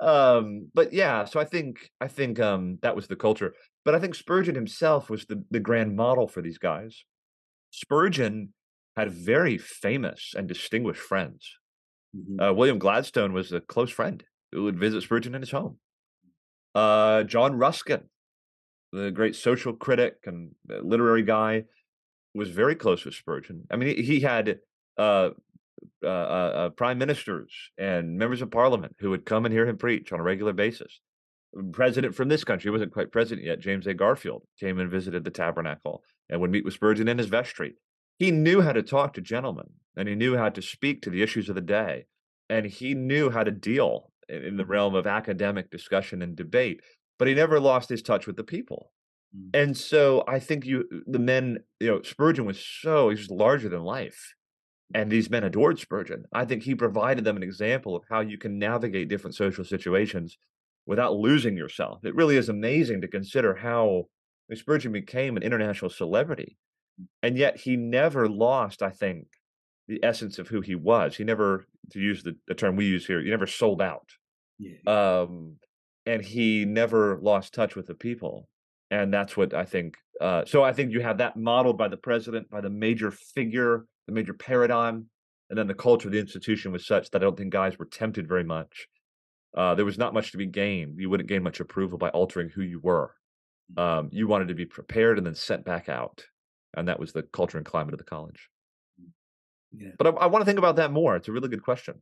Um, 0.00 0.70
but 0.74 0.92
yeah, 0.92 1.24
so 1.24 1.40
I 1.40 1.44
think 1.44 1.88
I 2.00 2.08
think 2.08 2.38
um, 2.40 2.78
that 2.82 2.94
was 2.94 3.06
the 3.06 3.16
culture. 3.16 3.54
But 3.84 3.94
I 3.94 4.00
think 4.00 4.14
Spurgeon 4.14 4.54
himself 4.54 5.10
was 5.10 5.26
the 5.26 5.42
the 5.50 5.60
grand 5.60 5.96
model 5.96 6.28
for 6.28 6.42
these 6.42 6.58
guys. 6.58 7.04
Spurgeon 7.70 8.52
had 8.96 9.12
very 9.12 9.58
famous 9.58 10.34
and 10.36 10.48
distinguished 10.48 11.00
friends. 11.00 11.48
Mm-hmm. 12.16 12.40
Uh, 12.40 12.52
William 12.52 12.78
Gladstone 12.78 13.32
was 13.32 13.52
a 13.52 13.60
close 13.60 13.90
friend 13.90 14.24
who 14.52 14.64
would 14.64 14.78
visit 14.78 15.02
Spurgeon 15.02 15.34
in 15.34 15.42
his 15.42 15.50
home. 15.50 15.78
Uh, 16.74 17.22
John 17.24 17.56
Ruskin, 17.56 18.08
the 18.92 19.10
great 19.10 19.36
social 19.36 19.72
critic 19.72 20.16
and 20.26 20.50
literary 20.66 21.22
guy, 21.22 21.64
was 22.34 22.50
very 22.50 22.74
close 22.74 23.04
with 23.04 23.14
Spurgeon. 23.14 23.64
I 23.70 23.76
mean, 23.76 24.02
he, 24.02 24.20
had 24.20 24.58
uh, 24.98 25.30
uh, 26.04 26.06
uh, 26.06 26.08
uh, 26.08 26.68
prime 26.70 26.98
ministers 26.98 27.52
and 27.78 28.16
members 28.16 28.42
of 28.42 28.50
parliament 28.50 28.96
who 29.00 29.10
would 29.10 29.24
come 29.24 29.44
and 29.44 29.52
hear 29.52 29.66
him 29.66 29.78
preach 29.78 30.12
on 30.12 30.20
a 30.20 30.22
regular 30.22 30.52
basis. 30.52 31.00
President 31.72 32.14
from 32.14 32.28
this 32.28 32.44
country, 32.44 32.70
wasn't 32.70 32.92
quite 32.92 33.10
president 33.10 33.46
yet, 33.46 33.60
James 33.60 33.86
A. 33.86 33.94
Garfield, 33.94 34.42
came 34.60 34.78
and 34.78 34.90
visited 34.90 35.24
the 35.24 35.30
tabernacle 35.30 36.02
and 36.28 36.40
would 36.40 36.50
meet 36.50 36.64
with 36.64 36.74
Spurgeon 36.74 37.08
in 37.08 37.18
his 37.18 37.26
vestry 37.26 37.74
he 38.18 38.30
knew 38.30 38.60
how 38.60 38.72
to 38.72 38.82
talk 38.82 39.14
to 39.14 39.20
gentlemen 39.20 39.70
and 39.96 40.08
he 40.08 40.14
knew 40.14 40.36
how 40.36 40.48
to 40.48 40.62
speak 40.62 41.02
to 41.02 41.10
the 41.10 41.22
issues 41.22 41.48
of 41.48 41.54
the 41.54 41.60
day 41.60 42.06
and 42.50 42.66
he 42.66 42.94
knew 42.94 43.30
how 43.30 43.44
to 43.44 43.50
deal 43.50 44.10
in 44.28 44.56
the 44.56 44.66
realm 44.66 44.94
of 44.94 45.06
academic 45.06 45.70
discussion 45.70 46.20
and 46.20 46.36
debate 46.36 46.80
but 47.18 47.28
he 47.28 47.34
never 47.34 47.60
lost 47.60 47.88
his 47.88 48.02
touch 48.02 48.26
with 48.26 48.36
the 48.36 48.44
people. 48.44 48.92
Mm. 49.36 49.50
and 49.52 49.76
so 49.76 50.24
i 50.26 50.38
think 50.38 50.64
you 50.64 50.88
the 51.06 51.18
men 51.18 51.58
you 51.80 51.88
know 51.88 52.00
spurgeon 52.00 52.46
was 52.46 52.58
so 52.58 53.10
he's 53.10 53.28
larger 53.28 53.68
than 53.68 53.82
life 53.82 54.32
and 54.94 55.10
these 55.10 55.28
men 55.28 55.44
adored 55.44 55.78
spurgeon. 55.78 56.24
I 56.32 56.46
think 56.46 56.62
he 56.62 56.74
provided 56.74 57.22
them 57.22 57.36
an 57.36 57.42
example 57.42 57.94
of 57.94 58.04
how 58.08 58.20
you 58.20 58.38
can 58.38 58.58
navigate 58.58 59.08
different 59.08 59.34
social 59.34 59.62
situations 59.62 60.38
without 60.86 61.14
losing 61.14 61.58
yourself. 61.58 62.06
It 62.06 62.14
really 62.14 62.38
is 62.38 62.48
amazing 62.48 63.02
to 63.02 63.08
consider 63.08 63.54
how 63.54 64.04
spurgeon 64.54 64.92
became 64.92 65.36
an 65.36 65.42
international 65.42 65.90
celebrity 65.90 66.56
and 67.22 67.36
yet 67.36 67.58
he 67.58 67.76
never 67.76 68.26
lost 68.28 68.82
i 68.82 68.88
think 68.88 69.26
the 69.88 70.00
essence 70.02 70.38
of 70.38 70.48
who 70.48 70.60
he 70.60 70.74
was. 70.74 71.16
He 71.16 71.24
never 71.24 71.64
to 71.92 71.98
use 71.98 72.22
the, 72.22 72.36
the 72.46 72.54
term 72.54 72.76
we 72.76 72.84
use 72.84 73.06
here 73.06 73.22
he 73.22 73.30
never 73.30 73.46
sold 73.46 73.80
out. 73.80 74.10
Yeah. 74.58 74.76
um 74.86 75.56
and 76.08 76.24
he 76.24 76.64
never 76.64 77.18
lost 77.20 77.54
touch 77.54 77.76
with 77.76 77.86
the 77.86 77.94
people 77.94 78.48
and 78.90 79.12
that's 79.12 79.36
what 79.36 79.54
i 79.54 79.64
think 79.64 79.96
uh 80.20 80.44
so 80.46 80.62
i 80.62 80.72
think 80.72 80.92
you 80.92 81.00
have 81.00 81.18
that 81.18 81.36
modeled 81.36 81.78
by 81.78 81.88
the 81.88 81.96
president 81.96 82.48
by 82.50 82.60
the 82.60 82.70
major 82.70 83.10
figure 83.10 83.86
the 84.06 84.12
major 84.12 84.34
paradigm 84.34 85.06
and 85.50 85.58
then 85.58 85.66
the 85.66 85.74
culture 85.74 86.08
of 86.08 86.12
the 86.12 86.20
institution 86.20 86.72
was 86.72 86.86
such 86.86 87.10
that 87.10 87.22
i 87.22 87.24
don't 87.24 87.36
think 87.36 87.52
guys 87.52 87.78
were 87.78 87.86
tempted 87.86 88.26
very 88.28 88.44
much 88.44 88.88
uh, 89.56 89.74
there 89.74 89.84
was 89.84 89.96
not 89.96 90.12
much 90.12 90.30
to 90.30 90.36
be 90.36 90.44
gained. 90.44 90.98
You 90.98 91.08
wouldn't 91.08 91.28
gain 91.28 91.42
much 91.42 91.58
approval 91.58 91.96
by 91.96 92.10
altering 92.10 92.50
who 92.50 92.60
you 92.60 92.80
were. 92.80 93.14
Mm. 93.74 93.82
Um, 93.82 94.08
you 94.12 94.28
wanted 94.28 94.48
to 94.48 94.54
be 94.54 94.66
prepared 94.66 95.16
and 95.16 95.26
then 95.26 95.34
sent 95.34 95.64
back 95.64 95.88
out 95.88 96.22
and 96.76 96.88
that 96.88 97.00
was 97.00 97.12
the 97.12 97.22
culture 97.22 97.58
and 97.58 97.66
climate 97.66 97.94
of 97.94 97.98
the 97.98 98.04
college. 98.04 98.48
Mm, 99.00 99.10
yeah. 99.76 99.90
But 99.98 100.06
I, 100.06 100.10
I 100.10 100.26
want 100.26 100.42
to 100.42 100.46
think 100.46 100.58
about 100.58 100.76
that 100.76 100.92
more. 100.92 101.16
It's 101.16 101.28
a 101.28 101.32
really 101.32 101.48
good 101.48 101.62
question. 101.62 102.00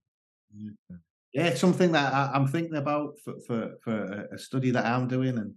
Yeah, 0.57 0.97
yeah 1.37 1.49
it's 1.49 1.61
something 1.61 1.93
that 1.93 2.15
I, 2.15 2.35
am 2.35 2.47
thinking 2.49 2.77
about 2.77 3.19
for, 3.23 3.35
for, 3.47 3.75
for 3.83 4.27
a 4.33 4.39
study 4.39 4.71
that 4.71 4.87
I'm 4.87 5.07
doing 5.07 5.37
and 5.37 5.55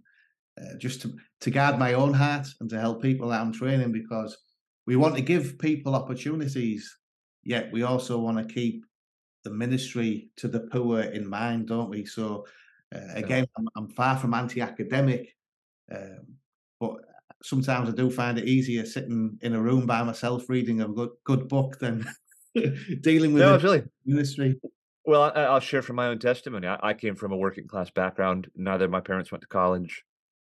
uh, 0.60 0.76
just 0.76 1.00
to, 1.02 1.16
to 1.40 1.50
guard 1.50 1.78
my 1.78 1.94
own 1.94 2.12
heart 2.12 2.46
and 2.60 2.68
to 2.68 2.78
help 2.78 3.00
people 3.00 3.28
that 3.28 3.40
I'm 3.40 3.52
training 3.52 3.90
because 3.90 4.36
we 4.86 4.96
want 4.96 5.16
to 5.16 5.22
give 5.22 5.58
people 5.58 5.94
opportunities, 5.94 6.98
yet 7.44 7.72
we 7.72 7.82
also 7.82 8.18
want 8.18 8.36
to 8.36 8.54
keep 8.54 8.84
the 9.42 9.50
ministry 9.50 10.28
to 10.36 10.48
the 10.48 10.60
poor 10.60 11.00
in 11.00 11.26
mind, 11.26 11.68
don't 11.68 11.88
we? 11.88 12.04
So, 12.04 12.46
uh, 12.94 13.14
again, 13.14 13.46
I'm, 13.56 13.68
I'm, 13.74 13.88
far 13.88 14.18
from 14.18 14.34
anti 14.34 14.60
academic, 14.60 15.34
um, 15.90 16.26
but 16.78 16.96
sometimes 17.42 17.88
I 17.88 17.92
do 17.92 18.10
find 18.10 18.36
it 18.36 18.46
easier 18.46 18.84
sitting 18.84 19.38
in 19.40 19.54
a 19.54 19.62
room 19.62 19.86
by 19.86 20.02
myself 20.02 20.50
reading 20.50 20.82
a 20.82 20.88
good 20.88 21.10
good 21.24 21.48
book 21.48 21.78
than 21.78 22.04
dealing 23.00 23.32
with 23.32 23.42
no, 23.42 23.58
really. 23.58 23.84
ministry. 24.04 24.60
Well, 25.04 25.32
I, 25.34 25.52
will 25.52 25.60
share 25.60 25.82
from 25.82 25.96
my 25.96 26.08
own 26.08 26.18
testimony. 26.18 26.66
I, 26.66 26.78
I, 26.82 26.94
came 26.94 27.16
from 27.16 27.32
a 27.32 27.36
working 27.36 27.66
class 27.66 27.90
background. 27.90 28.48
Neither 28.54 28.84
of 28.84 28.90
my 28.90 29.00
parents 29.00 29.32
went 29.32 29.42
to 29.42 29.48
college. 29.48 30.04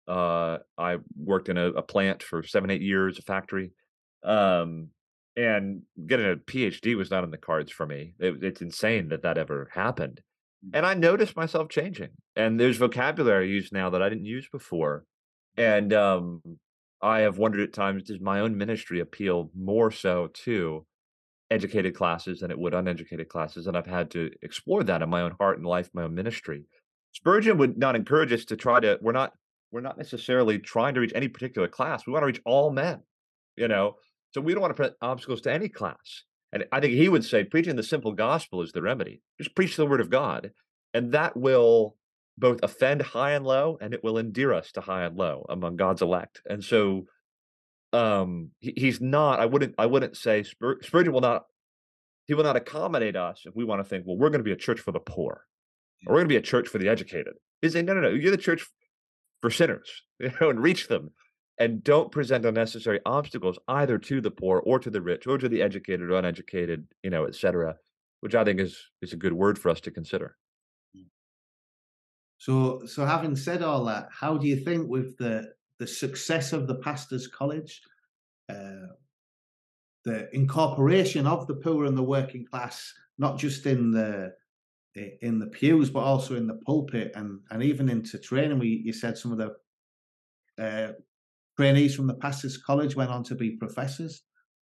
Uh, 0.07 0.57
I 0.77 0.97
worked 1.15 1.49
in 1.49 1.57
a, 1.57 1.67
a, 1.67 1.83
plant 1.83 2.23
for 2.23 2.41
seven, 2.41 2.71
eight 2.71 2.81
years, 2.81 3.19
a 3.19 3.21
factory. 3.21 3.71
Um, 4.23 4.89
and 5.37 5.83
getting 6.07 6.25
a 6.25 6.35
PhD 6.35 6.97
was 6.97 7.11
not 7.11 7.23
in 7.23 7.31
the 7.31 7.37
cards 7.37 7.71
for 7.71 7.85
me. 7.85 8.15
It, 8.19 8.43
it's 8.43 8.61
insane 8.61 9.09
that 9.09 9.21
that 9.21 9.37
ever 9.37 9.69
happened. 9.71 10.21
Mm. 10.65 10.71
And 10.73 10.85
I 10.85 10.95
noticed 10.95 11.35
myself 11.35 11.69
changing. 11.69 12.09
And 12.35 12.59
there's 12.59 12.77
vocabulary 12.77 13.45
I 13.45 13.49
use 13.49 13.71
now 13.71 13.91
that 13.91 14.01
I 14.01 14.09
didn't 14.09 14.25
use 14.25 14.47
before. 14.51 15.05
And 15.57 15.93
um, 15.93 16.41
I 17.01 17.19
have 17.19 17.37
wondered 17.37 17.61
at 17.61 17.73
times, 17.73 18.03
does 18.03 18.19
my 18.19 18.39
own 18.39 18.57
ministry 18.57 18.99
appeal 18.99 19.51
more 19.55 19.91
so 19.91 20.29
to 20.45 20.85
educated 21.51 21.95
classes 21.95 22.39
than 22.39 22.51
it 22.51 22.59
would 22.59 22.73
uneducated 22.73 23.29
classes? 23.29 23.67
And 23.67 23.77
I've 23.77 23.85
had 23.85 24.11
to 24.11 24.31
explore 24.41 24.83
that 24.83 25.01
in 25.01 25.09
my 25.09 25.21
own 25.21 25.35
heart 25.39 25.57
and 25.57 25.67
life, 25.67 25.89
my 25.93 26.03
own 26.03 26.15
ministry. 26.15 26.65
Spurgeon 27.11 27.57
would 27.57 27.77
not 27.77 27.95
encourage 27.95 28.31
us 28.31 28.45
to 28.45 28.55
try 28.55 28.79
to, 28.79 28.99
we're 29.01 29.11
not, 29.11 29.33
we're 29.71 29.81
not 29.81 29.97
necessarily 29.97 30.59
trying 30.59 30.93
to 30.93 30.99
reach 30.99 31.11
any 31.15 31.27
particular 31.27 31.67
class. 31.67 32.05
We 32.05 32.13
want 32.13 32.23
to 32.23 32.27
reach 32.27 32.41
all 32.45 32.71
men, 32.71 33.01
you 33.55 33.67
know? 33.67 33.95
So 34.31 34.41
we 34.41 34.53
don't 34.53 34.61
want 34.61 34.75
to 34.75 34.81
put 34.81 34.95
obstacles 35.01 35.41
to 35.41 35.51
any 35.51 35.69
class. 35.69 36.23
And 36.51 36.65
I 36.71 36.79
think 36.79 36.93
he 36.93 37.09
would 37.09 37.25
say 37.25 37.43
preaching 37.43 37.75
the 37.75 37.83
simple 37.83 38.13
gospel 38.13 38.61
is 38.61 38.71
the 38.71 38.81
remedy. 38.81 39.21
Just 39.39 39.55
preach 39.55 39.75
the 39.75 39.85
word 39.85 40.01
of 40.01 40.09
God. 40.09 40.51
And 40.93 41.11
that 41.11 41.37
will 41.37 41.95
both 42.37 42.59
offend 42.63 43.01
high 43.01 43.31
and 43.31 43.45
low, 43.45 43.77
and 43.81 43.93
it 43.93 44.03
will 44.03 44.17
endear 44.17 44.53
us 44.53 44.71
to 44.71 44.81
high 44.81 45.03
and 45.03 45.17
low 45.17 45.45
among 45.49 45.75
God's 45.75 46.01
elect. 46.01 46.41
And 46.49 46.63
so 46.63 47.05
um 47.93 48.51
he, 48.59 48.73
he's 48.75 49.01
not, 49.01 49.39
I 49.39 49.45
wouldn't 49.45 49.75
I 49.77 49.85
wouldn't 49.85 50.17
say 50.17 50.43
Spur, 50.43 50.79
Spurgeon 50.81 51.13
will 51.13 51.21
not 51.21 51.45
he 52.27 52.35
will 52.35 52.43
not 52.43 52.55
accommodate 52.55 53.15
us 53.15 53.43
if 53.45 53.55
we 53.55 53.65
want 53.65 53.79
to 53.81 53.83
think, 53.83 54.05
well, 54.05 54.15
we're 54.15 54.29
going 54.29 54.39
to 54.39 54.43
be 54.43 54.51
a 54.51 54.55
church 54.55 54.79
for 54.79 54.91
the 54.91 54.99
poor, 54.99 55.45
or 56.05 56.13
we're 56.13 56.19
going 56.19 56.29
to 56.29 56.33
be 56.33 56.37
a 56.37 56.41
church 56.41 56.67
for 56.67 56.77
the 56.77 56.87
educated. 56.87 57.33
He's 57.61 57.73
saying, 57.73 57.85
no, 57.85 57.95
no, 57.95 58.01
no, 58.01 58.09
you're 58.09 58.29
the 58.29 58.37
church 58.37 58.67
for 59.41 59.49
sinners, 59.49 60.03
you 60.19 60.31
know, 60.39 60.49
and 60.51 60.61
reach 60.61 60.87
them 60.87 61.09
and 61.59 61.83
don't 61.83 62.11
present 62.11 62.45
unnecessary 62.45 62.99
obstacles 63.05 63.59
either 63.67 63.97
to 63.97 64.21
the 64.21 64.31
poor 64.31 64.59
or 64.59 64.79
to 64.79 64.89
the 64.89 65.01
rich 65.01 65.27
or 65.27 65.37
to 65.37 65.49
the 65.49 65.61
educated 65.61 66.09
or 66.09 66.17
uneducated, 66.17 66.87
you 67.03 67.09
know, 67.09 67.25
et 67.25 67.35
cetera, 67.35 67.75
which 68.21 68.33
I 68.33 68.43
think 68.43 68.59
is 68.59 68.79
is 69.01 69.13
a 69.13 69.17
good 69.17 69.33
word 69.33 69.59
for 69.59 69.69
us 69.69 69.81
to 69.81 69.91
consider. 69.91 70.37
So, 72.37 72.85
so 72.85 73.05
having 73.05 73.35
said 73.35 73.61
all 73.61 73.83
that, 73.85 74.07
how 74.11 74.37
do 74.37 74.47
you 74.47 74.55
think 74.55 74.89
with 74.89 75.17
the 75.17 75.51
the 75.79 75.87
success 75.87 76.53
of 76.53 76.67
the 76.67 76.75
pastors' 76.75 77.27
college, 77.27 77.81
uh, 78.49 78.87
the 80.05 80.33
incorporation 80.35 81.25
of 81.25 81.47
the 81.47 81.55
poor 81.55 81.85
and 81.85 81.97
the 81.97 82.03
working 82.03 82.45
class, 82.45 82.93
not 83.17 83.37
just 83.37 83.65
in 83.65 83.91
the 83.91 84.33
in 85.21 85.39
the 85.39 85.47
pews 85.47 85.89
but 85.89 85.99
also 85.99 86.35
in 86.35 86.47
the 86.47 86.59
pulpit 86.65 87.11
and 87.15 87.39
and 87.51 87.63
even 87.63 87.89
into 87.89 88.17
training? 88.17 88.59
We 88.59 88.81
you 88.83 88.93
said 88.93 89.17
some 89.17 89.31
of 89.31 89.37
the 89.37 89.55
uh, 90.63 90.93
trainees 91.57 91.95
from 91.95 92.07
the 92.07 92.13
pastors' 92.13 92.57
college 92.57 92.95
went 92.95 93.11
on 93.11 93.23
to 93.23 93.35
be 93.35 93.51
professors. 93.51 94.23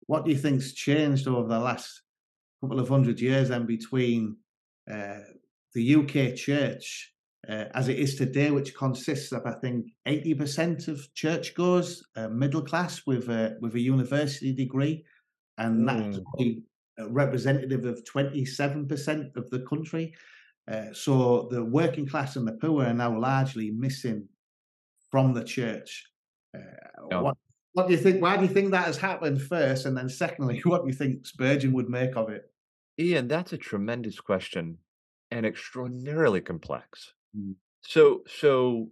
What 0.07 0.25
do 0.25 0.31
you 0.31 0.39
think's 0.39 0.73
changed 0.73 1.29
over 1.29 1.49
the 1.49 1.59
last 1.59 2.03
couple 2.61 2.81
of 2.81 2.89
hundred 2.89 3.21
years 3.21 3.49
then 3.49 3.65
between 3.65 4.37
uh, 4.91 5.21
the 5.75 5.95
UK 5.95 6.35
church 6.37 7.15
uh, 7.49 7.65
as 7.75 7.89
it 7.89 7.99
is 7.99 8.17
today, 8.17 8.51
which 8.51 8.75
consists 8.75 9.33
of 9.33 9.47
I 9.47 9.53
think 9.53 9.87
eighty 10.07 10.35
percent 10.35 10.89
of 10.89 11.13
churchgoers, 11.15 12.05
uh, 12.17 12.29
middle 12.29 12.63
class 12.63 13.03
with 13.07 13.29
a 13.29 13.57
with 13.61 13.75
a 13.75 13.81
university 13.81 14.53
degree, 14.53 15.05
and 15.59 15.89
that's 15.89 16.19
Mm. 16.39 16.63
representative 17.09 17.85
of 17.87 18.05
twenty 18.05 18.45
seven 18.45 18.87
percent 18.87 19.37
of 19.37 19.49
the 19.51 19.61
country. 19.61 20.15
Uh, 20.71 20.93
so 20.93 21.49
the 21.51 21.65
working 21.65 22.07
class 22.07 22.37
and 22.37 22.47
the 22.47 22.53
poor 22.53 22.85
are 22.85 22.95
now 22.95 23.19
largely 23.19 23.71
missing 23.71 24.29
from 25.11 25.33
the 25.33 25.43
church. 25.43 26.07
Uh, 26.55 26.61
what 27.21 27.37
what 27.73 27.87
do 27.87 27.95
you 27.95 27.99
think? 28.01 28.21
Why 28.21 28.37
do 28.37 28.43
you 28.43 28.49
think 28.49 28.71
that 28.73 28.87
has 28.87 28.99
happened 28.99 29.41
first, 29.41 29.87
and 29.87 29.97
then 29.97 30.09
secondly, 30.09 30.61
what 30.65 30.83
do 30.83 30.89
you 30.89 30.95
think 30.95 31.27
Spurgeon 31.27 31.73
would 31.73 31.89
make 31.89 32.17
of 32.17 32.29
it? 32.29 32.53
Ian, 32.99 33.29
that's 33.29 33.55
a 33.55 33.59
tremendous 33.59 34.21
question 34.21 34.77
and 35.31 35.47
extraordinarily 35.47 36.41
complex. 36.43 37.15
Mm. 37.37 37.55
So 37.83 38.23
so 38.27 38.91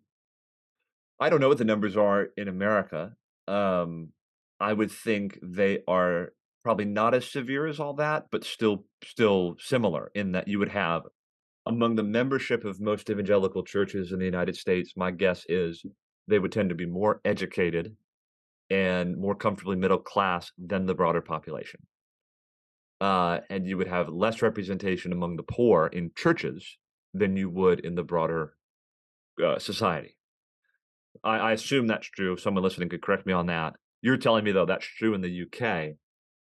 I 1.20 1.30
don't 1.30 1.40
know 1.40 1.48
what 1.48 1.58
the 1.58 1.64
numbers 1.64 1.96
are 1.96 2.28
in 2.36 2.48
America. 2.48 3.14
Um, 3.46 4.12
I 4.60 4.72
would 4.72 4.90
think 4.90 5.38
they 5.42 5.80
are 5.88 6.32
probably 6.62 6.84
not 6.84 7.14
as 7.14 7.30
severe 7.30 7.66
as 7.66 7.80
all 7.80 7.94
that, 7.94 8.26
but 8.30 8.44
still 8.44 8.84
still 9.04 9.56
similar 9.58 10.10
in 10.14 10.32
that 10.32 10.48
you 10.48 10.58
would 10.58 10.70
have 10.70 11.02
among 11.68 11.94
the 11.94 12.02
membership 12.02 12.64
of 12.64 12.80
most 12.80 13.10
evangelical 13.10 13.62
churches 13.62 14.12
in 14.12 14.18
the 14.18 14.24
United 14.24 14.56
States, 14.56 14.94
my 14.96 15.10
guess 15.10 15.44
is 15.48 15.84
they 16.26 16.38
would 16.38 16.50
tend 16.50 16.70
to 16.70 16.74
be 16.74 16.86
more 16.86 17.20
educated 17.24 17.94
and 18.70 19.16
more 19.16 19.34
comfortably 19.34 19.76
middle 19.76 19.98
class 19.98 20.50
than 20.58 20.86
the 20.86 20.94
broader 20.94 21.20
population. 21.20 21.80
Uh, 23.00 23.40
and 23.50 23.66
you 23.66 23.76
would 23.76 23.86
have 23.86 24.08
less 24.08 24.42
representation 24.42 25.12
among 25.12 25.36
the 25.36 25.42
poor 25.42 25.86
in 25.88 26.10
churches 26.16 26.78
than 27.14 27.36
you 27.36 27.50
would 27.50 27.80
in 27.80 27.94
the 27.94 28.02
broader 28.02 28.54
uh, 29.44 29.58
society. 29.58 30.16
I, 31.24 31.38
I 31.38 31.52
assume 31.52 31.86
that's 31.86 32.08
true. 32.08 32.32
If 32.34 32.40
someone 32.40 32.62
listening 32.64 32.88
could 32.88 33.02
correct 33.02 33.26
me 33.26 33.32
on 33.32 33.46
that. 33.46 33.74
You're 34.02 34.16
telling 34.16 34.44
me 34.44 34.52
though 34.52 34.66
that's 34.66 34.86
true 34.86 35.14
in 35.14 35.20
the 35.20 35.42
UK. 35.42 35.62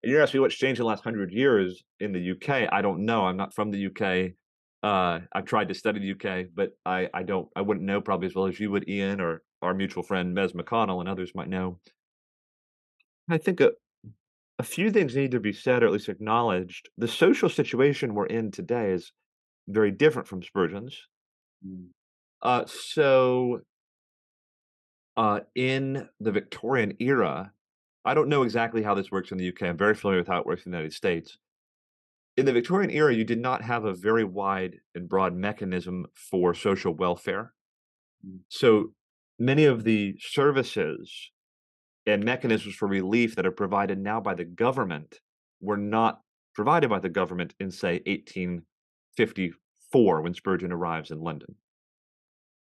And 0.04 0.12
you're 0.12 0.22
asking 0.22 0.40
me 0.40 0.42
what's 0.44 0.56
changed 0.56 0.80
in 0.80 0.84
the 0.84 0.90
last 0.90 1.04
hundred 1.04 1.32
years 1.32 1.84
in 2.00 2.12
the 2.12 2.32
UK. 2.32 2.70
I 2.72 2.82
don't 2.82 3.06
know. 3.06 3.26
I'm 3.26 3.38
not 3.38 3.54
from 3.54 3.72
the 3.72 3.88
UK. 3.88 4.34
Uh, 4.84 5.20
I've 5.32 5.46
tried 5.46 5.68
to 5.68 5.76
study 5.76 6.00
the 6.00 6.12
UK, 6.14 6.48
but 6.56 6.72
I, 6.86 7.08
I 7.14 7.22
don't. 7.22 7.48
I 7.56 7.62
wouldn't 7.62 7.86
know 7.86 8.02
probably 8.02 8.28
as 8.28 8.36
well 8.36 8.48
as 8.48 8.60
you 8.60 8.72
would, 8.72 8.90
Ian, 8.90 9.22
or 9.22 9.44
our 9.62 9.76
mutual 9.76 10.02
friend 10.02 10.36
Mez 10.36 10.54
McConnell, 10.54 11.00
and 11.02 11.10
others 11.10 11.34
might 11.36 11.50
know. 11.50 11.80
I 13.30 13.38
think 13.38 13.62
a, 13.62 13.74
a 14.58 14.64
few 14.64 14.90
things 14.90 15.16
need 15.16 15.32
to 15.32 15.40
be 15.40 15.54
said, 15.54 15.84
or 15.84 15.86
at 15.86 15.94
least 15.94 16.10
acknowledged. 16.10 16.90
The 16.98 17.08
social 17.08 17.48
situation 17.48 18.16
we're 18.16 18.26
in 18.26 18.50
today 18.50 18.92
is 18.92 19.12
very 19.74 19.92
different 19.92 20.28
from 20.28 20.44
Spurgeon's. 20.44 20.98
Mm. 21.66 21.88
Uh, 22.42 22.66
so, 22.66 23.62
uh, 25.18 25.42
in 25.56 26.08
the 26.20 26.32
Victorian 26.32 26.96
era, 27.00 27.52
I 28.04 28.14
don't 28.14 28.30
know 28.30 28.44
exactly 28.44 28.82
how 28.82 28.96
this 28.96 29.12
works 29.12 29.32
in 29.32 29.38
the 29.38 29.50
UK. 29.50 29.64
I'm 29.64 29.78
very 29.78 29.94
familiar 29.94 30.22
with 30.22 30.28
how 30.28 30.40
it 30.40 30.46
works 30.46 30.66
in 30.66 30.72
the 30.72 30.78
United 30.78 30.94
States. 30.94 31.38
In 32.38 32.46
the 32.46 32.54
Victorian 32.54 32.90
era, 32.90 33.14
you 33.14 33.24
did 33.24 33.40
not 33.40 33.62
have 33.62 33.86
a 33.86 33.94
very 33.94 34.24
wide 34.24 34.78
and 34.96 35.08
broad 35.08 35.36
mechanism 35.36 36.08
for 36.16 36.54
social 36.54 36.94
welfare. 36.94 37.54
Mm. 38.26 38.40
So 38.50 38.94
many 39.38 39.66
of 39.66 39.84
the 39.84 40.16
services 40.20 41.32
and 42.06 42.24
mechanisms 42.24 42.74
for 42.76 42.88
relief 42.88 43.36
that 43.36 43.46
are 43.46 43.52
provided 43.52 44.00
now 44.00 44.20
by 44.20 44.34
the 44.34 44.46
government 44.46 45.20
were 45.62 45.78
not 45.78 46.22
provided 46.56 46.90
by 46.90 47.00
the 47.00 47.10
government 47.10 47.54
in, 47.60 47.70
say, 47.70 48.02
1854 49.18 50.22
when 50.22 50.34
Spurgeon 50.34 50.72
arrives 50.72 51.12
in 51.12 51.20
London. 51.20 51.56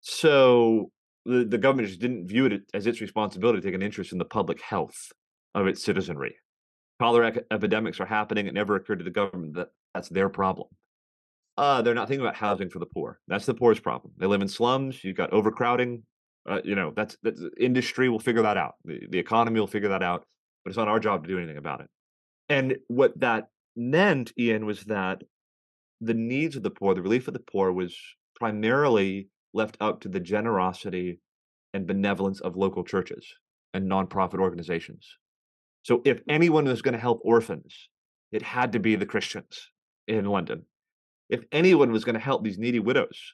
So 0.02 0.92
the, 1.26 1.46
the 1.46 1.58
government 1.58 1.88
just 1.88 2.02
didn't 2.02 2.28
view 2.28 2.46
it 2.48 2.64
as 2.74 2.88
its 2.88 3.02
responsibility 3.02 3.60
to 3.60 3.68
take 3.68 3.76
an 3.76 3.82
interest 3.82 4.12
in 4.12 4.18
the 4.18 4.26
public 4.26 4.62
health 4.62 5.12
of 5.54 5.68
its 5.68 5.84
citizenry. 5.84 6.36
Cholera 7.00 7.34
epidemics 7.52 8.00
are 8.00 8.06
happening. 8.06 8.48
It 8.48 8.54
never 8.54 8.76
occurred 8.76 9.00
to 9.00 9.04
the 9.04 9.12
government 9.12 9.56
that 9.56 9.70
that's 9.94 10.10
their 10.10 10.30
problem. 10.30 10.68
Uh, 11.58 11.82
they're 11.82 11.94
not 11.94 12.08
thinking 12.08 12.26
about 12.26 12.36
housing 12.36 12.70
for 12.70 12.80
the 12.80 12.86
poor. 12.86 13.20
That's 13.28 13.46
the 13.46 13.54
poor's 13.54 13.80
problem. 13.80 14.14
They 14.18 14.26
live 14.26 14.42
in 14.42 14.48
slums. 14.48 15.04
You've 15.04 15.18
got 15.18 15.34
overcrowding. 15.34 16.04
Uh, 16.50 16.62
you 16.64 16.76
know, 16.76 16.92
that's, 16.96 17.18
that's 17.22 17.42
industry 17.60 18.10
will 18.10 18.20
figure 18.20 18.42
that 18.42 18.58
out. 18.58 18.76
The, 18.86 19.06
the 19.10 19.20
economy 19.20 19.60
will 19.60 19.68
figure 19.68 19.90
that 19.90 20.02
out. 20.02 20.26
But 20.64 20.70
it's 20.70 20.78
not 20.78 20.88
our 20.88 21.00
job 21.00 21.24
to 21.24 21.28
do 21.28 21.38
anything 21.38 21.58
about 21.58 21.82
it. 21.82 21.88
And 22.50 22.78
what 22.88 23.20
that 23.20 23.48
meant, 23.76 24.32
Ian, 24.38 24.66
was 24.66 24.84
that 24.86 25.24
the 26.02 26.14
needs 26.14 26.56
of 26.56 26.64
the 26.64 26.70
poor, 26.70 26.94
the 26.94 27.02
relief 27.02 27.28
of 27.28 27.34
the 27.34 27.40
poor, 27.40 27.72
was 27.72 27.96
primarily 28.36 29.30
left 29.54 29.78
up 29.80 30.02
to 30.02 30.10
the 30.10 30.20
generosity 30.20 31.20
and 31.74 31.88
benevolence 31.88 32.42
of 32.42 32.58
local 32.58 32.84
churches 32.84 33.26
and 33.74 33.90
nonprofit 33.90 34.40
organizations. 34.40 35.08
So 35.84 36.02
if 36.04 36.22
anyone 36.28 36.66
was 36.66 36.82
going 36.82 36.94
to 36.94 37.00
help 37.00 37.22
orphans, 37.24 37.90
it 38.32 38.42
had 38.42 38.74
to 38.74 38.80
be 38.80 38.96
the 38.96 39.06
Christians 39.06 39.70
in 40.08 40.26
London. 40.26 40.66
If 41.30 41.46
anyone 41.52 41.92
was 41.92 42.04
going 42.04 42.16
to 42.16 42.20
help 42.20 42.44
these 42.44 42.58
needy 42.58 42.80
widows 42.80 43.34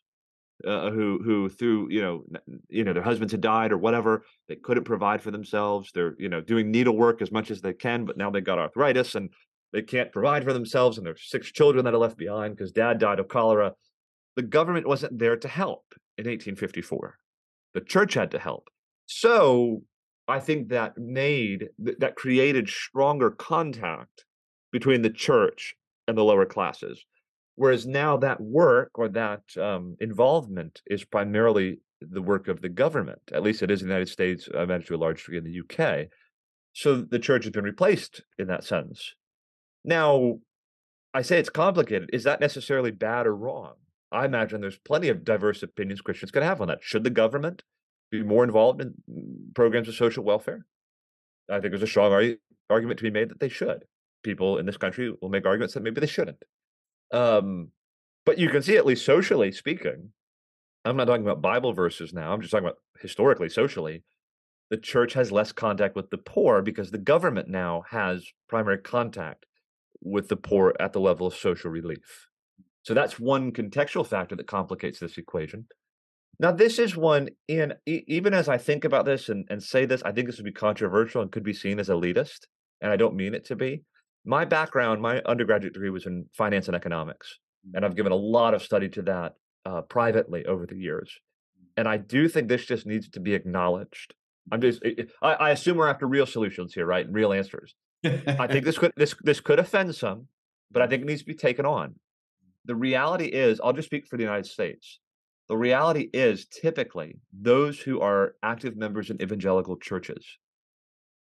uh, 0.66 0.90
who 0.90 1.20
who 1.24 1.50
through 1.50 1.88
you 1.92 2.02
know 2.02 2.24
you 2.70 2.84
know 2.84 2.94
their 2.94 3.04
husbands 3.04 3.32
had 3.32 3.42
died 3.42 3.72
or 3.72 3.78
whatever 3.78 4.24
they 4.48 4.56
couldn't 4.56 4.86
provide 4.86 5.22
for 5.22 5.30
themselves 5.30 5.92
they're 5.94 6.16
you 6.18 6.30
know 6.30 6.42
doing 6.42 6.72
needlework 6.72 7.22
as 7.22 7.32
much 7.32 7.52
as 7.52 7.62
they 7.62 7.74
can 7.74 8.06
but 8.06 8.18
now 8.18 8.32
they've 8.32 8.44
got 8.44 8.58
arthritis 8.58 9.14
and 9.14 9.30
they 9.74 9.82
can't 9.82 10.12
provide 10.12 10.44
for 10.44 10.54
themselves 10.54 10.98
and 10.98 11.06
there's 11.06 11.30
six 11.30 11.52
children 11.52 11.86
that 11.86 11.94
are 11.94 12.00
left 12.00 12.18
behind 12.18 12.56
because 12.56 12.72
dad 12.72 13.00
died 13.00 13.20
of 13.20 13.28
cholera. 13.28 13.74
The 14.36 14.44
government 14.44 14.88
wasn't 14.88 15.20
there 15.20 15.36
to 15.38 15.48
help 15.48 15.84
in 16.18 16.26
1854 16.26 17.18
the 17.74 17.82
church 17.82 18.16
had 18.16 18.32
to 18.32 18.40
help. 18.40 18.70
So 19.06 19.84
i 20.30 20.40
think 20.40 20.68
that 20.70 20.98
made 20.98 21.70
that 22.00 22.16
created 22.16 22.68
stronger 22.68 23.32
contact 23.32 24.26
between 24.72 25.02
the 25.02 25.10
church 25.10 25.74
and 26.08 26.18
the 26.18 26.24
lower 26.24 26.46
classes. 26.46 27.06
Whereas 27.56 27.88
now 27.88 28.18
that 28.18 28.42
work 28.42 28.92
or 28.96 29.08
that 29.10 29.44
um, 29.58 29.96
involvement 30.02 30.82
is 30.86 31.06
primarily 31.06 31.80
the 32.02 32.22
work 32.22 32.48
of 32.48 32.62
the 32.62 32.70
government 32.70 33.22
at 33.32 33.44
least 33.44 33.64
it 33.64 33.72
is 33.72 33.82
in 33.82 33.88
the 33.88 33.94
united 33.94 34.12
states 34.12 34.50
i 34.56 34.64
imagine 34.64 34.88
to 34.88 34.96
a 34.96 35.04
large 35.06 35.24
degree 35.24 35.40
in 35.40 35.44
the 35.44 35.60
uk 35.64 36.08
So 36.74 37.02
the 37.02 37.20
church 37.28 37.44
has 37.46 37.52
been 37.52 37.64
replaced 37.64 38.24
in 38.38 38.48
that 38.48 38.64
sense. 38.64 39.16
Now, 39.84 40.40
I 41.14 41.22
say 41.22 41.40
it's 41.40 41.50
complicated. 41.50 42.10
Is 42.14 42.24
that 42.24 42.40
necessarily 42.40 42.92
bad 42.92 43.26
or 43.26 43.36
wrong? 43.36 43.74
I 44.12 44.26
imagine 44.26 44.62
there's 44.62 44.78
plenty 44.78 45.10
of 45.10 45.26
diverse 45.26 45.64
opinions 45.64 46.02
Christians 46.02 46.32
can 46.32 46.44
have 46.44 46.62
on 46.62 46.68
that. 46.68 46.80
Should 46.82 47.04
the 47.04 47.10
government 47.10 47.64
be 48.12 48.24
more 48.24 48.44
involved 48.44 48.82
in 48.82 48.94
mm, 49.10 49.56
programs 49.56 49.88
of 49.88 49.96
social 49.96 50.24
welfare? 50.24 50.66
I 51.50 51.60
think 51.60 51.72
there's 51.72 51.82
a 51.82 51.88
strong 51.88 52.36
argument 52.70 53.00
to 53.00 53.04
be 53.04 53.12
made 53.12 53.30
that 53.30 53.40
they 53.40 53.50
should. 53.50 53.86
People 54.24 54.58
in 54.58 54.66
this 54.66 54.78
country 54.78 55.14
will 55.22 55.30
make 55.30 55.46
arguments 55.46 55.74
that 55.74 55.84
maybe 55.84 56.02
they 56.02 56.08
shouldn't. 56.08 56.44
Um, 57.12 57.72
but 58.26 58.38
you 58.38 58.50
can 58.50 58.62
see, 58.62 58.78
at 58.78 58.86
least 58.86 59.06
socially 59.06 59.52
speaking, 59.52 60.12
I'm 60.86 60.98
not 60.98 61.06
talking 61.06 61.24
about 61.24 61.42
Bible 61.42 61.74
verses 61.74 62.14
now. 62.14 62.32
I'm 62.32 62.42
just 62.42 62.52
talking 62.52 62.68
about 62.68 62.78
historically, 63.02 63.50
socially. 63.50 64.04
The 64.70 64.78
church 64.78 65.14
has 65.14 65.32
less 65.32 65.52
contact 65.52 65.96
with 65.96 66.10
the 66.10 66.18
poor 66.18 66.62
because 66.62 66.92
the 66.92 66.98
government 66.98 67.48
now 67.48 67.84
has 67.90 68.28
primary 68.48 68.78
contact 68.78 69.47
with 70.10 70.28
the 70.30 70.36
poor 70.36 70.74
at 70.80 70.94
the 70.94 71.00
level 71.00 71.28
of 71.28 71.36
social 71.36 71.72
relief. 71.72 72.28
So 72.84 72.94
that's 72.94 73.20
one 73.20 73.52
contextual 73.52 74.08
factor 74.08 74.36
that 74.36 74.48
complicates 74.48 75.00
this 75.00 75.18
equation. 75.18 75.66
Now, 76.40 76.52
this 76.52 76.78
is 76.78 76.96
one 76.96 77.30
in 77.48 77.74
even 77.86 78.34
as 78.34 78.48
I 78.48 78.58
think 78.58 78.86
about 78.86 79.06
this 79.06 79.28
and, 79.28 79.46
and 79.50 79.62
say 79.62 79.86
this, 79.86 80.04
I 80.04 80.12
think 80.12 80.28
this 80.28 80.38
would 80.38 80.46
be 80.46 80.52
controversial 80.52 81.22
and 81.22 81.32
could 81.32 81.44
be 81.44 81.54
seen 81.54 81.80
as 81.80 81.90
elitist, 81.90 82.42
and 82.80 82.92
I 82.92 82.96
don't 82.96 83.16
mean 83.16 83.34
it 83.34 83.46
to 83.46 83.56
be. 83.56 83.84
My 84.24 84.46
background, 84.46 85.02
my 85.02 85.22
undergraduate 85.26 85.74
degree 85.74 85.90
was 85.90 86.06
in 86.06 86.26
finance 86.34 86.68
and 86.68 86.76
economics, 86.76 87.40
and 87.74 87.84
I've 87.84 87.96
given 87.96 88.12
a 88.12 88.16
lot 88.16 88.54
of 88.54 88.62
study 88.62 88.88
to 88.90 89.02
that 89.04 89.34
uh, 89.66 89.82
privately 89.82 90.46
over 90.46 90.66
the 90.66 90.78
years. 90.78 91.12
And 91.76 91.88
I 91.88 91.98
do 91.98 92.30
think 92.30 92.48
this 92.48 92.66
just 92.66 92.86
needs 92.86 93.10
to 93.10 93.20
be 93.20 93.34
acknowledged. 93.34 94.14
I'm 94.52 94.62
just, 94.62 94.82
I, 95.22 95.34
I 95.34 95.50
assume 95.52 95.78
we're 95.78 95.90
after 95.90 96.08
real 96.08 96.26
solutions 96.26 96.74
here, 96.74 96.86
right? 96.86 97.06
And 97.06 97.16
real 97.16 97.34
answers. 97.34 97.76
I 98.28 98.48
think 98.48 98.66
this 98.66 98.78
could 98.78 98.92
this 98.96 99.16
this 99.22 99.40
could 99.40 99.60
offend 99.60 99.96
some, 99.96 100.28
but 100.72 100.82
I 100.82 100.88
think 100.88 101.04
it 101.04 101.06
needs 101.06 101.22
to 101.22 101.28
be 101.28 101.36
taken 101.36 101.66
on. 101.66 101.96
The 102.66 102.76
reality 102.76 103.28
is, 103.28 103.62
I'll 103.64 103.74
just 103.74 103.88
speak 103.88 104.06
for 104.08 104.18
the 104.18 104.24
United 104.24 104.46
States. 104.46 105.00
The 105.48 105.56
reality 105.58 106.10
is, 106.14 106.46
typically, 106.46 107.20
those 107.32 107.80
who 107.80 108.02
are 108.02 108.36
active 108.44 108.76
members 108.76 109.10
in 109.10 109.22
evangelical 109.22 109.78
churches 109.78 110.26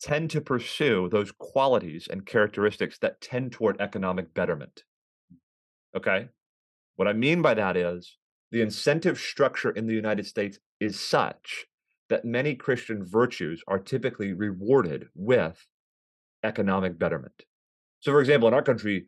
tend 0.01 0.31
to 0.31 0.41
pursue 0.41 1.09
those 1.09 1.33
qualities 1.33 2.09
and 2.11 2.27
characteristics 2.27 2.99
that 2.99 3.21
tend 3.21 3.53
toward 3.53 3.81
economic 3.81 4.35
betterment. 4.35 4.83
Okay? 5.97 6.29
What 6.97 7.09
I 7.09 7.13
mean 7.13 7.43
by 7.43 7.55
that 7.55 7.77
is 7.77 8.17
the 8.51 8.61
incentive 8.61 9.19
structure 9.19 9.71
in 9.71 9.87
the 9.87 9.95
United 9.95 10.27
States 10.27 10.59
is 10.81 10.99
such 10.99 11.67
that 12.09 12.25
many 12.25 12.55
Christian 12.55 13.05
virtues 13.05 13.63
are 13.69 13.79
typically 13.79 14.33
rewarded 14.33 15.09
with 15.15 15.67
economic 16.45 16.99
betterment. 16.99 17.45
So, 18.01 18.13
for 18.13 18.21
example, 18.21 18.49
in 18.49 18.55
our 18.55 18.63
country, 18.63 19.07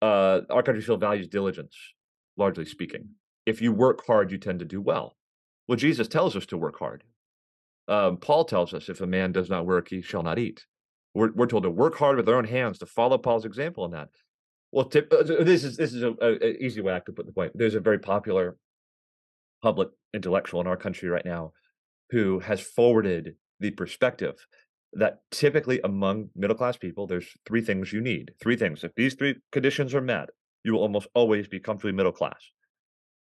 uh, 0.00 0.40
our 0.50 0.62
country 0.62 0.82
still 0.82 0.96
values 0.96 1.28
diligence, 1.28 1.76
largely 2.36 2.64
speaking 2.64 3.10
if 3.46 3.60
you 3.60 3.72
work 3.72 4.06
hard, 4.06 4.30
you 4.30 4.38
tend 4.38 4.60
to 4.60 4.64
do 4.64 4.80
well. 4.80 5.16
Well, 5.68 5.76
Jesus 5.76 6.08
tells 6.08 6.36
us 6.36 6.46
to 6.46 6.56
work 6.56 6.78
hard. 6.78 7.04
Um, 7.88 8.16
Paul 8.16 8.44
tells 8.44 8.72
us 8.74 8.88
if 8.88 9.00
a 9.00 9.06
man 9.06 9.32
does 9.32 9.50
not 9.50 9.66
work, 9.66 9.88
he 9.88 10.02
shall 10.02 10.22
not 10.22 10.38
eat. 10.38 10.64
We're, 11.14 11.32
we're 11.32 11.46
told 11.46 11.64
to 11.64 11.70
work 11.70 11.96
hard 11.96 12.16
with 12.16 12.28
our 12.28 12.36
own 12.36 12.44
hands 12.44 12.78
to 12.78 12.86
follow 12.86 13.18
Paul's 13.18 13.44
example 13.44 13.84
in 13.84 13.90
that. 13.90 14.08
Well, 14.70 14.86
tip, 14.86 15.12
uh, 15.12 15.22
this 15.24 15.64
is 15.64 15.76
this 15.76 15.92
is 15.92 16.02
a, 16.02 16.14
a, 16.22 16.44
a 16.44 16.64
easy 16.64 16.80
way 16.80 16.94
I 16.94 17.00
could 17.00 17.16
put 17.16 17.26
the 17.26 17.32
point. 17.32 17.52
There's 17.54 17.74
a 17.74 17.80
very 17.80 17.98
popular 17.98 18.56
public 19.62 19.88
intellectual 20.14 20.60
in 20.60 20.66
our 20.66 20.76
country 20.76 21.08
right 21.08 21.24
now 21.24 21.52
who 22.10 22.38
has 22.38 22.60
forwarded 22.60 23.34
the 23.60 23.70
perspective 23.70 24.34
that 24.94 25.20
typically 25.30 25.80
among 25.82 26.30
middle 26.36 26.56
class 26.56 26.76
people, 26.76 27.06
there's 27.06 27.28
three 27.46 27.62
things 27.62 27.92
you 27.92 28.00
need. 28.00 28.32
Three 28.40 28.56
things. 28.56 28.84
If 28.84 28.94
these 28.94 29.14
three 29.14 29.36
conditions 29.50 29.94
are 29.94 30.00
met, 30.00 30.30
you 30.64 30.72
will 30.72 30.80
almost 30.80 31.08
always 31.14 31.48
be 31.48 31.60
comfortably 31.60 31.92
middle 31.92 32.12
class 32.12 32.50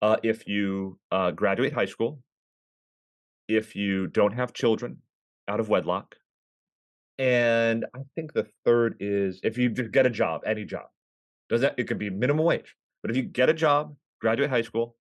uh, 0.02 0.18
if 0.24 0.48
you 0.48 1.00
uh, 1.12 1.32
graduate 1.32 1.74
high 1.74 1.86
school, 1.86 2.20
if 3.48 3.76
you 3.76 4.08
don't 4.08 4.34
have 4.34 4.54
children 4.54 4.98
out 5.48 5.60
of 5.60 5.70
wedlock, 5.70 6.16
and 7.18 7.86
I 7.96 8.00
think 8.16 8.34
the 8.34 8.48
third 8.66 8.98
is 9.00 9.40
if 9.44 9.58
you 9.58 9.70
get 9.70 10.06
a 10.06 10.10
job, 10.10 10.42
any 10.46 10.66
job. 10.66 10.86
Does 11.50 11.62
that 11.62 11.76
it 11.78 11.88
could 11.88 11.98
be 11.98 12.10
minimum 12.10 12.46
wage, 12.46 12.76
but 13.02 13.10
if 13.10 13.18
you 13.18 13.24
get 13.24 13.50
a 13.50 13.54
job, 13.54 13.96
graduate 14.20 14.50
high 14.50 14.62
school, 14.62 14.98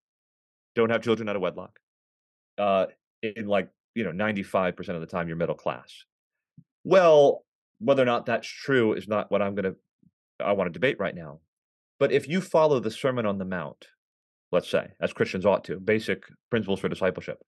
don't 0.76 0.90
have 0.90 1.02
children 1.02 1.28
out 1.28 1.36
of 1.36 1.42
wedlock, 1.42 1.78
uh, 2.56 2.86
in 3.22 3.48
like 3.48 3.68
you 3.94 4.04
know 4.04 4.12
ninety 4.12 4.44
five 4.44 4.76
percent 4.76 4.94
of 4.94 5.00
the 5.00 5.08
time 5.08 5.26
you're 5.26 5.36
middle 5.36 5.56
class. 5.56 6.04
Well, 6.86 7.44
whether 7.80 8.00
or 8.00 8.06
not 8.06 8.26
that's 8.26 8.46
true 8.46 8.92
is 8.92 9.08
not 9.08 9.28
what 9.28 9.42
I'm 9.42 9.56
gonna 9.56 9.74
I 10.38 10.52
want 10.52 10.68
to 10.68 10.72
debate 10.72 11.00
right 11.00 11.16
now. 11.16 11.40
But 11.98 12.12
if 12.12 12.28
you 12.28 12.40
follow 12.40 12.78
the 12.78 12.92
Sermon 12.92 13.26
on 13.26 13.38
the 13.38 13.44
Mount, 13.44 13.88
let's 14.52 14.70
say, 14.70 14.90
as 15.00 15.12
Christians 15.12 15.44
ought 15.44 15.64
to, 15.64 15.80
basic 15.80 16.22
principles 16.48 16.78
for 16.78 16.88
discipleship. 16.88 17.38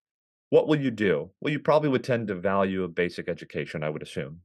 What 0.51 0.66
will 0.66 0.80
you 0.80 0.91
do? 0.91 1.30
Well, 1.41 1.53
you 1.53 1.61
probably 1.61 1.89
would 1.89 2.03
tend 2.03 2.26
to 2.28 2.34
value 2.34 2.82
a 2.82 2.89
basic 2.89 3.28
education, 3.28 3.84
I 3.84 3.91
would 3.91 4.03
assume. 4.03 4.41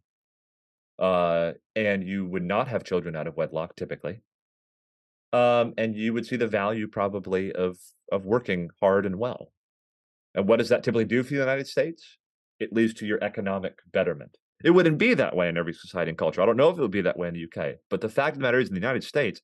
Uh, 1.00 1.54
and 1.76 2.08
you 2.08 2.28
would 2.28 2.44
not 2.44 2.68
have 2.68 2.84
children 2.84 3.16
out 3.16 3.26
of 3.26 3.36
wedlock 3.36 3.76
typically. 3.76 4.22
Um, 5.32 5.74
and 5.76 5.96
you 5.96 6.14
would 6.14 6.28
see 6.28 6.36
the 6.36 6.46
value 6.48 6.88
probably 6.88 7.52
of 7.52 7.80
of 8.12 8.28
working 8.28 8.70
hard 8.80 9.08
and 9.08 9.18
well. 9.18 9.52
And 10.36 10.48
what 10.48 10.60
does 10.60 10.70
that 10.70 10.84
typically 10.84 11.06
do 11.06 11.24
for 11.24 11.30
the 11.30 11.40
United 11.40 11.66
States? 11.66 12.20
It 12.60 12.74
leads 12.74 12.94
to 12.96 13.08
your 13.08 13.24
economic 13.24 13.80
betterment. 13.92 14.38
It 14.64 14.72
wouldn't 14.72 14.98
be 14.98 15.14
that 15.14 15.36
way 15.36 15.50
in 15.50 15.58
every 15.58 15.74
society 15.74 16.10
and 16.10 16.18
culture. 16.18 16.42
I 16.42 16.46
don't 16.46 16.58
know 16.58 16.70
if 16.70 16.78
it 16.78 16.82
would 16.82 16.92
be 16.92 17.02
that 17.02 17.18
way 17.18 17.28
in 17.28 17.34
the 17.34 17.44
UK, 17.44 17.76
but 17.90 18.02
the 18.02 18.10
fact 18.10 18.36
of 18.36 18.40
the 18.40 18.44
matter 18.44 18.60
is, 18.60 18.70
in 18.70 18.74
the 18.74 18.80
United 18.80 19.04
States, 19.04 19.42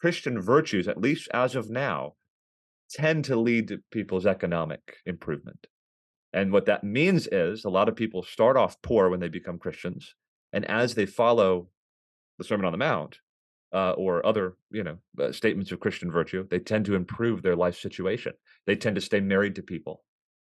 Christian 0.00 0.40
virtues, 0.40 0.88
at 0.88 1.00
least 1.00 1.28
as 1.34 1.56
of 1.56 1.70
now, 1.70 2.14
tend 2.88 3.24
to 3.26 3.36
lead 3.36 3.68
to 3.68 3.82
people's 3.90 4.26
economic 4.26 4.96
improvement. 5.06 5.66
And 6.32 6.52
what 6.52 6.66
that 6.66 6.84
means 6.84 7.26
is 7.26 7.64
a 7.64 7.70
lot 7.70 7.88
of 7.88 7.96
people 7.96 8.22
start 8.22 8.56
off 8.56 8.80
poor 8.82 9.08
when 9.08 9.20
they 9.20 9.28
become 9.28 9.58
Christians. 9.58 10.14
And 10.52 10.64
as 10.64 10.94
they 10.94 11.06
follow 11.06 11.68
the 12.38 12.44
Sermon 12.44 12.66
on 12.66 12.72
the 12.72 12.78
Mount 12.78 13.18
uh, 13.72 13.92
or 13.92 14.24
other, 14.24 14.56
you 14.70 14.84
know, 14.84 14.98
uh, 15.20 15.32
statements 15.32 15.72
of 15.72 15.80
Christian 15.80 16.10
virtue, 16.10 16.46
they 16.48 16.60
tend 16.60 16.84
to 16.86 16.94
improve 16.94 17.42
their 17.42 17.56
life 17.56 17.78
situation. 17.78 18.32
They 18.66 18.76
tend 18.76 18.94
to 18.94 19.00
stay 19.00 19.20
married 19.20 19.56
to 19.56 19.62
people 19.62 20.02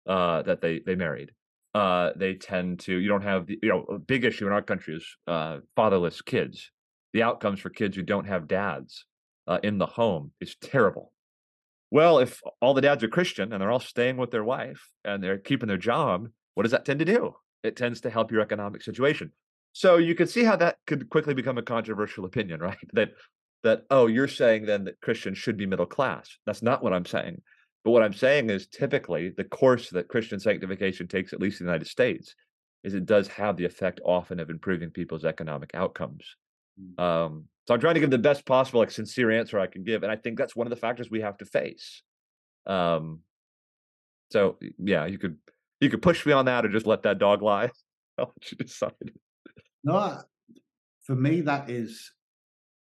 uh, 0.07 0.43
that 0.43 0.61
they 0.61 0.81
they 0.81 0.95
married. 0.95 1.33
Uh, 1.75 2.11
they 2.17 2.35
tend 2.35 2.81
to. 2.81 2.97
You 2.97 3.09
don't 3.09 3.23
have 3.23 3.47
the, 3.47 3.59
you 3.63 3.69
know 3.69 3.85
a 3.85 3.99
big 3.99 4.25
issue 4.25 4.47
in 4.47 4.53
our 4.53 4.63
country 4.63 4.97
is 4.97 5.07
uh, 5.27 5.59
fatherless 5.77 6.21
kids. 6.23 6.71
The 7.13 7.23
outcomes 7.23 7.61
for 7.61 7.71
kids 7.71 7.97
who 7.97 8.03
don't 8.03 8.27
have 8.27 8.49
dads 8.49 9.05
uh, 9.47 9.59
in 9.63 9.79
the 9.79 9.87
home 9.87 10.33
is 10.41 10.57
terrible. 10.61 11.13
Well, 11.91 12.21
if 12.21 12.41
all 12.61 12.75
the 12.75 12.81
dads 12.81 13.03
are 13.03 13.09
Christian 13.09 13.53
and 13.53 13.61
they're 13.61 13.71
all 13.71 13.81
staying 13.81 14.17
with 14.17 14.31
their 14.31 14.45
wife 14.45 14.89
and 15.05 15.23
they're 15.23 15.39
keeping 15.39 15.67
their 15.67 15.77
job, 15.77 16.29
what 16.55 16.63
does 16.63 16.73
that 16.73 16.85
tend 16.85 17.01
to 17.01 17.05
do? 17.05 17.35
It 17.65 17.77
tends 17.77 18.01
to 18.03 18.11
help 18.11 18.31
your 18.31 18.41
economic 18.41 18.83
situation. 18.83 19.33
So 19.73 19.97
you 19.97 20.15
can 20.15 20.27
see 20.27 20.45
how 20.45 20.57
that 20.57 20.77
could 20.87 21.11
quickly 21.11 21.35
become 21.35 21.59
a 21.59 21.63
controversial 21.63 22.25
opinion, 22.25 22.61
right? 22.69 22.79
That 22.93 23.11
that 23.63 23.85
oh, 23.91 24.07
you're 24.07 24.29
saying 24.29 24.67
then 24.67 24.85
that 24.85 25.01
Christians 25.01 25.37
should 25.37 25.57
be 25.57 25.67
middle 25.67 25.87
class. 25.87 26.39
That's 26.47 26.63
not 26.63 26.83
what 26.83 26.93
I'm 26.93 27.05
saying. 27.05 27.43
But 27.85 27.93
what 27.93 28.03
I'm 28.03 28.13
saying 28.13 28.51
is 28.51 28.67
typically 28.67 29.31
the 29.31 29.45
course 29.45 29.91
that 29.91 30.09
Christian 30.09 30.39
sanctification 30.39 31.09
takes, 31.09 31.33
at 31.33 31.41
least 31.41 31.61
in 31.61 31.67
the 31.67 31.73
United 31.73 31.89
States, 31.89 32.35
is 32.85 32.95
it 32.95 33.07
does 33.07 33.29
have 33.29 33.57
the 33.57 33.65
effect 33.65 34.01
often 34.05 34.41
of 34.41 34.51
improving 34.51 34.91
people's 34.91 35.25
economic 35.25 35.71
outcomes. 35.75 36.25
Mm. 36.81 37.03
Um, 37.03 37.45
so 37.67 37.75
I'm 37.75 37.81
trying 37.81 37.95
to 37.95 38.01
give 38.01 38.11
the 38.11 38.19
best 38.19 38.45
possible, 38.45 38.81
like 38.81 38.91
sincere 38.91 39.31
answer 39.31 39.59
I 39.59 39.67
can 39.67 39.85
give, 39.85 40.03
and 40.03 40.11
I 40.11 40.17
think 40.17 40.37
that's 40.37 40.57
one 40.57 40.67
of 40.67 40.71
the 40.71 40.77
factors 40.77 41.11
we 41.11 41.21
have 41.21 41.39
to 41.39 41.45
face. 41.45 42.03
Um, 42.67 43.21
so 44.31 44.59
yeah, 44.79 45.07
you 45.07 45.19
could 45.19 45.37
you 45.81 45.89
could 45.89 46.03
push 46.03 46.25
me 46.27 46.33
on 46.33 46.47
that, 46.47 46.65
or 46.65 46.69
just 46.69 46.87
let 46.87 47.03
that 47.03 47.19
dog 47.19 47.43
lie. 47.43 47.71
I'll 48.19 48.33
let 48.37 48.51
you 48.51 48.59
decide. 48.59 48.93
No, 49.85 50.21
for 51.05 51.15
me 51.15 51.43
that 51.43 51.71
is 51.71 52.13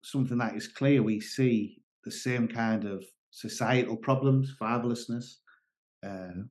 something 0.02 0.38
that 0.38 0.56
is 0.56 0.68
clear. 0.68 1.02
We 1.02 1.20
see 1.20 1.80
the 2.04 2.10
same 2.10 2.48
kind 2.48 2.84
of 2.84 3.04
societal 3.32 3.96
problems, 3.96 4.54
fatherlessness, 4.60 5.36
uh, 6.06 6.42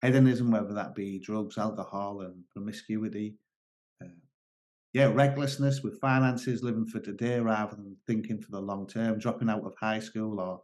hedonism, 0.00 0.50
whether 0.50 0.72
that 0.72 0.94
be 0.94 1.18
drugs, 1.18 1.58
alcohol, 1.58 2.22
and 2.22 2.42
promiscuity, 2.54 3.34
uh, 4.02 4.08
yeah, 4.92 5.10
recklessness 5.12 5.82
with 5.82 6.00
finances, 6.00 6.62
living 6.62 6.86
for 6.86 7.00
today 7.00 7.40
rather 7.40 7.74
than 7.74 7.96
thinking 8.06 8.40
for 8.40 8.50
the 8.52 8.60
long 8.60 8.86
term, 8.86 9.18
dropping 9.18 9.50
out 9.50 9.64
of 9.64 9.74
high 9.78 9.98
school, 9.98 10.40
or 10.40 10.62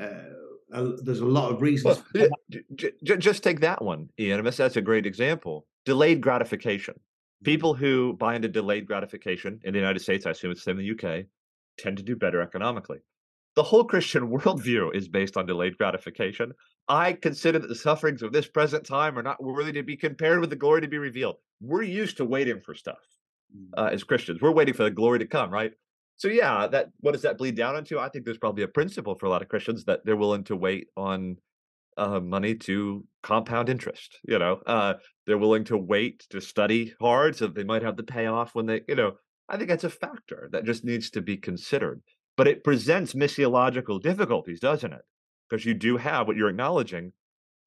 uh, 0.00 0.74
uh, 0.74 0.92
there's 1.02 1.20
a 1.20 1.26
lot 1.26 1.50
of 1.50 1.62
reasons. 1.62 2.02
Well, 2.14 2.28
j- 2.50 2.92
j- 3.02 3.16
just 3.16 3.42
take 3.42 3.60
that 3.60 3.82
one, 3.82 4.10
Ian. 4.18 4.44
That's 4.44 4.76
a 4.76 4.82
great 4.82 5.06
example. 5.06 5.66
Delayed 5.86 6.20
gratification. 6.20 6.94
Mm-hmm. 6.94 7.44
People 7.44 7.72
who 7.72 8.12
buy 8.12 8.36
into 8.36 8.48
delayed 8.48 8.86
gratification 8.86 9.60
in 9.64 9.72
the 9.72 9.78
United 9.78 10.00
States, 10.00 10.26
I 10.26 10.30
assume 10.30 10.50
it's 10.50 10.60
the 10.60 10.70
same 10.72 10.78
in 10.78 10.86
the 10.86 11.20
UK, 11.20 11.24
tend 11.78 11.96
to 11.96 12.02
do 12.02 12.16
better 12.16 12.42
economically. 12.42 12.98
The 13.56 13.62
whole 13.62 13.84
Christian 13.84 14.30
worldview 14.32 14.94
is 14.94 15.08
based 15.08 15.36
on 15.36 15.46
delayed 15.46 15.78
gratification. 15.78 16.52
I 16.88 17.12
consider 17.12 17.58
that 17.58 17.68
the 17.68 17.74
sufferings 17.74 18.22
of 18.22 18.32
this 18.32 18.48
present 18.48 18.84
time 18.84 19.18
are 19.18 19.22
not 19.22 19.42
worthy 19.42 19.72
to 19.72 19.82
be 19.82 19.96
compared 19.96 20.40
with 20.40 20.50
the 20.50 20.56
glory 20.56 20.80
to 20.80 20.88
be 20.88 20.98
revealed. 20.98 21.36
We're 21.60 21.82
used 21.82 22.16
to 22.16 22.24
waiting 22.24 22.60
for 22.60 22.74
stuff 22.74 22.98
uh, 23.76 23.90
as 23.92 24.04
Christians. 24.04 24.40
We're 24.40 24.52
waiting 24.52 24.74
for 24.74 24.84
the 24.84 24.90
glory 24.90 25.18
to 25.20 25.26
come, 25.26 25.50
right? 25.50 25.72
So 26.16 26.28
yeah, 26.28 26.66
that 26.66 26.90
what 27.00 27.12
does 27.12 27.22
that 27.22 27.38
bleed 27.38 27.54
down 27.54 27.76
into? 27.76 27.98
I 27.98 28.08
think 28.08 28.24
there's 28.24 28.38
probably 28.38 28.62
a 28.62 28.68
principle 28.68 29.16
for 29.18 29.26
a 29.26 29.30
lot 29.30 29.42
of 29.42 29.48
Christians 29.48 29.84
that 29.84 30.00
they're 30.04 30.16
willing 30.16 30.44
to 30.44 30.56
wait 30.56 30.88
on 30.96 31.36
uh, 31.96 32.20
money 32.20 32.54
to 32.54 33.04
compound 33.22 33.68
interest. 33.68 34.18
You 34.24 34.38
know, 34.38 34.60
uh, 34.66 34.94
they're 35.26 35.38
willing 35.38 35.64
to 35.64 35.76
wait 35.76 36.26
to 36.30 36.40
study 36.40 36.94
hard 37.00 37.36
so 37.36 37.46
they 37.46 37.64
might 37.64 37.82
have 37.82 37.96
the 37.96 38.02
payoff 38.02 38.54
when 38.54 38.66
they, 38.66 38.82
you 38.88 38.94
know. 38.94 39.12
I 39.48 39.56
think 39.56 39.68
that's 39.68 39.82
a 39.82 39.90
factor 39.90 40.48
that 40.52 40.64
just 40.64 40.84
needs 40.84 41.10
to 41.10 41.22
be 41.22 41.36
considered. 41.36 42.02
But 42.36 42.48
it 42.48 42.64
presents 42.64 43.12
missiological 43.12 44.00
difficulties, 44.00 44.60
doesn't 44.60 44.92
it? 44.92 45.02
Because 45.48 45.64
you 45.64 45.74
do 45.74 45.96
have 45.96 46.26
what 46.26 46.36
you're 46.36 46.48
acknowledging 46.48 47.12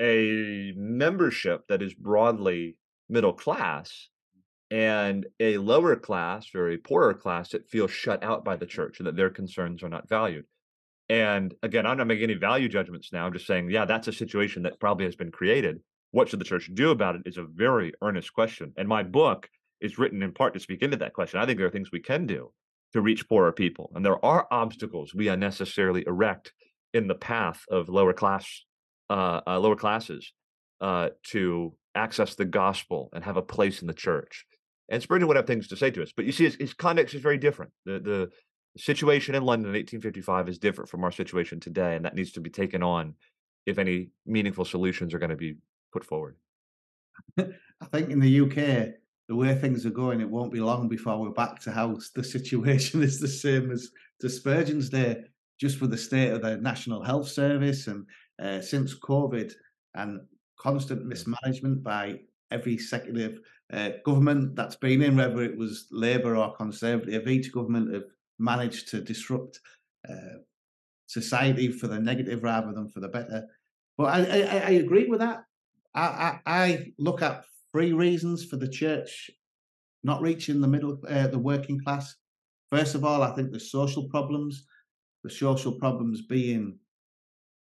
a 0.02 0.74
membership 0.76 1.68
that 1.70 1.82
is 1.82 1.94
broadly 1.94 2.78
middle 3.10 3.34
class 3.34 4.10
and 4.72 5.28
a 5.40 5.58
lower 5.58 5.96
class 5.96 6.48
or 6.56 6.72
a 6.72 6.78
poorer 6.78 7.14
class 7.14 7.50
that 7.50 7.70
feels 7.70 7.92
shut 7.92 8.24
out 8.24 8.44
by 8.44 8.56
the 8.56 8.66
church 8.66 9.00
and 9.00 9.08
that 9.08 9.16
their 9.16 9.30
concerns 9.30 9.84
are 9.84 9.90
not 9.90 10.10
valued. 10.10 10.46
And 11.10 11.54
again, 11.62 11.86
I'm 11.86 11.98
not 11.98 12.08
making 12.08 12.24
any 12.24 12.34
value 12.34 12.70
judgments 12.70 13.12
now. 13.14 13.26
I'm 13.26 13.34
just 13.34 13.46
saying, 13.46 13.70
yeah, 13.70 13.86
that's 13.86 14.08
a 14.08 14.14
situation 14.14 14.64
that 14.64 14.80
probably 14.80 15.06
has 15.06 15.16
been 15.16 15.32
created. 15.32 15.80
What 16.12 16.30
should 16.30 16.40
the 16.40 16.46
church 16.46 16.72
do 16.74 16.92
about 16.92 17.16
it 17.16 17.22
is 17.26 17.38
a 17.38 17.44
very 17.44 17.94
earnest 18.02 18.34
question. 18.34 18.74
And 18.78 18.88
my 18.88 19.04
book 19.04 19.50
is 19.80 20.00
written 20.00 20.24
in 20.24 20.32
part 20.32 20.54
to 20.54 20.60
speak 20.60 20.82
into 20.82 20.98
that 20.98 21.14
question. 21.14 21.40
I 21.40 21.46
think 21.46 21.60
there 21.60 21.68
are 21.68 21.72
things 21.72 21.92
we 21.92 22.00
can 22.00 22.26
do 22.26 22.52
to 22.94 23.02
reach 23.02 23.28
poorer 23.28 23.52
people. 23.52 23.92
And 23.96 24.06
there 24.06 24.24
are 24.24 24.48
obstacles 24.52 25.14
we 25.14 25.28
unnecessarily 25.28 26.04
erect 26.08 26.54
in 26.94 27.08
the 27.08 27.16
path 27.16 27.64
of 27.70 27.90
lower 27.90 28.14
class, 28.14 28.66
uh, 29.10 29.42
uh, 29.46 29.60
lower 29.60 29.76
classes 29.76 30.32
uh, 30.80 31.10
to 31.32 31.74
access 31.96 32.36
the 32.36 32.46
gospel 32.46 33.10
and 33.14 33.24
have 33.24 33.38
a 33.38 33.42
place 33.42 33.82
in 33.82 33.88
the 33.88 33.94
church. 33.94 34.46
And 34.90 35.02
Spurgeon 35.02 35.28
would 35.28 35.38
have 35.38 35.48
things 35.48 35.68
to 35.70 35.78
say 35.78 35.92
to 35.92 36.04
us, 36.04 36.14
but 36.16 36.26
you 36.26 36.32
see, 36.32 36.44
his, 36.44 36.56
his 36.56 36.74
context 36.74 37.16
is 37.16 37.22
very 37.22 37.38
different. 37.38 37.72
The 37.86 38.00
the 38.00 38.30
situation 38.78 39.36
in 39.36 39.44
London 39.44 39.70
in 39.70 39.76
1855 39.76 40.50
is 40.50 40.58
different 40.58 40.90
from 40.90 41.04
our 41.04 41.12
situation 41.12 41.60
today, 41.60 41.96
and 41.96 42.06
that 42.06 42.16
needs 42.16 42.32
to 42.34 42.42
be 42.42 42.50
taken 42.50 42.84
on 42.84 43.16
if 43.66 43.78
any 43.78 44.10
meaningful 44.26 44.66
solutions 44.66 45.14
are 45.14 45.20
going 45.20 45.30
to 45.30 45.36
be 45.36 45.56
put 45.92 46.04
forward. 46.04 46.36
I 47.38 47.86
think 47.92 48.10
in 48.10 48.20
the 48.20 48.40
UK, 48.42 48.96
the 49.28 49.36
way 49.36 49.56
things 49.56 49.86
are 49.86 49.92
going, 49.92 50.22
it 50.22 50.30
won't 50.30 50.52
be 50.52 50.60
long 50.60 50.88
before 50.88 51.20
we're 51.20 51.32
back 51.32 51.60
to 51.62 51.72
how 51.72 51.98
the 52.16 52.24
situation 52.24 53.02
is 53.04 53.20
the 53.20 53.28
same 53.28 53.72
as 53.72 53.90
to 54.22 54.30
Spurgeon's 54.30 54.90
day, 54.90 55.24
just 55.60 55.82
with 55.82 55.92
the 55.92 55.98
state 55.98 56.32
of 56.32 56.42
the 56.42 56.58
National 56.58 57.04
Health 57.04 57.28
Service 57.28 57.88
and 57.88 58.06
uh, 58.42 58.62
since 58.62 59.00
COVID 59.00 59.54
and 59.96 60.22
constant 60.60 61.06
mismanagement 61.06 61.84
by 61.84 62.20
every 62.52 62.78
secular 62.78 63.36
uh, 63.72 63.90
government 64.06 64.56
that's 64.56 64.76
been 64.76 65.02
in, 65.02 65.16
whether 65.16 65.42
it 65.42 65.58
was 65.58 65.88
Labour 65.92 66.36
or 66.36 66.56
Conservative, 66.56 67.28
each 67.28 67.52
government 67.52 67.94
have 67.94 68.04
managed 68.40 68.90
to 68.90 69.02
disrupt 69.02 69.60
uh, 70.10 70.38
society 71.08 71.72
for 71.72 71.88
the 71.88 72.00
negative 72.00 72.44
rather 72.44 72.72
than 72.74 72.90
for 72.90 73.00
the 73.00 73.08
better. 73.08 73.46
But 73.98 74.06
I, 74.06 74.20
I, 74.20 74.58
I 74.58 74.70
agree 74.72 75.08
with 75.08 75.20
that. 75.20 75.46
I, 75.96 76.02
I, 76.02 76.40
I, 76.46 76.94
look 76.98 77.22
at 77.22 77.46
three 77.74 77.92
reasons 77.92 78.46
for 78.46 78.56
the 78.56 78.68
church 78.68 79.30
not 80.04 80.22
reaching 80.22 80.62
the 80.62 80.68
middle, 80.68 81.00
uh, 81.10 81.28
the 81.28 81.40
working 81.40 81.80
class. 81.80 82.16
First 82.72 82.96
of 82.96 83.06
all, 83.06 83.24
I 83.24 83.34
think 83.36 83.52
the 83.52 83.60
social 83.60 84.10
problems, 84.10 84.66
the 85.24 85.30
social 85.30 85.72
problems 85.72 86.22
being 86.22 86.78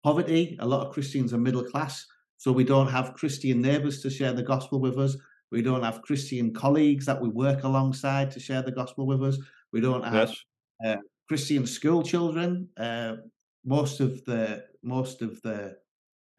poverty. 0.03 0.57
A 0.59 0.67
lot 0.67 0.85
of 0.85 0.93
Christians 0.93 1.33
are 1.33 1.37
middle 1.37 1.63
class, 1.63 2.05
so 2.37 2.51
we 2.51 2.63
don't 2.63 2.87
have 2.87 3.13
Christian 3.13 3.61
neighbours 3.61 4.01
to 4.01 4.09
share 4.09 4.33
the 4.33 4.43
gospel 4.43 4.79
with 4.79 4.97
us. 4.97 5.15
We 5.51 5.61
don't 5.61 5.83
have 5.83 6.01
Christian 6.01 6.53
colleagues 6.53 7.05
that 7.05 7.21
we 7.21 7.29
work 7.29 7.63
alongside 7.63 8.31
to 8.31 8.39
share 8.39 8.61
the 8.61 8.71
gospel 8.71 9.05
with 9.05 9.23
us. 9.23 9.37
We 9.71 9.81
don't 9.81 10.03
have 10.03 10.29
yes. 10.29 10.97
uh, 10.97 11.01
Christian 11.27 11.67
school 11.67 12.01
children. 12.01 12.69
Uh, 12.77 13.17
most 13.65 13.99
of 13.99 14.23
the 14.25 14.65
most 14.83 15.21
of 15.21 15.41
the 15.41 15.75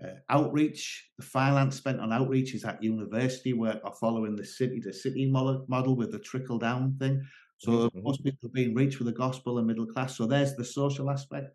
uh, 0.05 0.09
outreach, 0.29 1.11
the 1.19 1.25
finance 1.25 1.77
spent 1.77 2.01
on 2.01 2.13
outreach 2.13 2.55
is 2.55 2.65
at 2.65 2.83
university 2.83 3.53
work 3.55 3.81
or 3.85 3.93
following 3.93 4.37
the 4.37 4.45
city 4.45 4.81
to 4.81 4.93
city 4.93 5.31
model, 5.31 5.65
model 5.69 5.97
with 5.97 6.13
the 6.13 6.19
trickle 6.19 6.59
down 6.59 6.97
thing. 6.99 7.25
So 7.59 7.71
mm-hmm. 7.71 8.03
most 8.03 8.23
people 8.23 8.51
being 8.51 8.75
reached 8.75 8.99
with 8.99 9.07
the 9.07 9.15
gospel 9.15 9.59
and 9.59 9.67
middle 9.67 9.87
class. 9.87 10.17
So 10.17 10.27
there's 10.27 10.55
the 10.55 10.65
social 10.65 11.11
aspect, 11.11 11.49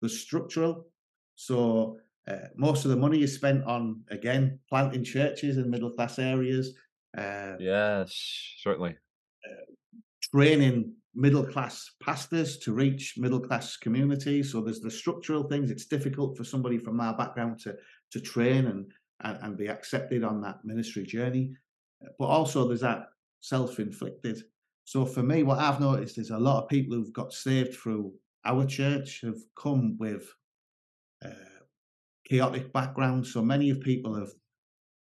the 0.00 0.08
structural. 0.08 0.86
So 1.34 1.98
uh, 2.26 2.48
most 2.56 2.86
of 2.86 2.90
the 2.90 2.96
money 2.96 3.22
is 3.22 3.34
spent 3.34 3.64
on 3.64 4.02
again 4.10 4.58
planting 4.70 5.04
churches 5.04 5.58
in 5.58 5.70
middle 5.70 5.90
class 5.90 6.18
areas. 6.18 6.74
Uh, 7.16 7.56
yes, 7.58 8.14
certainly. 8.62 8.96
Uh, 9.46 10.00
training 10.32 10.94
middle 11.14 11.44
class 11.44 11.90
pastors 12.02 12.58
to 12.58 12.72
reach 12.72 13.14
middle 13.16 13.40
class 13.40 13.76
communities. 13.76 14.52
So 14.52 14.60
there's 14.60 14.80
the 14.80 14.90
structural 14.90 15.44
things. 15.44 15.70
It's 15.70 15.86
difficult 15.86 16.36
for 16.36 16.44
somebody 16.44 16.78
from 16.78 17.00
our 17.00 17.16
background 17.16 17.60
to 17.60 17.76
to 18.12 18.20
train 18.20 18.66
and 18.66 18.92
and, 19.20 19.38
and 19.42 19.56
be 19.56 19.68
accepted 19.68 20.24
on 20.24 20.40
that 20.42 20.64
ministry 20.64 21.04
journey. 21.04 21.52
But 22.18 22.26
also 22.26 22.66
there's 22.66 22.80
that 22.80 23.06
self-inflicted. 23.40 24.42
So 24.84 25.06
for 25.06 25.22
me, 25.22 25.42
what 25.42 25.58
I've 25.58 25.80
noticed 25.80 26.18
is 26.18 26.30
a 26.30 26.38
lot 26.38 26.62
of 26.62 26.68
people 26.68 26.96
who've 26.96 27.12
got 27.12 27.32
saved 27.32 27.74
through 27.74 28.12
our 28.44 28.66
church 28.66 29.22
have 29.22 29.38
come 29.56 29.96
with 29.98 30.30
uh, 31.24 31.30
chaotic 32.28 32.72
backgrounds. 32.72 33.32
So 33.32 33.40
many 33.40 33.70
of 33.70 33.80
people 33.80 34.14
have 34.14 34.32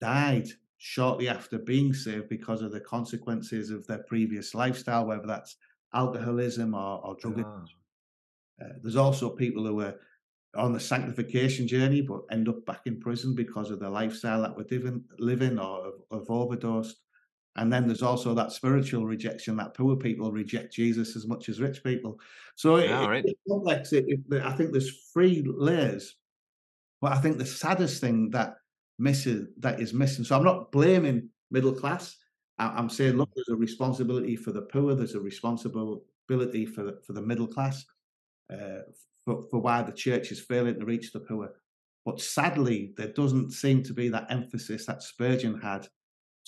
died 0.01 0.49
shortly 0.79 1.29
after 1.29 1.59
being 1.59 1.93
saved 1.95 2.29
because 2.29 2.63
of 2.63 2.73
the 2.73 2.81
consequences 2.81 3.71
of 3.71 3.87
their 3.87 4.05
previous 4.09 4.55
lifestyle, 4.55 5.07
whether 5.07 5.27
that's 5.27 5.57
alcoholism 5.95 6.74
or, 6.74 7.05
or 7.05 7.16
drug 7.16 7.40
oh. 7.40 7.64
uh, 8.62 8.68
there's 8.82 8.97
also 8.97 9.30
people 9.30 9.66
who 9.66 9.80
are 9.80 9.95
on 10.55 10.72
the 10.72 10.80
sanctification 10.80 11.66
journey 11.66 12.03
but 12.03 12.20
end 12.30 12.49
up 12.49 12.64
back 12.66 12.82
in 12.86 13.01
prison 13.01 13.34
because 13.34 13.70
of 13.70 13.80
the 13.80 13.88
lifestyle 13.88 14.43
that 14.43 14.57
we're 14.57 14.66
living, 14.70 15.03
living 15.18 15.59
or 15.59 15.93
have, 16.12 16.28
overdosed. 16.28 16.97
And 17.57 17.70
then 17.70 17.86
there's 17.86 18.03
also 18.03 18.34
that 18.34 18.53
spiritual 18.53 19.07
rejection 19.07 19.57
that 19.57 19.74
poor 19.74 19.97
people 19.97 20.32
reject 20.32 20.72
Jesus 20.72 21.16
as 21.16 21.26
much 21.26 21.49
as 21.49 21.61
rich 21.61 21.82
people. 21.84 22.18
So 22.57 22.76
yeah, 22.76 23.05
it, 23.05 23.09
right. 23.09 23.24
it's 23.24 23.40
complex. 23.49 23.93
It, 23.93 24.07
it, 24.09 24.43
I 24.43 24.53
think 24.53 24.72
there's 24.72 25.11
three 25.12 25.45
layers, 25.47 26.16
but 27.03 27.12
I 27.12 27.20
think 27.20 27.36
the 27.36 27.47
saddest 27.47 28.01
thing 28.01 28.30
that 28.30 28.57
misses 28.99 29.49
that 29.59 29.80
is 29.80 29.93
missing. 29.93 30.24
So 30.24 30.36
I'm 30.36 30.45
not 30.45 30.72
blaming 30.72 31.28
middle 31.51 31.72
class. 31.72 32.16
I'm 32.69 32.91
saying, 32.91 33.17
look, 33.17 33.31
there's 33.35 33.49
a 33.49 33.57
responsibility 33.57 34.37
for 34.37 34.53
the 34.53 34.63
poor. 34.63 34.95
There's 34.95 35.15
a 35.15 35.21
responsibility 35.21 36.67
for 36.67 36.85
the, 36.85 36.99
for 37.07 37.13
the 37.13 37.23
middle 37.23 37.47
class, 37.47 37.85
uh, 38.53 38.83
for, 39.25 39.45
for 39.51 39.61
why 39.61 39.83
the 39.83 39.93
church 39.93 40.33
is 40.33 40.41
failing 40.41 40.79
to 40.79 40.85
reach 40.85 41.13
the 41.13 41.21
poor. 41.21 41.51
But 42.05 42.21
sadly, 42.21 42.93
there 42.97 43.13
doesn't 43.13 43.53
seem 43.53 43.83
to 43.85 43.93
be 43.93 44.09
that 44.09 44.27
emphasis 44.31 44.87
that 44.87 45.03
Spurgeon 45.03 45.61
had 45.61 45.87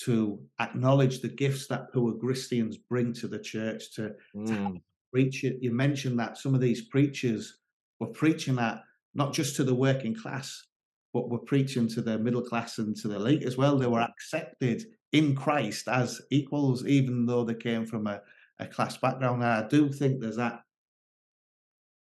to 0.01 0.41
acknowledge 0.61 1.21
the 1.21 1.29
gifts 1.29 1.69
that 1.69 1.93
poor 1.93 2.13
Christians 2.15 2.77
bring 2.77 3.13
to 3.15 3.29
the 3.29 3.39
church 3.39 3.95
to, 3.95 4.13
mm. 4.35 4.47
to 4.47 4.81
reach 5.13 5.45
it. 5.45 5.59
You 5.61 5.71
mentioned 5.71 6.19
that 6.19 6.37
some 6.37 6.55
of 6.55 6.61
these 6.61 6.89
preachers 6.89 7.59
were 8.01 8.09
preaching 8.09 8.57
that 8.57 8.83
not 9.15 9.33
just 9.33 9.55
to 9.57 9.65
the 9.65 9.75
working 9.75 10.15
class, 10.15 10.67
but 11.13 11.31
were 11.31 11.39
preaching 11.39 11.87
to 11.89 12.03
the 12.03 12.19
middle 12.19 12.43
class 12.43 12.79
and 12.79 12.97
to 12.97 13.09
the 13.09 13.15
elite 13.15 13.45
as 13.45 13.57
well. 13.57 13.79
They 13.79 13.87
were 13.87 14.01
accepted 14.01 14.85
in 15.15 15.35
Christ 15.35 15.87
as 15.89 16.21
equals, 16.31 16.85
even 16.87 17.25
though 17.25 17.45
they 17.45 17.55
came 17.55 17.87
from 17.87 18.09
a, 18.09 18.21
a 18.59 18.67
class 18.67 18.97
background. 18.97 19.43
And 19.43 19.51
I 19.51 19.67
do 19.69 19.89
think 19.89 20.21
there's 20.21 20.37
that. 20.37 20.61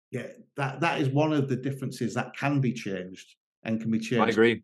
Yeah, 0.09 0.27
that 0.57 0.79
that 0.79 1.01
is 1.01 1.09
one 1.09 1.33
of 1.33 1.49
the 1.49 1.55
differences 1.55 2.13
that 2.13 2.35
can 2.35 2.61
be 2.61 2.71
changed 2.71 3.35
and 3.63 3.81
can 3.81 3.91
be 3.91 3.99
changed. 3.99 4.25
I 4.25 4.29
agree. 4.29 4.63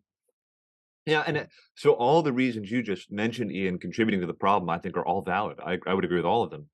Yeah, 1.06 1.22
and 1.26 1.46
so 1.74 1.92
all 1.92 2.22
the 2.22 2.32
reasons 2.32 2.70
you 2.70 2.82
just 2.82 3.10
mentioned, 3.10 3.52
Ian, 3.52 3.78
contributing 3.78 4.20
to 4.20 4.26
the 4.26 4.34
problem, 4.34 4.70
I 4.70 4.78
think 4.78 4.96
are 4.96 5.04
all 5.04 5.22
valid. 5.22 5.58
I, 5.64 5.78
I 5.86 5.94
would 5.94 6.04
agree 6.04 6.18
with 6.18 6.26
all 6.26 6.42
of 6.42 6.50
them. 6.50 6.66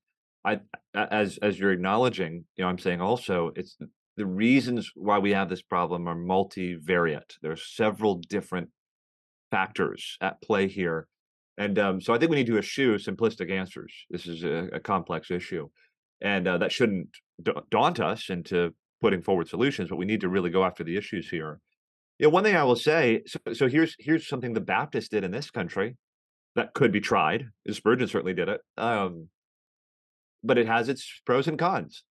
I, 0.45 0.59
as 0.93 1.37
as 1.41 1.59
you're 1.59 1.71
acknowledging, 1.71 2.45
you 2.55 2.63
know, 2.63 2.69
I'm 2.69 2.79
saying 2.79 3.01
also 3.01 3.51
it's 3.55 3.77
the 4.15 4.25
reasons 4.25 4.91
why 4.95 5.19
we 5.19 5.31
have 5.31 5.49
this 5.49 5.61
problem 5.61 6.07
are 6.07 6.15
multivariate. 6.15 7.33
There 7.41 7.51
are 7.51 7.57
several 7.57 8.15
different 8.15 8.69
factors 9.51 10.17
at 10.21 10.41
play 10.41 10.67
here 10.67 11.07
and 11.57 11.79
um, 11.79 12.01
so 12.01 12.13
I 12.13 12.17
think 12.17 12.29
we 12.29 12.37
need 12.37 12.47
to 12.47 12.57
eschew 12.57 12.95
simplistic 12.95 13.51
answers. 13.51 13.93
This 14.09 14.27
is 14.27 14.43
a, 14.43 14.69
a 14.73 14.79
complex 14.79 15.31
issue, 15.31 15.69
and 16.21 16.47
uh, 16.47 16.59
that 16.59 16.71
shouldn't 16.71 17.09
da- 17.41 17.61
daunt 17.71 17.99
us 17.99 18.29
into 18.29 18.73
putting 19.01 19.21
forward 19.21 19.47
solutions. 19.47 19.89
But 19.89 19.97
we 19.97 20.05
need 20.05 20.21
to 20.21 20.29
really 20.29 20.51
go 20.51 20.63
after 20.63 20.83
the 20.83 20.97
issues 20.97 21.29
here. 21.29 21.59
You 22.19 22.27
know, 22.27 22.29
one 22.29 22.43
thing 22.43 22.55
I 22.55 22.63
will 22.63 22.75
say. 22.75 23.23
So, 23.25 23.39
so 23.53 23.67
here's 23.67 23.95
here's 23.99 24.27
something 24.27 24.53
the 24.53 24.61
Baptists 24.61 25.09
did 25.09 25.23
in 25.23 25.31
this 25.31 25.49
country 25.49 25.97
that 26.55 26.73
could 26.73 26.91
be 26.91 27.01
tried. 27.01 27.49
Spurgeon 27.69 28.07
certainly 28.07 28.33
did 28.33 28.49
it, 28.49 28.61
um, 28.77 29.27
but 30.43 30.57
it 30.57 30.67
has 30.67 30.89
its 30.89 31.21
pros 31.25 31.47
and 31.47 31.57
cons. 31.57 32.03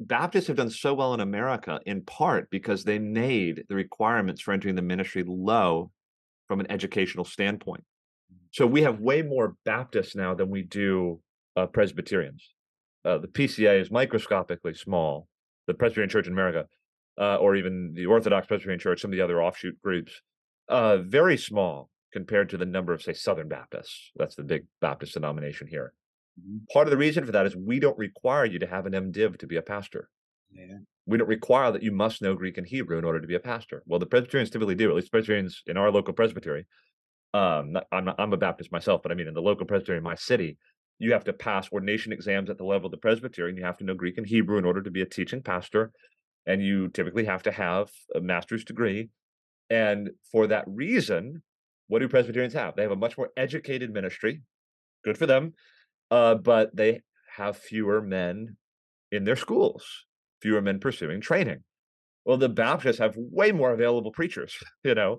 Baptists 0.00 0.46
have 0.46 0.56
done 0.56 0.70
so 0.70 0.94
well 0.94 1.14
in 1.14 1.20
America 1.20 1.80
in 1.86 2.02
part 2.02 2.50
because 2.50 2.84
they 2.84 2.98
made 2.98 3.64
the 3.68 3.74
requirements 3.74 4.40
for 4.42 4.52
entering 4.52 4.74
the 4.74 4.82
ministry 4.82 5.22
low 5.26 5.90
from 6.48 6.60
an 6.60 6.70
educational 6.70 7.24
standpoint. 7.24 7.84
So 8.54 8.68
we 8.68 8.82
have 8.82 9.00
way 9.00 9.20
more 9.22 9.56
Baptists 9.64 10.14
now 10.14 10.32
than 10.32 10.48
we 10.48 10.62
do 10.62 11.20
uh, 11.56 11.66
Presbyterians. 11.66 12.54
Uh, 13.04 13.18
the 13.18 13.26
PCA 13.26 13.80
is 13.80 13.90
microscopically 13.90 14.74
small. 14.74 15.26
The 15.66 15.74
Presbyterian 15.74 16.08
Church 16.08 16.28
in 16.28 16.34
America, 16.34 16.66
uh, 17.18 17.34
or 17.38 17.56
even 17.56 17.94
the 17.94 18.06
Orthodox 18.06 18.46
Presbyterian 18.46 18.78
Church, 18.78 19.00
some 19.00 19.10
of 19.10 19.16
the 19.16 19.24
other 19.24 19.42
offshoot 19.42 19.82
groups, 19.82 20.22
uh, 20.68 20.98
very 20.98 21.36
small 21.36 21.90
compared 22.12 22.48
to 22.50 22.56
the 22.56 22.64
number 22.64 22.92
of, 22.92 23.02
say, 23.02 23.12
Southern 23.12 23.48
Baptists. 23.48 24.12
That's 24.14 24.36
the 24.36 24.44
big 24.44 24.66
Baptist 24.80 25.14
denomination 25.14 25.66
here. 25.66 25.92
Mm-hmm. 26.40 26.58
Part 26.72 26.86
of 26.86 26.92
the 26.92 26.96
reason 26.96 27.26
for 27.26 27.32
that 27.32 27.46
is 27.46 27.56
we 27.56 27.80
don't 27.80 27.98
require 27.98 28.44
you 28.44 28.60
to 28.60 28.68
have 28.68 28.86
an 28.86 28.92
MDiv 28.92 29.36
to 29.38 29.48
be 29.48 29.56
a 29.56 29.62
pastor. 29.62 30.10
Yeah. 30.52 30.76
We 31.06 31.18
don't 31.18 31.26
require 31.26 31.72
that 31.72 31.82
you 31.82 31.90
must 31.90 32.22
know 32.22 32.36
Greek 32.36 32.56
and 32.56 32.66
Hebrew 32.68 32.98
in 32.98 33.04
order 33.04 33.20
to 33.20 33.26
be 33.26 33.34
a 33.34 33.40
pastor. 33.40 33.82
Well, 33.84 33.98
the 33.98 34.06
Presbyterians 34.06 34.50
typically 34.50 34.76
do, 34.76 34.90
at 34.90 34.94
least 34.94 35.10
Presbyterians 35.10 35.64
in 35.66 35.76
our 35.76 35.90
local 35.90 36.14
presbytery. 36.14 36.66
Um, 37.34 37.76
I'm, 37.90 38.04
not, 38.04 38.14
I'm 38.18 38.32
a 38.32 38.36
Baptist 38.36 38.72
myself, 38.72 39.02
but 39.02 39.10
I 39.10 39.16
mean, 39.16 39.26
in 39.26 39.34
the 39.34 39.42
local 39.42 39.66
presbytery 39.66 39.98
in 39.98 40.04
my 40.04 40.14
city, 40.14 40.56
you 41.00 41.12
have 41.12 41.24
to 41.24 41.32
pass 41.32 41.70
ordination 41.72 42.12
exams 42.12 42.48
at 42.48 42.56
the 42.56 42.64
level 42.64 42.86
of 42.86 42.92
the 42.92 42.98
presbytery, 42.98 43.48
and 43.48 43.58
you 43.58 43.64
have 43.64 43.76
to 43.78 43.84
know 43.84 43.94
Greek 43.94 44.16
and 44.16 44.26
Hebrew 44.26 44.56
in 44.56 44.64
order 44.64 44.80
to 44.80 44.90
be 44.90 45.02
a 45.02 45.06
teaching 45.06 45.42
pastor. 45.42 45.90
And 46.46 46.62
you 46.62 46.88
typically 46.88 47.24
have 47.24 47.42
to 47.42 47.52
have 47.52 47.90
a 48.14 48.20
master's 48.20 48.64
degree. 48.64 49.08
And 49.68 50.10
for 50.30 50.46
that 50.46 50.64
reason, 50.68 51.42
what 51.88 51.98
do 51.98 52.08
Presbyterians 52.08 52.54
have? 52.54 52.76
They 52.76 52.82
have 52.82 52.92
a 52.92 52.96
much 52.96 53.18
more 53.18 53.30
educated 53.36 53.90
ministry. 53.92 54.42
Good 55.04 55.18
for 55.18 55.26
them. 55.26 55.54
Uh, 56.10 56.36
but 56.36 56.74
they 56.76 57.00
have 57.36 57.56
fewer 57.56 58.00
men 58.00 58.56
in 59.10 59.24
their 59.24 59.36
schools, 59.36 60.04
fewer 60.40 60.60
men 60.60 60.78
pursuing 60.78 61.20
training. 61.20 61.64
Well, 62.24 62.36
the 62.36 62.48
Baptists 62.48 62.98
have 62.98 63.14
way 63.16 63.52
more 63.52 63.72
available 63.72 64.12
preachers, 64.12 64.56
you 64.84 64.94
know, 64.94 65.18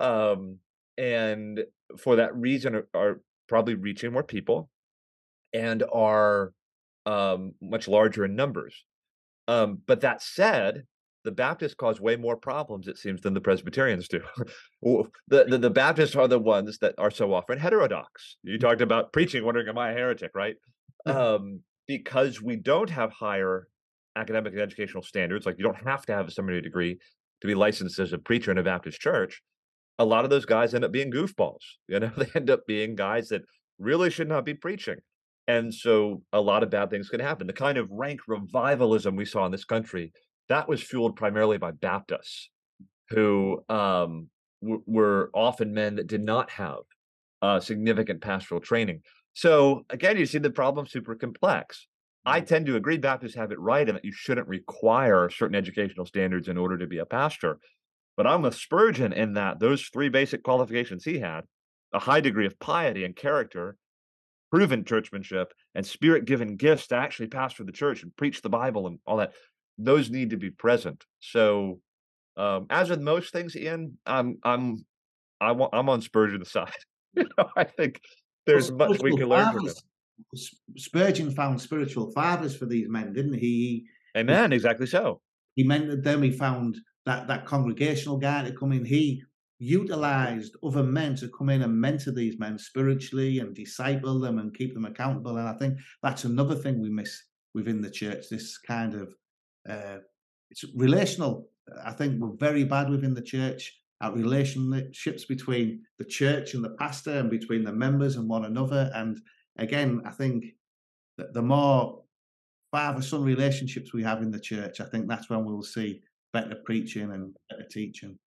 um, 0.00 0.58
and 0.98 1.60
for 1.98 2.16
that 2.16 2.34
reason 2.36 2.74
are, 2.74 2.88
are, 2.94 3.20
probably 3.48 3.74
reaching 3.74 4.12
more 4.12 4.22
people 4.22 4.70
and 5.52 5.82
are 5.92 6.54
um, 7.04 7.52
much 7.60 7.86
larger 7.86 8.24
in 8.24 8.34
numbers. 8.34 8.84
Um, 9.46 9.78
but 9.86 10.00
that 10.00 10.22
said, 10.22 10.84
the 11.24 11.32
Baptists 11.32 11.74
cause 11.74 12.00
way 12.00 12.16
more 12.16 12.36
problems, 12.36 12.88
it 12.88 12.98
seems, 12.98 13.20
than 13.20 13.34
the 13.34 13.40
Presbyterians 13.40 14.08
do. 14.08 14.20
the, 15.28 15.44
the, 15.44 15.58
the 15.58 15.70
Baptists 15.70 16.16
are 16.16 16.28
the 16.28 16.38
ones 16.38 16.78
that 16.78 16.94
are 16.98 17.10
so 17.10 17.34
often 17.34 17.58
heterodox. 17.58 18.38
You 18.42 18.58
talked 18.58 18.80
about 18.80 19.12
preaching, 19.12 19.44
wondering, 19.44 19.68
am 19.68 19.78
I 19.78 19.90
a 19.90 19.94
heretic, 19.94 20.30
right? 20.34 20.56
um, 21.06 21.60
because 21.86 22.40
we 22.40 22.56
don't 22.56 22.90
have 22.90 23.12
higher 23.12 23.68
academic 24.16 24.52
and 24.52 24.62
educational 24.62 25.02
standards, 25.02 25.46
like 25.46 25.56
you 25.58 25.64
don't 25.64 25.86
have 25.86 26.06
to 26.06 26.12
have 26.12 26.28
a 26.28 26.30
seminary 26.30 26.62
degree 26.62 26.98
to 27.40 27.46
be 27.46 27.54
licensed 27.54 27.98
as 27.98 28.12
a 28.12 28.18
preacher 28.18 28.50
in 28.50 28.58
a 28.58 28.62
Baptist 28.62 29.00
church. 29.00 29.42
A 29.98 30.04
lot 30.04 30.24
of 30.24 30.30
those 30.30 30.46
guys 30.46 30.74
end 30.74 30.84
up 30.84 30.92
being 30.92 31.12
goofballs. 31.12 31.62
You 31.88 32.00
know, 32.00 32.10
they 32.16 32.30
end 32.34 32.50
up 32.50 32.66
being 32.66 32.94
guys 32.94 33.28
that 33.28 33.42
really 33.78 34.10
should 34.10 34.28
not 34.28 34.44
be 34.44 34.54
preaching. 34.54 34.96
And 35.48 35.74
so 35.74 36.22
a 36.32 36.40
lot 36.40 36.62
of 36.62 36.70
bad 36.70 36.90
things 36.90 37.08
can 37.08 37.20
happen. 37.20 37.46
The 37.46 37.52
kind 37.52 37.76
of 37.76 37.90
rank 37.90 38.20
revivalism 38.28 39.16
we 39.16 39.24
saw 39.24 39.44
in 39.44 39.52
this 39.52 39.64
country 39.64 40.12
that 40.48 40.68
was 40.68 40.82
fueled 40.82 41.16
primarily 41.16 41.58
by 41.58 41.70
Baptists, 41.70 42.50
who 43.08 43.64
um, 43.68 44.28
w- 44.60 44.82
were 44.86 45.30
often 45.34 45.72
men 45.72 45.96
that 45.96 46.06
did 46.06 46.22
not 46.22 46.50
have 46.50 46.80
uh, 47.40 47.60
significant 47.60 48.20
pastoral 48.20 48.60
training. 48.60 49.00
So 49.34 49.84
again, 49.90 50.18
you 50.18 50.26
see 50.26 50.38
the 50.38 50.50
problem 50.50 50.86
super 50.86 51.14
complex. 51.14 51.86
I 52.24 52.38
mm-hmm. 52.38 52.46
tend 52.46 52.66
to 52.66 52.76
agree 52.76 52.98
Baptists 52.98 53.34
have 53.34 53.50
it 53.50 53.60
right 53.60 53.88
in 53.88 53.94
that 53.94 54.04
you 54.04 54.12
shouldn't 54.12 54.48
require 54.48 55.30
certain 55.30 55.56
educational 55.56 56.06
standards 56.06 56.48
in 56.48 56.58
order 56.58 56.76
to 56.78 56.86
be 56.86 56.98
a 56.98 57.06
pastor. 57.06 57.58
But 58.16 58.26
I'm 58.26 58.42
with 58.42 58.54
Spurgeon 58.54 59.12
in 59.12 59.34
that 59.34 59.58
those 59.58 59.82
three 59.82 60.08
basic 60.08 60.42
qualifications 60.42 61.04
he 61.04 61.18
had 61.18 61.42
a 61.92 61.98
high 61.98 62.20
degree 62.20 62.46
of 62.46 62.58
piety 62.58 63.04
and 63.04 63.14
character, 63.14 63.76
proven 64.50 64.84
churchmanship, 64.84 65.52
and 65.74 65.86
spirit 65.86 66.24
given 66.24 66.56
gifts 66.56 66.86
to 66.88 66.96
actually 66.96 67.28
pastor 67.28 67.64
the 67.64 67.72
church 67.72 68.02
and 68.02 68.14
preach 68.16 68.42
the 68.42 68.48
Bible 68.48 68.86
and 68.86 68.98
all 69.06 69.18
that 69.18 69.32
those 69.78 70.10
need 70.10 70.30
to 70.30 70.36
be 70.36 70.50
present. 70.50 71.04
So, 71.20 71.80
um, 72.36 72.66
as 72.70 72.90
with 72.90 73.00
most 73.00 73.32
things, 73.32 73.56
Ian, 73.56 73.98
I'm 74.06 74.38
I'm 74.44 74.84
I 75.40 75.52
want 75.52 75.74
I'm 75.74 75.88
on 75.88 76.00
Spurgeon's 76.00 76.50
side. 76.52 76.72
you 77.14 77.24
know, 77.36 77.48
I 77.56 77.64
think 77.64 78.00
there's 78.46 78.70
well, 78.72 78.90
much 78.90 79.02
we 79.02 79.16
can 79.16 79.28
learn 79.28 79.52
from 79.52 79.68
him. 79.68 79.74
Spurgeon 80.76 81.30
found 81.32 81.60
spiritual 81.60 82.12
fathers 82.12 82.56
for 82.56 82.66
these 82.66 82.88
men, 82.88 83.12
didn't 83.12 83.38
he? 83.38 83.84
Amen. 84.16 84.52
He, 84.52 84.56
exactly 84.56 84.86
so. 84.86 85.20
He 85.54 85.64
mentored 85.64 86.04
them. 86.04 86.22
He 86.22 86.30
found 86.30 86.78
that 87.06 87.28
that 87.28 87.46
congregational 87.46 88.18
guy 88.18 88.44
to 88.44 88.52
come 88.52 88.72
in. 88.72 88.84
He 88.84 89.22
utilized 89.58 90.56
other 90.64 90.82
men 90.82 91.14
to 91.14 91.28
come 91.28 91.48
in 91.48 91.62
and 91.62 91.80
mentor 91.80 92.10
these 92.10 92.38
men 92.38 92.58
spiritually 92.58 93.38
and 93.38 93.54
disciple 93.54 94.18
them 94.18 94.38
and 94.38 94.56
keep 94.56 94.74
them 94.74 94.84
accountable. 94.84 95.36
And 95.36 95.48
I 95.48 95.52
think 95.54 95.78
that's 96.02 96.24
another 96.24 96.56
thing 96.56 96.80
we 96.80 96.90
miss 96.90 97.22
within 97.54 97.80
the 97.80 97.90
church. 97.90 98.28
This 98.28 98.58
kind 98.58 98.94
of 98.94 99.14
uh, 99.68 99.98
it's 100.50 100.64
relational. 100.74 101.48
I 101.84 101.92
think 101.92 102.20
we're 102.20 102.36
very 102.36 102.64
bad 102.64 102.90
within 102.90 103.14
the 103.14 103.22
church 103.22 103.72
at 104.02 104.14
relationships 104.14 105.24
between 105.24 105.82
the 105.98 106.04
church 106.04 106.54
and 106.54 106.64
the 106.64 106.76
pastor 106.78 107.18
and 107.18 107.30
between 107.30 107.62
the 107.62 107.72
members 107.72 108.16
and 108.16 108.28
one 108.28 108.44
another. 108.44 108.90
And 108.94 109.20
again, 109.58 110.02
I 110.04 110.10
think 110.10 110.44
that 111.18 111.32
the 111.32 111.42
more 111.42 112.02
father 112.72 113.00
son 113.00 113.22
relationships 113.22 113.92
we 113.92 114.02
have 114.02 114.22
in 114.22 114.32
the 114.32 114.40
church, 114.40 114.80
I 114.80 114.86
think 114.86 115.06
that's 115.06 115.30
when 115.30 115.44
we'll 115.44 115.62
see 115.62 116.02
better 116.32 116.56
preaching 116.64 117.12
and 117.12 117.34
better 117.50 117.66
teaching. 117.70 118.18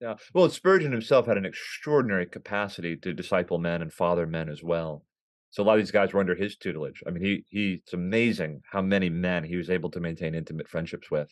Yeah. 0.00 0.14
Well, 0.32 0.48
Spurgeon 0.48 0.92
himself 0.92 1.26
had 1.26 1.36
an 1.36 1.44
extraordinary 1.44 2.26
capacity 2.26 2.96
to 2.98 3.12
disciple 3.12 3.58
men 3.58 3.82
and 3.82 3.92
father 3.92 4.26
men 4.26 4.48
as 4.48 4.62
well. 4.62 5.04
So 5.50 5.62
a 5.62 5.64
lot 5.64 5.78
of 5.78 5.80
these 5.80 5.90
guys 5.90 6.12
were 6.12 6.20
under 6.20 6.34
his 6.34 6.56
tutelage. 6.56 7.02
I 7.06 7.10
mean, 7.10 7.24
he 7.24 7.44
he 7.48 7.72
it's 7.82 7.94
amazing 7.94 8.60
how 8.70 8.82
many 8.82 9.08
men 9.08 9.44
he 9.44 9.56
was 9.56 9.70
able 9.70 9.90
to 9.90 10.00
maintain 10.00 10.34
intimate 10.34 10.68
friendships 10.68 11.10
with. 11.10 11.30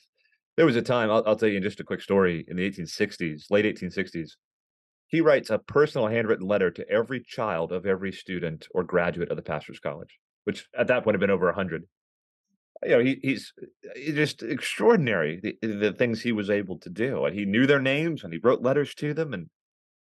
There 0.56 0.66
was 0.66 0.76
a 0.76 0.82
time, 0.82 1.10
I'll, 1.10 1.22
I'll 1.26 1.36
tell 1.36 1.50
you 1.50 1.60
just 1.60 1.80
a 1.80 1.84
quick 1.84 2.00
story 2.00 2.44
in 2.48 2.56
the 2.56 2.68
1860s, 2.68 3.50
late 3.50 3.66
1860s. 3.66 4.30
He 5.08 5.20
writes 5.20 5.50
a 5.50 5.58
personal 5.58 6.08
handwritten 6.08 6.46
letter 6.46 6.70
to 6.70 6.88
every 6.88 7.22
child 7.22 7.72
of 7.72 7.84
every 7.84 8.10
student 8.10 8.66
or 8.74 8.82
graduate 8.82 9.30
of 9.30 9.36
the 9.36 9.42
pastor's 9.42 9.78
college, 9.78 10.18
which 10.44 10.66
at 10.76 10.86
that 10.86 11.04
point 11.04 11.14
had 11.14 11.20
been 11.20 11.30
over 11.30 11.46
100. 11.46 11.84
You 12.82 12.90
know, 12.90 12.98
he, 13.00 13.18
he's, 13.22 13.52
just 14.14 14.42
extraordinary 14.42 15.40
the, 15.42 15.66
the 15.66 15.92
things 15.92 16.20
he 16.20 16.32
was 16.32 16.50
able 16.50 16.78
to 16.80 16.90
do. 16.90 17.24
And 17.24 17.34
he 17.34 17.44
knew 17.44 17.66
their 17.66 17.80
names 17.80 18.22
and 18.22 18.32
he 18.32 18.38
wrote 18.42 18.62
letters 18.62 18.94
to 18.96 19.14
them. 19.14 19.32
And 19.32 19.46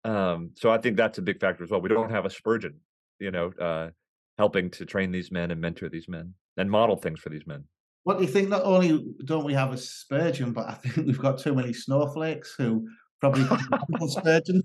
um, 0.03 0.51
so 0.55 0.71
I 0.71 0.77
think 0.77 0.97
that's 0.97 1.17
a 1.17 1.21
big 1.21 1.39
factor 1.39 1.63
as 1.63 1.69
well. 1.69 1.81
We 1.81 1.89
don't 1.89 2.11
have 2.11 2.25
a 2.25 2.29
Spurgeon 2.29 2.79
you 3.19 3.31
know, 3.31 3.51
uh, 3.59 3.89
helping 4.37 4.69
to 4.71 4.85
train 4.85 5.11
these 5.11 5.31
men 5.31 5.51
and 5.51 5.61
mentor 5.61 5.89
these 5.89 6.07
men 6.07 6.33
and 6.57 6.69
model 6.69 6.95
things 6.95 7.19
for 7.19 7.29
these 7.29 7.47
men. 7.47 7.63
What 8.03 8.17
do 8.17 8.23
you 8.23 8.29
think? 8.29 8.49
Not 8.49 8.63
only 8.63 9.03
don't 9.25 9.45
we 9.45 9.53
have 9.53 9.73
a 9.73 9.77
Spurgeon, 9.77 10.51
but 10.53 10.67
I 10.67 10.73
think 10.73 10.95
we've 11.07 11.19
got 11.19 11.39
too 11.39 11.55
many 11.55 11.73
snowflakes 11.73 12.55
who 12.57 12.87
probably 13.19 13.45
Spurgeon. 14.07 14.61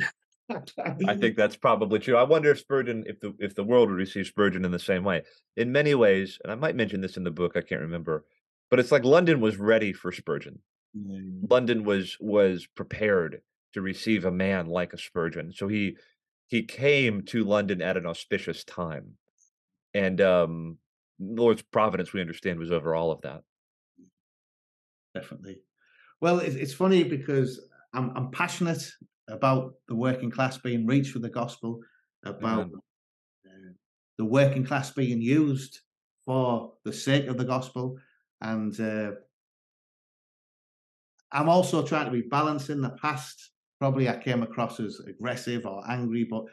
I 1.06 1.16
think 1.16 1.36
that's 1.36 1.56
probably 1.56 1.98
true. 1.98 2.16
I 2.16 2.22
wonder 2.24 2.50
if 2.50 2.58
Spurgeon, 2.58 3.04
if 3.06 3.20
the 3.20 3.34
if 3.38 3.54
the 3.54 3.64
world 3.64 3.88
would 3.88 3.96
receive 3.96 4.26
Spurgeon 4.26 4.64
in 4.64 4.70
the 4.70 4.78
same 4.78 5.04
way. 5.04 5.22
In 5.56 5.72
many 5.72 5.94
ways, 5.94 6.38
and 6.42 6.52
I 6.52 6.56
might 6.56 6.76
mention 6.76 7.00
this 7.00 7.16
in 7.16 7.24
the 7.24 7.30
book, 7.30 7.52
I 7.56 7.60
can't 7.60 7.80
remember, 7.80 8.24
but 8.70 8.78
it's 8.78 8.92
like 8.92 9.04
London 9.04 9.40
was 9.40 9.56
ready 9.56 9.92
for 9.92 10.12
Spurgeon. 10.12 10.58
Mm. 10.96 11.50
London 11.50 11.84
was 11.84 12.16
was 12.20 12.66
prepared 12.66 13.42
to 13.74 13.80
receive 13.80 14.24
a 14.24 14.32
man 14.32 14.66
like 14.66 14.92
a 14.92 14.98
Spurgeon. 14.98 15.52
So 15.52 15.68
he 15.68 15.96
he 16.48 16.64
came 16.64 17.22
to 17.22 17.44
London 17.44 17.80
at 17.80 17.96
an 17.96 18.06
auspicious 18.06 18.64
time. 18.64 19.12
And 19.94 20.20
um, 20.20 20.78
Lord's 21.20 21.62
providence, 21.62 22.12
we 22.12 22.20
understand, 22.20 22.58
was 22.58 22.72
over 22.72 22.94
all 22.94 23.12
of 23.12 23.22
that. 23.22 23.42
Definitely. 25.14 25.62
Well, 26.20 26.40
it's 26.40 26.74
funny 26.74 27.04
because 27.04 27.60
I'm, 27.94 28.10
I'm 28.16 28.30
passionate 28.30 28.82
about 29.30 29.74
the 29.88 29.94
working 29.94 30.30
class 30.30 30.58
being 30.58 30.86
reached 30.86 31.14
with 31.14 31.22
the 31.22 31.30
gospel, 31.30 31.80
about 32.24 32.70
uh, 33.46 33.72
the 34.18 34.24
working 34.24 34.64
class 34.64 34.90
being 34.90 35.20
used 35.20 35.80
for 36.24 36.72
the 36.84 36.92
sake 36.92 37.26
of 37.26 37.36
the 37.36 37.44
gospel. 37.44 37.96
And 38.40 38.78
uh, 38.80 39.12
I'm 41.32 41.48
also 41.48 41.86
trying 41.86 42.06
to 42.06 42.10
be 42.10 42.22
balanced 42.22 42.70
in 42.70 42.80
the 42.80 42.90
past 42.90 43.50
probably 43.80 44.08
I 44.08 44.16
came 44.16 44.42
across 44.42 44.78
as 44.78 45.00
aggressive 45.06 45.66
or 45.66 45.82
angry, 45.90 46.24
but 46.24 46.44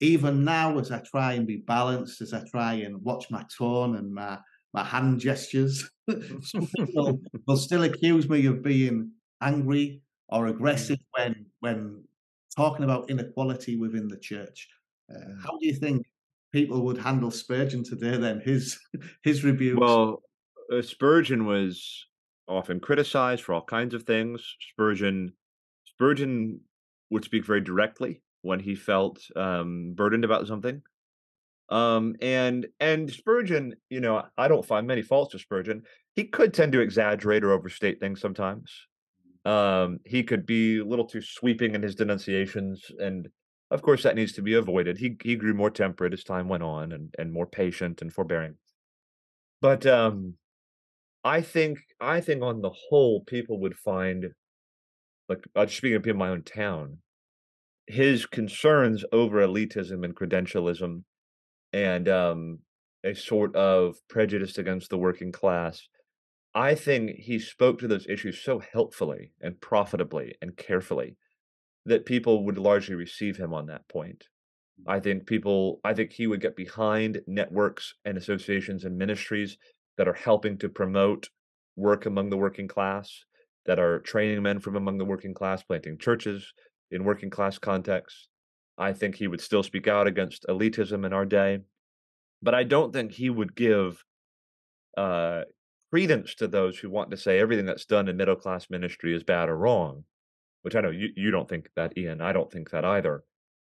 even 0.00 0.44
now, 0.44 0.78
as 0.78 0.92
I 0.92 1.00
try 1.00 1.32
and 1.32 1.46
be 1.46 1.56
balanced, 1.56 2.20
as 2.22 2.32
I 2.32 2.42
try 2.48 2.74
and 2.74 3.02
watch 3.02 3.30
my 3.30 3.44
tone 3.58 3.96
and 3.96 4.14
my 4.14 4.38
my 4.72 4.84
hand 4.84 5.20
gestures, 5.20 5.90
people 6.08 7.20
will 7.46 7.56
still 7.56 7.82
accuse 7.82 8.28
me 8.28 8.46
of 8.46 8.62
being 8.62 9.10
angry 9.40 10.02
or 10.28 10.46
aggressive 10.46 10.98
mm. 10.98 11.18
when 11.18 11.46
when 11.60 12.04
talking 12.56 12.84
about 12.84 13.10
inequality 13.10 13.76
within 13.76 14.08
the 14.08 14.18
church. 14.18 14.68
Uh, 15.10 15.18
mm. 15.18 15.42
how 15.42 15.56
do 15.58 15.66
you 15.66 15.74
think 15.74 16.06
people 16.52 16.82
would 16.82 16.98
handle 16.98 17.30
Spurgeon 17.30 17.84
today? 17.84 18.16
Then 18.16 18.40
his 18.40 18.78
his 19.22 19.44
reviews. 19.44 19.78
Well, 19.78 20.22
uh, 20.72 20.82
Spurgeon 20.82 21.46
was 21.46 22.06
often 22.48 22.80
criticized 22.80 23.42
for 23.42 23.54
all 23.54 23.62
kinds 23.62 23.94
of 23.94 24.04
things. 24.04 24.42
Spurgeon 24.72 25.32
Spurgeon 25.84 26.60
would 27.10 27.24
speak 27.24 27.46
very 27.46 27.60
directly 27.60 28.22
when 28.42 28.60
he 28.60 28.74
felt 28.74 29.20
um, 29.34 29.92
burdened 29.94 30.24
about 30.24 30.46
something. 30.46 30.82
Um, 31.68 32.14
and 32.20 32.66
and 32.78 33.10
Spurgeon, 33.10 33.74
you 33.90 34.00
know, 34.00 34.22
I 34.38 34.48
don't 34.48 34.64
find 34.64 34.86
many 34.86 35.02
faults 35.02 35.34
with 35.34 35.42
Spurgeon. 35.42 35.82
He 36.14 36.24
could 36.24 36.54
tend 36.54 36.72
to 36.72 36.80
exaggerate 36.80 37.44
or 37.44 37.52
overstate 37.52 38.00
things 38.00 38.20
sometimes. 38.20 38.70
Um, 39.46 40.00
he 40.06 40.24
could 40.24 40.46
be 40.46 40.78
a 40.78 40.84
little 40.84 41.06
too 41.06 41.22
sweeping 41.22 41.74
in 41.76 41.82
his 41.82 41.96
denunciations, 41.96 42.90
and 42.98 43.28
of 43.70 43.82
course 43.82 44.02
that 44.04 44.16
needs 44.16 44.32
to 44.34 44.42
be 44.42 44.54
avoided. 44.54 44.98
He 44.98 45.16
he 45.22 45.36
grew 45.36 45.54
more 45.54 45.70
temperate 45.70 46.14
as 46.14 46.24
time 46.24 46.48
went 46.48 46.64
on 46.64 46.92
and 46.92 47.14
and 47.18 47.32
more 47.32 47.46
patient 47.48 48.02
and 48.02 48.12
forbearing. 48.12 48.58
But 49.60 49.84
um 49.86 50.38
I 51.24 51.42
think 51.42 51.80
I 52.00 52.20
think 52.22 52.42
on 52.42 52.62
the 52.62 52.70
whole 52.70 53.24
people 53.24 53.60
would 53.60 53.76
find 53.78 54.34
like 55.28 55.44
uh, 55.54 55.66
speaking 55.66 55.96
of 55.96 56.06
in 56.06 56.16
my 56.16 56.28
own 56.30 56.42
town, 56.42 56.98
his 57.86 58.26
concerns 58.26 59.04
over 59.12 59.38
elitism 59.46 60.04
and 60.04 60.16
credentialism 60.16 61.04
and 61.72 62.08
um, 62.08 62.60
a 63.04 63.14
sort 63.14 63.56
of 63.56 63.96
prejudice 64.08 64.58
against 64.58 64.90
the 64.90 64.98
working 64.98 65.32
class. 65.32 65.88
I 66.56 66.74
think 66.74 67.18
he 67.18 67.38
spoke 67.38 67.78
to 67.80 67.86
those 67.86 68.06
issues 68.08 68.40
so 68.40 68.58
helpfully 68.58 69.32
and 69.42 69.60
profitably 69.60 70.36
and 70.40 70.56
carefully 70.56 71.18
that 71.84 72.06
people 72.06 72.46
would 72.46 72.56
largely 72.56 72.94
receive 72.94 73.36
him 73.36 73.52
on 73.52 73.66
that 73.66 73.86
point. 73.88 74.24
I 74.86 75.00
think 75.00 75.26
people, 75.26 75.80
I 75.84 75.92
think 75.92 76.12
he 76.12 76.26
would 76.26 76.40
get 76.40 76.56
behind 76.56 77.20
networks 77.26 77.92
and 78.06 78.16
associations 78.16 78.84
and 78.84 78.96
ministries 78.96 79.58
that 79.98 80.08
are 80.08 80.14
helping 80.14 80.56
to 80.58 80.70
promote 80.70 81.28
work 81.76 82.06
among 82.06 82.30
the 82.30 82.38
working 82.38 82.68
class, 82.68 83.10
that 83.66 83.78
are 83.78 84.00
training 84.00 84.42
men 84.42 84.58
from 84.58 84.76
among 84.76 84.96
the 84.96 85.04
working 85.04 85.34
class, 85.34 85.62
planting 85.62 85.98
churches 85.98 86.54
in 86.90 87.04
working 87.04 87.28
class 87.28 87.58
contexts. 87.58 88.28
I 88.78 88.94
think 88.94 89.16
he 89.16 89.26
would 89.26 89.42
still 89.42 89.62
speak 89.62 89.88
out 89.88 90.06
against 90.06 90.46
elitism 90.48 91.04
in 91.04 91.12
our 91.12 91.26
day, 91.26 91.60
but 92.42 92.54
I 92.54 92.64
don't 92.64 92.94
think 92.94 93.12
he 93.12 93.28
would 93.28 93.54
give 93.54 94.02
uh, 94.96 95.42
credence 95.90 96.34
to 96.36 96.48
those 96.48 96.78
who 96.78 96.90
want 96.90 97.10
to 97.10 97.16
say 97.16 97.38
everything 97.38 97.66
that's 97.66 97.86
done 97.86 98.08
in 98.08 98.16
middle 98.16 98.36
class 98.36 98.68
ministry 98.70 99.14
is 99.14 99.22
bad 99.22 99.48
or 99.48 99.56
wrong, 99.56 100.04
which 100.62 100.74
I 100.74 100.80
know 100.80 100.90
you, 100.90 101.08
you 101.16 101.30
don't 101.30 101.48
think 101.48 101.70
that, 101.76 101.96
Ian. 101.96 102.20
I 102.20 102.32
don't 102.32 102.50
think 102.50 102.70
that 102.70 102.84
either. 102.84 103.24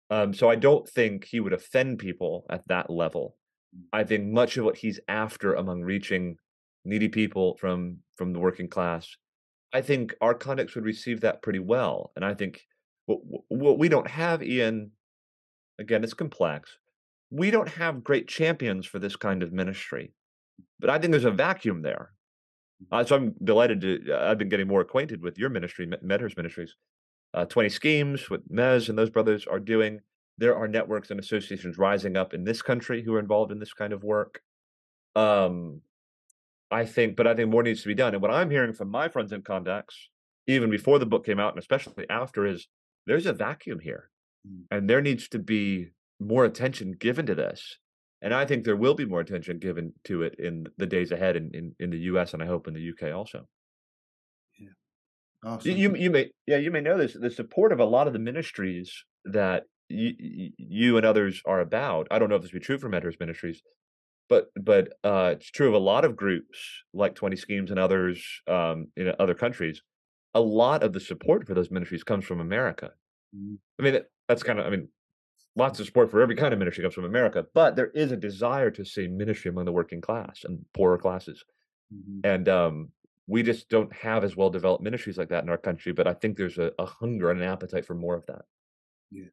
Um, 0.10 0.34
so 0.34 0.50
I 0.50 0.56
don't 0.56 0.88
think 0.90 1.26
he 1.26 1.40
would 1.40 1.54
offend 1.54 2.00
people 2.00 2.46
at 2.50 2.68
that 2.68 2.90
level. 2.90 3.36
I 3.94 4.04
think 4.04 4.26
much 4.26 4.58
of 4.58 4.66
what 4.66 4.78
he's 4.78 5.00
after 5.08 5.54
among 5.54 5.82
reaching 5.82 6.38
needy 6.86 7.10
people 7.10 7.58
from 7.60 7.98
from 8.18 8.34
the 8.34 8.40
working 8.40 8.68
class, 8.68 9.08
I 9.72 9.82
think 9.82 10.16
our 10.22 10.34
context 10.34 10.76
would 10.76 10.86
receive 10.86 11.22
that 11.22 11.42
pretty 11.42 11.60
well. 11.60 12.12
And 12.16 12.26
I 12.26 12.34
think 12.34 12.62
what, 13.06 13.20
what 13.50 13.78
we 13.78 13.90
don't 13.90 14.08
have, 14.08 14.42
Ian, 14.42 14.92
again, 15.80 16.04
it's 16.04 16.14
complex. 16.14 16.78
We 17.32 17.52
don't 17.52 17.70
have 17.70 18.04
great 18.04 18.28
champions 18.28 18.88
for 18.88 18.98
this 18.98 19.16
kind 19.16 19.44
of 19.44 19.54
ministry, 19.54 20.14
but 20.80 20.90
I 20.90 20.98
think 20.98 21.12
there's 21.12 21.26
a 21.26 21.32
vacuum 21.32 21.82
there. 21.82 22.12
Uh, 22.92 23.04
so 23.04 23.16
I'm 23.16 23.36
delighted 23.44 23.82
to. 23.82 24.14
Uh, 24.14 24.32
I've 24.32 24.38
been 24.38 24.50
getting 24.50 24.68
more 24.68 24.82
acquainted 24.82 25.22
with 25.22 25.38
your 25.38 25.50
ministry, 25.50 25.90
Medhurst 26.02 26.38
Ministries. 26.38 26.76
Uh, 27.34 27.46
20 27.46 27.70
schemes, 27.70 28.30
what 28.30 28.50
Mez 28.52 28.90
and 28.90 28.98
those 28.98 29.10
brothers 29.10 29.46
are 29.46 29.60
doing. 29.60 30.00
There 30.38 30.56
are 30.56 30.68
networks 30.68 31.12
and 31.12 31.20
associations 31.20 31.78
rising 31.78 32.18
up 32.18 32.34
in 32.34 32.44
this 32.44 32.62
country 32.62 33.04
who 33.04 33.14
are 33.14 33.20
involved 33.20 33.52
in 33.52 33.60
this 33.60 33.74
kind 33.74 33.94
of 33.94 34.04
work. 34.04 34.42
Um, 35.16 35.82
I 36.72 36.86
think, 36.86 37.16
but 37.16 37.28
I 37.28 37.36
think 37.36 37.50
more 37.50 37.64
needs 37.64 37.82
to 37.82 37.88
be 37.88 37.96
done. 37.96 38.14
And 38.14 38.22
what 38.22 38.32
I'm 38.32 38.50
hearing 38.50 38.74
from 38.74 38.90
my 38.90 39.10
friends 39.10 39.32
and 39.32 39.44
contacts, 39.44 40.10
even 40.48 40.70
before 40.70 40.98
the 40.98 41.06
book 41.06 41.26
came 41.26 41.40
out, 41.40 41.54
and 41.54 41.60
especially 41.60 42.10
after, 42.10 42.46
is 42.46 42.68
there's 43.06 43.26
a 43.26 43.34
vacuum 43.34 43.80
here, 43.80 44.10
mm. 44.48 44.64
and 44.72 44.90
there 44.90 45.02
needs 45.02 45.28
to 45.30 45.40
be 45.40 45.90
more 46.20 46.46
attention 46.46 46.94
given 46.94 47.26
to 47.26 47.36
this. 47.36 47.78
And 48.22 48.34
I 48.34 48.46
think 48.46 48.64
there 48.64 48.76
will 48.76 48.96
be 48.96 49.06
more 49.06 49.22
attention 49.22 49.60
given 49.60 49.94
to 50.06 50.24
it 50.24 50.36
in 50.40 50.68
the 50.78 50.86
days 50.86 51.12
ahead 51.12 51.36
in, 51.36 51.52
in, 51.54 51.76
in 51.80 51.90
the 51.90 52.00
US 52.00 52.34
and 52.34 52.44
I 52.44 52.46
hope 52.46 52.68
in 52.68 52.74
the 52.74 52.90
UK 52.90 53.16
also. 53.16 53.48
Yeah, 54.58 54.70
Awesome. 55.44 55.72
You 55.72 55.96
you 55.96 56.10
may 56.10 56.32
yeah 56.46 56.58
you 56.58 56.72
may 56.72 56.82
know 56.82 56.98
this 56.98 57.16
the 57.20 57.30
support 57.30 57.72
of 57.72 57.80
a 57.80 57.86
lot 57.86 58.08
of 58.08 58.14
the 58.14 58.20
ministries 58.20 58.92
that 59.26 59.64
you 59.88 60.52
you 60.58 60.98
and 60.98 61.06
others 61.06 61.42
are 61.46 61.62
about. 61.62 62.08
I 62.12 62.20
don't 62.20 62.30
know 62.30 62.36
if 62.36 62.42
this 62.42 62.54
would 62.54 62.62
be 62.62 62.66
true 62.66 62.78
for 62.78 62.90
Medhurst 62.90 63.20
Ministries, 63.20 63.62
but 64.28 64.48
but 64.56 64.90
uh, 65.04 65.36
it's 65.36 65.50
true 65.50 65.70
of 65.70 65.74
a 65.74 65.80
lot 65.80 66.06
of 66.06 66.16
groups 66.16 66.60
like 66.94 67.16
Twenty 67.16 67.38
Schemes 67.38 67.72
and 67.72 67.80
others 67.80 68.24
um, 68.48 68.88
in 68.98 69.14
other 69.20 69.34
countries. 69.34 69.82
A 70.36 70.42
lot 70.42 70.84
of 70.84 70.94
the 70.94 71.00
support 71.00 71.48
for 71.48 71.56
those 71.56 71.72
ministries 71.72 72.04
comes 72.04 72.26
from 72.26 72.40
America. 72.40 72.92
Mm-hmm. 73.36 73.56
I 73.80 73.84
mean 73.84 74.02
that's 74.28 74.44
kind 74.44 74.60
of 74.60 74.66
I 74.66 74.70
mean 74.70 74.90
lots 75.60 75.80
of 75.80 75.86
support 75.86 76.10
for 76.10 76.22
every 76.22 76.36
kind 76.36 76.54
of 76.54 76.60
ministry 76.60 76.84
comes 76.84 76.96
from 76.96 77.06
America, 77.06 77.46
but 77.54 77.76
there 77.76 77.92
is 77.94 78.12
a 78.12 78.18
desire 78.18 78.72
to 78.72 78.84
see 78.86 79.08
ministry 79.08 79.50
among 79.50 79.66
the 79.66 79.72
working 79.72 80.02
class 80.02 80.44
and 80.46 80.66
poorer 80.74 80.98
classes. 80.98 81.44
Mm-hmm. 81.94 82.20
And 82.24 82.50
um, 82.50 82.90
we 83.28 83.44
just 83.44 83.70
don't 83.70 83.94
have 83.94 84.24
as 84.24 84.36
well 84.36 84.50
developed 84.50 84.84
ministries 84.84 85.18
like 85.18 85.30
that 85.30 85.44
in 85.44 85.50
our 85.50 85.58
country. 85.58 85.92
But 85.92 86.08
I 86.08 86.14
think 86.14 86.38
there's 86.38 86.58
a, 86.58 86.72
a 86.80 86.86
hunger 86.86 87.30
and 87.30 87.42
an 87.42 87.48
appetite 87.48 87.86
for 87.86 87.96
more 87.96 88.16
of 88.16 88.26
that. 88.26 88.42
Yeah. 89.12 89.26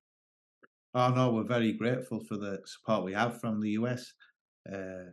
Oh 0.94 1.08
no, 1.08 1.32
we're 1.32 1.44
very 1.44 1.72
grateful 1.72 2.20
for 2.20 2.36
the 2.36 2.60
support 2.64 3.04
we 3.04 3.12
have 3.12 3.40
from 3.40 3.60
the 3.60 3.70
US. 3.70 4.12
Uh, 4.70 5.10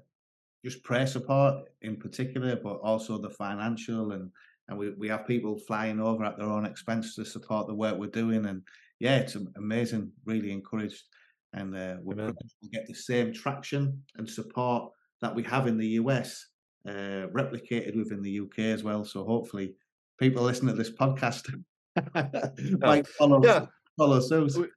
just 0.65 0.83
prayer 0.83 1.07
support 1.07 1.65
in 1.81 1.97
particular, 1.97 2.55
but 2.55 2.75
also 2.77 3.17
the 3.17 3.29
financial 3.29 4.11
and 4.11 4.31
and 4.69 4.77
we, 4.77 4.91
we 4.91 5.09
have 5.09 5.27
people 5.27 5.59
flying 5.59 5.99
over 5.99 6.23
at 6.23 6.37
their 6.37 6.47
own 6.47 6.65
expense 6.65 7.15
to 7.15 7.25
support 7.25 7.67
the 7.67 7.73
work 7.73 7.97
we're 7.97 8.07
doing. 8.07 8.45
And 8.45 8.61
yeah, 9.03 9.17
it's 9.17 9.35
amazing, 9.57 10.13
really 10.25 10.53
encouraged. 10.53 11.03
And 11.51 11.75
uh, 11.75 11.97
we'll 12.01 12.31
get 12.71 12.87
the 12.87 12.93
same 12.93 13.33
traction 13.33 14.01
and 14.15 14.27
support 14.27 14.91
that 15.21 15.35
we 15.35 15.43
have 15.43 15.67
in 15.67 15.77
the 15.77 15.87
US 15.99 16.47
uh, 16.87 17.27
replicated 17.35 17.97
within 17.97 18.21
the 18.21 18.39
UK 18.39 18.59
as 18.59 18.81
well. 18.81 19.03
So 19.03 19.25
hopefully, 19.25 19.75
people 20.17 20.41
listening 20.41 20.77
to 20.77 20.81
this 20.81 20.95
podcast 20.95 21.53
might 22.79 23.05
follow 23.05 23.43
yeah. 23.43 23.65
follow 23.97 24.21
suit. 24.21 24.69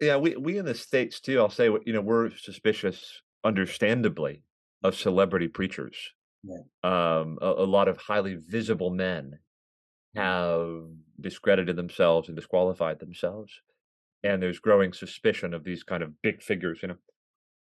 Yeah, 0.00 0.16
we 0.16 0.34
we 0.34 0.58
in 0.58 0.66
the 0.66 0.74
states 0.74 1.20
too. 1.20 1.38
I'll 1.38 1.48
say, 1.48 1.66
you 1.86 1.92
know, 1.92 2.00
we're 2.00 2.30
suspicious, 2.36 3.22
understandably, 3.44 4.42
of 4.82 4.96
celebrity 4.96 5.46
preachers. 5.46 5.96
Yeah. 6.42 6.58
Um, 6.82 7.38
a, 7.40 7.46
a 7.46 7.66
lot 7.66 7.86
of 7.86 7.98
highly 7.98 8.34
visible 8.34 8.90
men. 8.90 9.38
Have 10.14 10.84
discredited 11.20 11.76
themselves 11.76 12.28
and 12.28 12.36
disqualified 12.36 12.98
themselves, 12.98 13.52
and 14.22 14.42
there's 14.42 14.58
growing 14.58 14.92
suspicion 14.92 15.54
of 15.54 15.64
these 15.64 15.82
kind 15.82 16.02
of 16.02 16.20
big 16.22 16.42
figures, 16.42 16.80
you 16.82 16.88
know, 16.88 16.96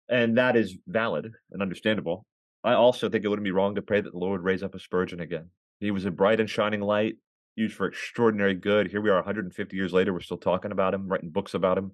and 0.09 0.37
that 0.39 0.57
is 0.57 0.77
valid 0.87 1.33
and 1.51 1.63
understandable. 1.63 2.27
I 2.65 2.75
also 2.75 3.09
think 3.09 3.25
it 3.25 3.29
wouldn't 3.29 3.45
be 3.45 3.51
wrong 3.51 3.75
to 3.75 3.83
pray 3.83 4.01
that 4.01 4.13
the 4.13 4.19
Lord 4.19 4.45
raise 4.45 4.63
up 4.63 4.75
a 4.75 4.79
Spurgeon 4.79 5.21
again. 5.21 5.49
He 5.81 5.91
was 5.91 6.05
a 6.05 6.11
bright 6.11 6.41
and 6.41 6.49
shining 6.49 6.81
light, 6.81 7.17
used 7.57 7.75
for 7.75 7.87
extraordinary 7.87 8.55
good. 8.55 8.89
Here 8.91 9.01
we 9.01 9.11
are 9.11 9.17
150 9.17 9.77
years 9.77 9.93
later, 9.93 10.13
we're 10.13 10.21
still 10.21 10.39
talking 10.39 10.73
about 10.73 10.95
him, 10.95 11.09
writing 11.09 11.31
books 11.31 11.55
about 11.55 11.77
him, 11.79 11.93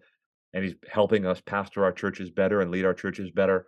and 0.52 0.64
he's 0.64 0.74
helping 0.90 1.26
us 1.26 1.40
pastor 1.44 1.84
our 1.84 1.92
churches 1.92 2.30
better 2.30 2.61
and 2.61 2.70
lead 2.70 2.84
our 2.84 2.94
churches 2.94 3.30
better. 3.30 3.66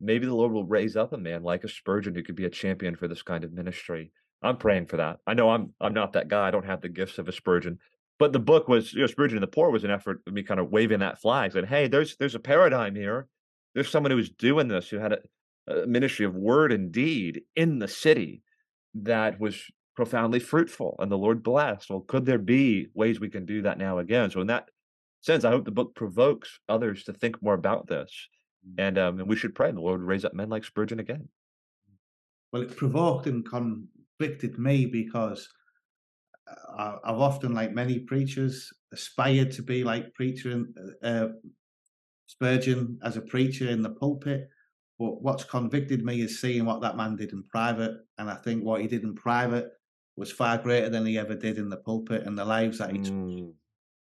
Maybe 0.00 0.26
the 0.26 0.34
Lord 0.34 0.52
will 0.52 0.66
raise 0.66 0.96
up 0.96 1.12
a 1.12 1.18
man 1.18 1.42
like 1.42 1.64
a 1.64 1.68
Spurgeon 1.68 2.14
who 2.14 2.22
could 2.22 2.34
be 2.34 2.44
a 2.44 2.50
champion 2.50 2.96
for 2.96 3.06
this 3.06 3.22
kind 3.22 3.44
of 3.44 3.52
ministry. 3.52 4.10
I'm 4.42 4.56
praying 4.56 4.86
for 4.86 4.96
that. 4.96 5.18
I 5.26 5.34
know 5.34 5.50
I'm 5.50 5.72
I'm 5.80 5.94
not 5.94 6.14
that 6.14 6.28
guy. 6.28 6.48
I 6.48 6.50
don't 6.50 6.66
have 6.66 6.80
the 6.80 6.88
gifts 6.88 7.18
of 7.18 7.28
a 7.28 7.32
Spurgeon. 7.32 7.78
But 8.18 8.32
the 8.32 8.38
book 8.38 8.68
was, 8.68 8.92
you 8.92 9.00
know, 9.00 9.06
Spurgeon 9.06 9.38
and 9.38 9.42
the 9.42 9.48
Poor 9.48 9.70
was 9.70 9.84
an 9.84 9.90
effort 9.90 10.22
of 10.26 10.32
me 10.32 10.42
kind 10.42 10.60
of 10.60 10.70
waving 10.70 11.00
that 11.00 11.20
flag, 11.20 11.52
saying, 11.52 11.66
hey, 11.66 11.88
there's 11.88 12.16
there's 12.16 12.34
a 12.34 12.40
paradigm 12.40 12.94
here. 12.94 13.26
There's 13.74 13.90
someone 13.90 14.10
who 14.10 14.16
was 14.16 14.30
doing 14.30 14.68
this, 14.68 14.88
who 14.88 14.98
had 14.98 15.14
a, 15.14 15.18
a 15.72 15.86
ministry 15.86 16.26
of 16.26 16.34
word 16.34 16.72
and 16.72 16.92
deed 16.92 17.42
in 17.56 17.78
the 17.78 17.88
city 17.88 18.42
that 18.94 19.40
was 19.40 19.64
profoundly 19.96 20.38
fruitful 20.38 20.96
and 20.98 21.10
the 21.10 21.18
Lord 21.18 21.42
blessed. 21.42 21.90
Well, 21.90 22.00
could 22.00 22.26
there 22.26 22.38
be 22.38 22.88
ways 22.94 23.20
we 23.20 23.30
can 23.30 23.44
do 23.44 23.62
that 23.62 23.78
now 23.78 23.98
again? 23.98 24.30
So 24.30 24.40
in 24.40 24.46
that 24.48 24.68
sense, 25.20 25.44
I 25.44 25.50
hope 25.50 25.64
the 25.64 25.70
book 25.70 25.94
provokes 25.94 26.60
others 26.68 27.04
to 27.04 27.12
think 27.12 27.42
more 27.42 27.54
about 27.54 27.86
this. 27.86 28.10
Mm. 28.66 28.86
And 28.86 28.98
um, 28.98 29.20
and 29.20 29.28
we 29.28 29.36
should 29.36 29.54
pray 29.54 29.70
the 29.70 29.80
Lord 29.80 30.00
would 30.00 30.08
raise 30.08 30.24
up 30.24 30.34
men 30.34 30.48
like 30.48 30.64
Spurgeon 30.64 31.00
again. 31.00 31.28
Well, 32.52 32.62
it 32.62 32.76
provoked 32.76 33.26
and 33.26 33.44
convicted 34.18 34.58
me 34.58 34.86
because 34.86 35.48
uh, 36.48 36.96
I've 37.04 37.18
often, 37.18 37.54
like 37.54 37.72
many 37.72 38.00
preachers, 38.00 38.70
aspired 38.92 39.52
to 39.52 39.62
be 39.62 39.84
like 39.84 40.14
preacher 40.14 40.64
uh, 41.02 41.28
Spurgeon 42.26 42.98
as 43.04 43.16
a 43.16 43.22
preacher 43.22 43.68
in 43.68 43.82
the 43.82 43.90
pulpit. 43.90 44.48
But 44.98 45.22
what's 45.22 45.44
convicted 45.44 46.04
me 46.04 46.20
is 46.22 46.40
seeing 46.40 46.64
what 46.64 46.80
that 46.82 46.96
man 46.96 47.16
did 47.16 47.32
in 47.32 47.42
private. 47.44 47.96
And 48.18 48.30
I 48.30 48.36
think 48.36 48.62
what 48.62 48.80
he 48.80 48.86
did 48.86 49.02
in 49.02 49.14
private 49.14 49.68
was 50.16 50.30
far 50.30 50.58
greater 50.58 50.88
than 50.88 51.06
he 51.06 51.18
ever 51.18 51.34
did 51.34 51.58
in 51.58 51.68
the 51.68 51.78
pulpit 51.78 52.24
and 52.26 52.38
the 52.38 52.44
lives 52.44 52.78
that 52.78 52.92
he 52.92 52.98
mm. 52.98 53.38
took 53.38 53.54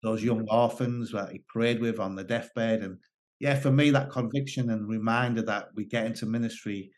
those 0.04 0.24
young 0.24 0.48
orphans 0.50 1.12
that 1.12 1.32
he 1.32 1.44
prayed 1.48 1.82
with 1.82 2.00
on 2.00 2.16
the 2.16 2.24
deathbed. 2.24 2.82
And 2.82 2.98
yeah, 3.40 3.60
for 3.60 3.72
me, 3.72 3.90
that 3.92 4.10
conviction 4.10 4.70
and 4.70 4.88
reminder 4.88 5.42
that 5.44 5.70
we 5.76 5.86
get 5.86 6.06
into 6.06 6.26
ministry 6.26 6.92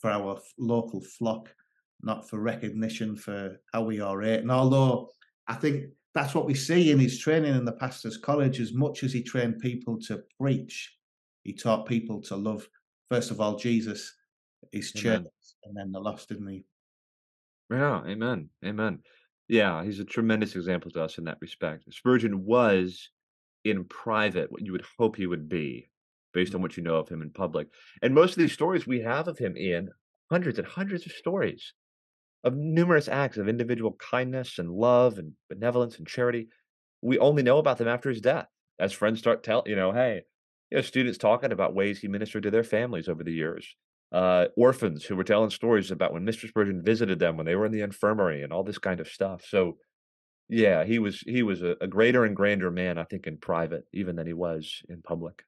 for 0.00 0.10
our 0.10 0.38
local 0.58 1.00
flock, 1.00 1.48
not 2.02 2.28
for 2.28 2.38
recognition 2.38 3.16
for 3.16 3.56
how 3.72 3.82
we 3.82 4.00
are 4.00 4.16
orate. 4.16 4.40
And 4.40 4.50
although 4.50 5.10
I 5.46 5.54
think 5.54 5.86
that's 6.14 6.34
what 6.34 6.46
we 6.46 6.54
see 6.54 6.90
in 6.90 6.98
his 6.98 7.18
training 7.18 7.54
in 7.54 7.64
the 7.64 7.72
pastor's 7.72 8.16
college, 8.16 8.60
as 8.60 8.72
much 8.72 9.02
as 9.02 9.12
he 9.12 9.22
trained 9.22 9.60
people 9.60 9.98
to 10.08 10.22
preach, 10.38 10.94
he 11.42 11.52
taught 11.52 11.86
people 11.86 12.20
to 12.22 12.36
love, 12.36 12.68
first 13.10 13.30
of 13.30 13.40
all, 13.40 13.56
Jesus, 13.56 14.14
his 14.72 14.92
church, 14.92 15.20
Amen. 15.20 15.26
and 15.64 15.76
then 15.76 15.92
the 15.92 16.00
lost, 16.00 16.28
didn't 16.28 16.48
he? 16.48 16.64
Yeah, 17.70 18.02
amen. 18.06 18.50
Amen. 18.64 19.00
Yeah, 19.48 19.84
he's 19.84 19.98
a 19.98 20.04
tremendous 20.04 20.54
example 20.54 20.90
to 20.92 21.02
us 21.02 21.18
in 21.18 21.24
that 21.24 21.38
respect. 21.40 21.84
Spurgeon 21.92 22.44
was 22.44 23.08
in 23.64 23.84
private 23.84 24.50
what 24.50 24.64
you 24.64 24.72
would 24.72 24.84
hope 24.98 25.16
he 25.16 25.26
would 25.26 25.48
be 25.48 25.88
based 26.32 26.52
mm. 26.52 26.56
on 26.56 26.62
what 26.62 26.76
you 26.76 26.82
know 26.82 26.96
of 26.96 27.08
him 27.08 27.22
in 27.22 27.30
public. 27.30 27.68
And 28.02 28.14
most 28.14 28.32
of 28.32 28.38
these 28.38 28.52
stories 28.52 28.86
we 28.86 29.00
have 29.00 29.28
of 29.28 29.38
him, 29.38 29.56
Ian, 29.56 29.90
hundreds 30.30 30.58
and 30.58 30.66
hundreds 30.66 31.06
of 31.06 31.12
stories 31.12 31.72
of 32.44 32.56
numerous 32.56 33.08
acts 33.08 33.36
of 33.36 33.48
individual 33.48 33.96
kindness 33.98 34.58
and 34.58 34.70
love 34.70 35.18
and 35.18 35.32
benevolence 35.48 35.98
and 35.98 36.06
charity. 36.06 36.48
We 37.00 37.18
only 37.18 37.42
know 37.42 37.58
about 37.58 37.78
them 37.78 37.88
after 37.88 38.08
his 38.08 38.20
death. 38.20 38.46
As 38.78 38.92
friends 38.92 39.18
start 39.18 39.42
telling, 39.42 39.68
you 39.68 39.76
know, 39.76 39.92
hey, 39.92 40.22
you 40.70 40.78
know, 40.78 40.82
students 40.82 41.18
talking 41.18 41.52
about 41.52 41.74
ways 41.74 42.00
he 42.00 42.08
ministered 42.08 42.42
to 42.44 42.50
their 42.50 42.64
families 42.64 43.08
over 43.08 43.22
the 43.22 43.32
years. 43.32 43.76
Uh, 44.10 44.46
orphans 44.56 45.04
who 45.04 45.16
were 45.16 45.24
telling 45.24 45.50
stories 45.50 45.90
about 45.90 46.12
when 46.12 46.26
Mr. 46.26 46.48
Spurgeon 46.48 46.82
visited 46.82 47.18
them 47.18 47.36
when 47.36 47.46
they 47.46 47.54
were 47.54 47.66
in 47.66 47.72
the 47.72 47.80
infirmary 47.80 48.42
and 48.42 48.52
all 48.52 48.62
this 48.62 48.78
kind 48.78 49.00
of 49.00 49.08
stuff. 49.08 49.44
So 49.48 49.78
yeah, 50.48 50.84
he 50.84 50.98
was 50.98 51.20
he 51.20 51.42
was 51.42 51.62
a, 51.62 51.76
a 51.80 51.86
greater 51.86 52.24
and 52.24 52.36
grander 52.36 52.70
man, 52.70 52.98
I 52.98 53.04
think, 53.04 53.26
in 53.26 53.38
private, 53.38 53.84
even 53.94 54.16
than 54.16 54.26
he 54.26 54.34
was 54.34 54.82
in 54.88 55.00
public. 55.00 55.44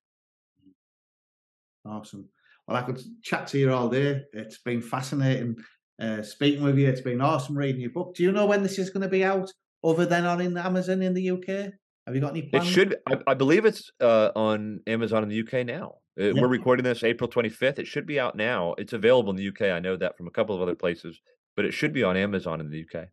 Awesome. 1.84 2.28
Well, 2.66 2.76
I 2.76 2.82
could 2.82 3.02
chat 3.22 3.46
to 3.48 3.58
you 3.58 3.72
all 3.72 3.90
day. 3.90 4.22
It's 4.32 4.58
been 4.58 4.80
fascinating 4.80 5.56
uh, 6.00 6.22
speaking 6.22 6.62
with 6.62 6.78
you. 6.78 6.88
It's 6.88 7.00
been 7.00 7.20
awesome 7.20 7.56
reading 7.56 7.80
your 7.80 7.90
book. 7.90 8.14
Do 8.14 8.22
you 8.22 8.32
know 8.32 8.46
when 8.46 8.62
this 8.62 8.78
is 8.78 8.90
going 8.90 9.02
to 9.02 9.08
be 9.08 9.24
out? 9.24 9.50
Other 9.82 10.06
than 10.06 10.24
on 10.24 10.40
in 10.40 10.56
Amazon 10.56 11.02
in 11.02 11.12
the 11.12 11.30
UK, 11.30 11.72
have 12.06 12.14
you 12.14 12.20
got 12.20 12.30
any 12.30 12.42
plans? 12.42 12.66
It 12.66 12.70
should, 12.70 12.96
I, 13.06 13.18
I 13.26 13.34
believe 13.34 13.66
it's 13.66 13.90
uh, 14.00 14.30
on 14.34 14.80
Amazon 14.86 15.22
in 15.22 15.28
the 15.28 15.40
UK 15.40 15.66
now. 15.66 15.96
Uh, 16.18 16.24
Yeah. 16.24 16.40
We're 16.40 16.48
recording 16.48 16.84
this 16.84 17.04
April 17.04 17.28
25th. 17.28 17.78
It 17.78 17.86
should 17.86 18.06
be 18.06 18.18
out 18.18 18.34
now. 18.34 18.74
It's 18.78 18.94
available 18.94 19.30
in 19.30 19.36
the 19.36 19.48
UK. 19.48 19.62
I 19.74 19.80
know 19.80 19.96
that 19.96 20.16
from 20.16 20.26
a 20.26 20.30
couple 20.30 20.54
of 20.56 20.62
other 20.62 20.74
places, 20.74 21.20
but 21.54 21.66
it 21.66 21.72
should 21.72 21.92
be 21.92 22.02
on 22.02 22.16
Amazon 22.16 22.60
in 22.60 22.70
the 22.70 22.80
UK. 22.82 23.08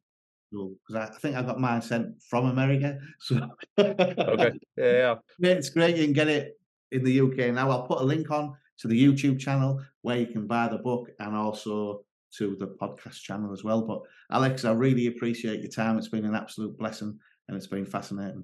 Because 0.51 0.95
I 0.95 1.19
think 1.19 1.35
I 1.35 1.41
got 1.41 1.59
mine 1.59 1.81
sent 1.81 2.21
from 2.29 2.45
America. 2.45 2.97
So 3.19 3.39
Okay. 3.77 4.51
Yeah. 4.77 4.91
yeah. 4.91 5.15
Yeah, 5.39 5.51
it's 5.51 5.69
great. 5.69 5.97
You 5.97 6.05
can 6.05 6.13
get 6.13 6.27
it 6.29 6.57
in 6.91 7.03
the 7.03 7.19
UK 7.21 7.53
now. 7.53 7.69
I'll 7.69 7.87
put 7.87 8.01
a 8.01 8.03
link 8.03 8.31
on 8.31 8.53
to 8.79 8.87
the 8.87 9.01
YouTube 9.01 9.39
channel 9.39 9.81
where 10.01 10.17
you 10.17 10.27
can 10.27 10.47
buy 10.47 10.67
the 10.67 10.77
book 10.77 11.09
and 11.19 11.35
also 11.35 12.03
to 12.37 12.55
the 12.59 12.67
podcast 12.67 13.21
channel 13.21 13.53
as 13.53 13.63
well. 13.63 13.81
But 13.81 14.01
Alex, 14.31 14.65
I 14.65 14.71
really 14.71 15.07
appreciate 15.07 15.61
your 15.61 15.71
time. 15.71 15.97
It's 15.97 16.09
been 16.09 16.25
an 16.25 16.35
absolute 16.35 16.77
blessing 16.77 17.17
and 17.47 17.57
it's 17.57 17.67
been 17.67 17.85
fascinating. 17.85 18.43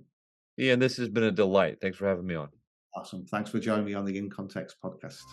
Ian, 0.59 0.79
this 0.79 0.97
has 0.97 1.09
been 1.09 1.23
a 1.23 1.31
delight. 1.31 1.77
Thanks 1.81 1.97
for 1.97 2.07
having 2.07 2.25
me 2.25 2.35
on. 2.35 2.49
Awesome. 2.95 3.25
Thanks 3.25 3.51
for 3.51 3.59
joining 3.59 3.85
me 3.85 3.93
on 3.93 4.05
the 4.05 4.17
In 4.17 4.29
Context 4.29 4.77
podcast. 4.83 5.23